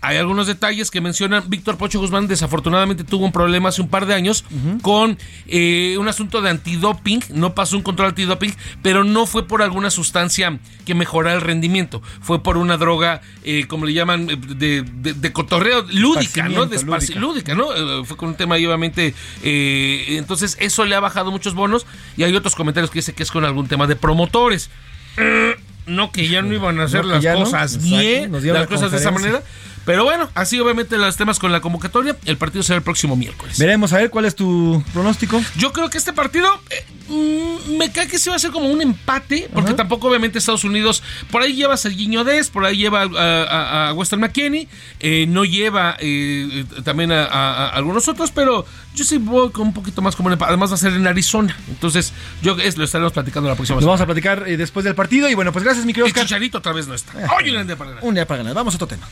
[0.00, 1.44] Hay algunos detalles que mencionan.
[1.48, 4.44] Víctor Pocho Guzmán desafortunadamente tuvo un problema hace un par de años
[4.82, 7.20] con eh, un asunto de antidoping.
[7.34, 12.00] No pasó un control antidoping, pero no fue por alguna sustancia que mejorara el rendimiento.
[12.20, 16.66] Fue por una droga, eh, como le llaman, eh, de, de- de cotorreo lúdica, ¿no?
[16.66, 16.76] De
[17.20, 18.04] lúdica, ¿no?
[18.04, 19.14] Fue con un tema, obviamente.
[19.42, 21.86] eh, entonces, eso le ha bajado muchos bonos.
[22.16, 24.70] Y hay otros comentarios que dice que es con algún tema de promotores.
[25.86, 27.34] No, que ya no iban a hacer No, las no.
[27.40, 29.42] cosas Exacto, bien, las la cosas de esa manera.
[29.84, 32.16] Pero bueno, así obviamente los temas con la convocatoria.
[32.24, 33.58] El partido será el próximo miércoles.
[33.58, 35.42] Veremos a ver cuál es tu pronóstico.
[35.56, 38.68] Yo creo que este partido eh, mm, me cae que se va a hacer como
[38.68, 42.76] un empate, porque tampoco obviamente Estados Unidos, por ahí lleva a Serginho Des, por ahí
[42.78, 44.68] lleva a, a- a Western McKinney,
[45.00, 49.74] eh, no lleva eh, eh, también a, algunos otros, pero yo sí voy con un
[49.74, 50.48] poquito más como un empate.
[50.50, 52.12] Además va a ser en Arizona, entonces
[52.42, 55.28] yo es, lo estaremos platicando la próxima Lo vamos a platicar después del partido.
[55.28, 56.24] Y bueno, pues gracias, mi querido El Oscar.
[56.24, 57.12] Chicharito otra vez no está.
[57.36, 58.04] Oye, un día para ganar.
[58.04, 58.54] Un día para ganar.
[58.54, 59.06] Vamos a otro tema.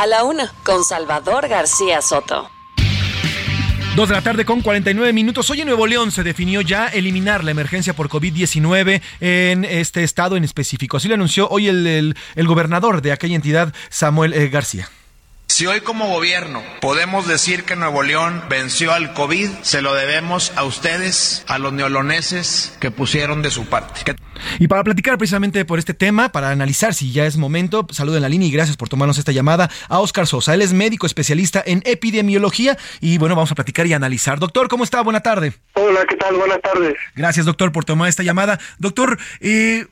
[0.00, 2.50] A la una, con Salvador García Soto.
[3.96, 5.50] Dos de la tarde con 49 minutos.
[5.50, 10.36] Hoy en Nuevo León se definió ya eliminar la emergencia por COVID-19 en este estado
[10.38, 10.96] en específico.
[10.96, 14.88] Así lo anunció hoy el, el- gobernador de aquella entidad, Samuel eh, García.
[15.50, 20.52] Si hoy como gobierno podemos decir que Nuevo León venció al COVID, se lo debemos
[20.54, 24.14] a ustedes, a los neoloneses que pusieron de su parte.
[24.60, 28.22] Y para platicar precisamente por este tema, para analizar si ya es momento, saludo en
[28.22, 30.54] la línea y gracias por tomarnos esta llamada a Oscar Sosa.
[30.54, 34.38] Él es médico especialista en epidemiología y bueno, vamos a platicar y analizar.
[34.38, 35.02] Doctor, ¿cómo está?
[35.02, 35.52] Buena tarde.
[35.74, 36.36] Hola, ¿qué tal?
[36.36, 36.94] Buenas tardes.
[37.16, 38.60] Gracias, doctor, por tomar esta llamada.
[38.78, 39.88] Doctor, eh,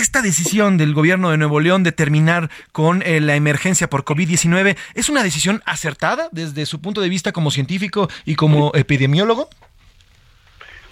[0.00, 4.76] esta decisión del gobierno de Nuevo León de terminar con eh, la emergencia por COVID-19,
[4.94, 9.48] ¿es una decisión acertada desde su punto de vista como científico y como epidemiólogo?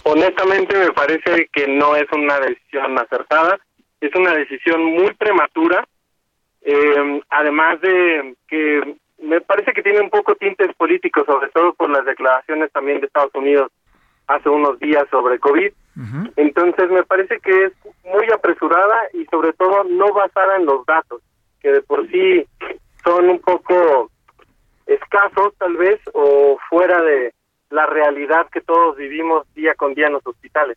[0.05, 3.59] Honestamente me parece que no es una decisión acertada,
[4.01, 5.85] es una decisión muy prematura,
[6.62, 11.91] eh, además de que me parece que tiene un poco tintes políticos, sobre todo por
[11.91, 13.70] las declaraciones también de Estados Unidos
[14.27, 15.73] hace unos días sobre COVID.
[16.36, 17.73] Entonces me parece que es
[18.05, 21.20] muy apresurada y sobre todo no basada en los datos,
[21.60, 22.47] que de por sí
[23.05, 24.10] son un poco
[24.86, 27.35] escasos tal vez o fuera de
[27.70, 30.77] la realidad que todos vivimos día con día en los hospitales.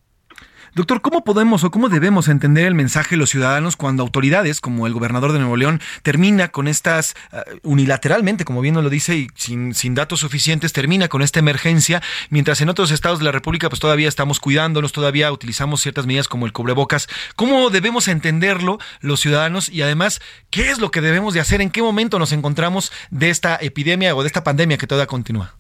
[0.75, 4.87] Doctor, ¿cómo podemos o cómo debemos entender el mensaje de los ciudadanos cuando autoridades, como
[4.87, 9.15] el gobernador de Nuevo León, termina con estas, ah, unilateralmente, como bien nos lo dice,
[9.15, 13.31] y sin, sin datos suficientes, termina con esta emergencia, mientras en otros estados de la
[13.31, 17.07] República pues todavía estamos cuidándonos, todavía utilizamos ciertas medidas como el cubrebocas.
[17.37, 20.19] ¿Cómo debemos entenderlo los ciudadanos y además
[20.51, 24.13] qué es lo que debemos de hacer, en qué momento nos encontramos de esta epidemia
[24.13, 25.53] o de esta pandemia que todavía continúa?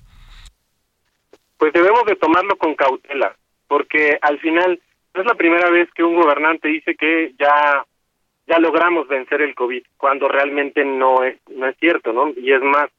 [1.55, 3.33] Pues debemos de tomarlo con cautela,
[3.69, 4.81] porque al final
[5.15, 7.85] no es la primera vez que un gobernante dice que ya
[8.47, 12.29] ya logramos vencer el COVID, cuando realmente no es no es cierto, ¿no?
[12.35, 12.89] Y es más,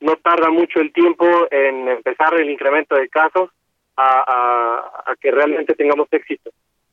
[0.00, 3.50] no tarda mucho el tiempo en empezar el incremento de casos
[3.96, 6.50] a, a, que realmente tengamos éxito.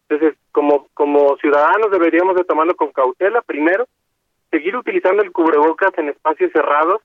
[0.08, 3.88] Entonces, como, como ciudadanos deberíamos de tomarlo con cautela, primero,
[4.52, 7.02] seguir utilizando el cubrebocas en espacios cerrados,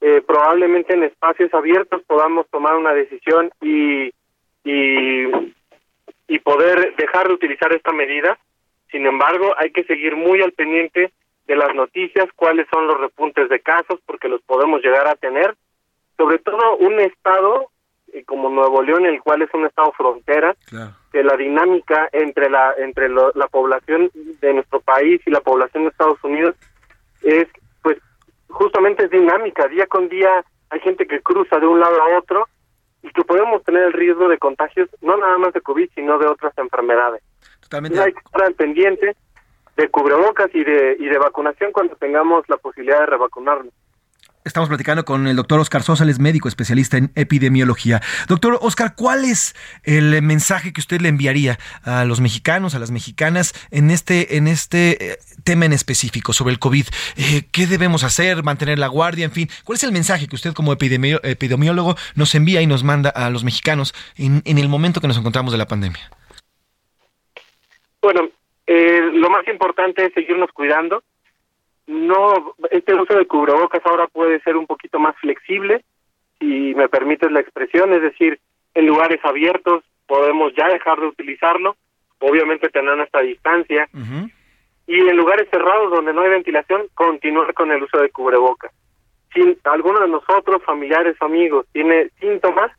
[0.00, 4.10] eh, probablemente en espacios abiertos podamos tomar una decisión y,
[4.64, 5.26] y,
[6.30, 8.38] y poder dejar de utilizar esta medida.
[8.92, 11.12] Sin embargo, hay que seguir muy al pendiente
[11.48, 15.56] de las noticias, cuáles son los repuntes de casos, porque los podemos llegar a tener.
[16.16, 17.70] Sobre todo un estado
[18.12, 20.54] eh, como Nuevo León, el cual es un estado frontera,
[21.10, 25.88] que la dinámica entre la entre la población de nuestro país y la población de
[25.90, 26.54] Estados Unidos
[27.22, 27.48] es,
[27.82, 27.98] pues,
[28.48, 29.66] justamente es dinámica.
[29.66, 32.46] Día con día hay gente que cruza de un lado a otro
[33.02, 36.26] y que podemos tener el riesgo de contagios, no nada más de COVID, sino de
[36.26, 37.22] otras enfermedades.
[37.60, 38.00] Totalmente.
[38.00, 39.16] hay que estar al pendiente
[39.76, 43.72] de cubrebocas y de, y de vacunación cuando tengamos la posibilidad de revacunarnos.
[44.42, 48.00] Estamos platicando con el doctor Oscar Sosa, médico especialista en epidemiología.
[48.26, 49.54] Doctor Oscar, ¿cuál es
[49.84, 54.48] el mensaje que usted le enviaría a los mexicanos, a las mexicanas en este, en
[54.48, 56.86] este eh, tema en específico sobre el COVID?
[57.18, 58.42] Eh, ¿Qué debemos hacer?
[58.42, 59.26] ¿Mantener la guardia?
[59.26, 63.10] En fin, ¿cuál es el mensaje que usted como epidemiólogo nos envía y nos manda
[63.10, 66.10] a los mexicanos en, en el momento que nos encontramos de la pandemia?
[68.00, 68.30] Bueno,
[68.66, 71.02] eh, lo más importante es seguirnos cuidando
[71.90, 75.84] no, este uso de cubrebocas ahora puede ser un poquito más flexible,
[76.38, 78.38] si me permites la expresión, es decir,
[78.74, 81.76] en lugares abiertos podemos ya dejar de utilizarlo,
[82.20, 83.88] obviamente tener nuestra distancia,
[84.86, 88.72] y en lugares cerrados donde no hay ventilación, continuar con el uso de cubrebocas.
[89.34, 92.70] Si alguno de nosotros, familiares, amigos, tiene síntomas,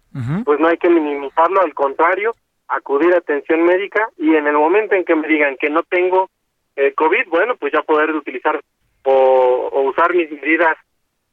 [0.45, 2.33] pues no hay que minimizarlo, al contrario,
[2.69, 6.29] acudir a atención médica y en el momento en que me digan que no tengo
[6.77, 8.61] eh, COVID, bueno, pues ya poder utilizar
[9.03, 10.78] o, usar mis medidas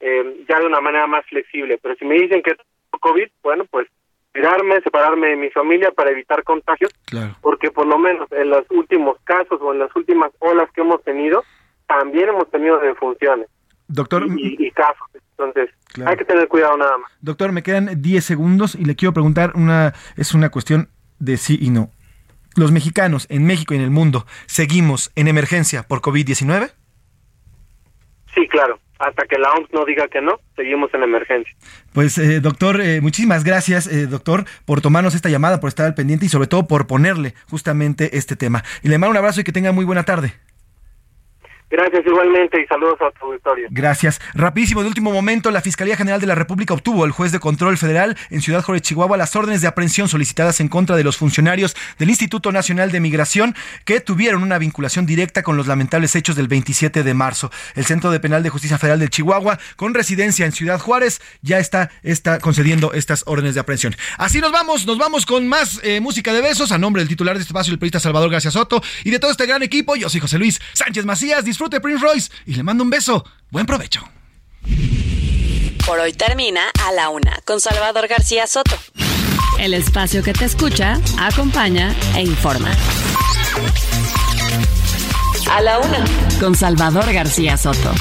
[0.01, 1.79] eh, ya de una manera más flexible.
[1.83, 3.87] Pero si me dicen que tengo COVID, bueno, pues
[4.33, 6.93] cuidarme, separarme de mi familia para evitar contagios,
[7.41, 11.03] porque por lo menos en los últimos casos o en las últimas olas que hemos
[11.03, 11.45] tenido,
[11.87, 13.49] también hemos tenido defunciones.
[13.89, 15.09] Doctor, y, casos.
[15.31, 15.71] Entonces,
[16.05, 17.11] hay que tener cuidado nada más.
[17.21, 21.59] Doctor, me quedan 10 segundos y le quiero preguntar una es una cuestión de sí
[21.61, 21.91] y no.
[22.55, 26.73] ¿Los mexicanos en México y en el mundo seguimos en emergencia por COVID-19?
[28.35, 28.79] Sí, claro.
[28.99, 31.55] Hasta que la OMS no diga que no, seguimos en emergencia.
[31.93, 35.95] Pues, eh, doctor, eh, muchísimas gracias, eh, doctor, por tomarnos esta llamada, por estar al
[35.95, 38.65] pendiente y sobre todo por ponerle justamente este tema.
[38.83, 40.35] Y le mando un abrazo y que tenga muy buena tarde.
[41.71, 43.69] Gracias igualmente y saludos a tu auditorio.
[43.71, 44.21] Gracias.
[44.33, 47.77] Rapidísimo, de último momento, la Fiscalía General de la República obtuvo el juez de control
[47.77, 51.77] federal en Ciudad Juárez, Chihuahua, las órdenes de aprehensión solicitadas en contra de los funcionarios
[51.99, 53.55] del Instituto Nacional de Migración
[53.85, 57.51] que tuvieron una vinculación directa con los lamentables hechos del 27 de marzo.
[57.75, 61.59] El Centro de Penal de Justicia Federal de Chihuahua, con residencia en Ciudad Juárez, ya
[61.59, 63.95] está, está concediendo estas órdenes de aprehensión.
[64.17, 67.37] Así nos vamos, nos vamos con más eh, música de besos a nombre del titular
[67.37, 69.97] de este espacio, el periodista Salvador García Soto, y de todo este gran equipo.
[69.97, 73.25] Yo soy José Luis Sánchez Macías disfrute Prince Royce y le mando un beso.
[73.51, 74.01] Buen provecho.
[75.85, 78.79] Por hoy termina A la Una con Salvador García Soto.
[79.59, 82.71] El espacio que te escucha, acompaña e informa.
[85.51, 86.05] A la Una
[86.39, 87.93] con Salvador García Soto.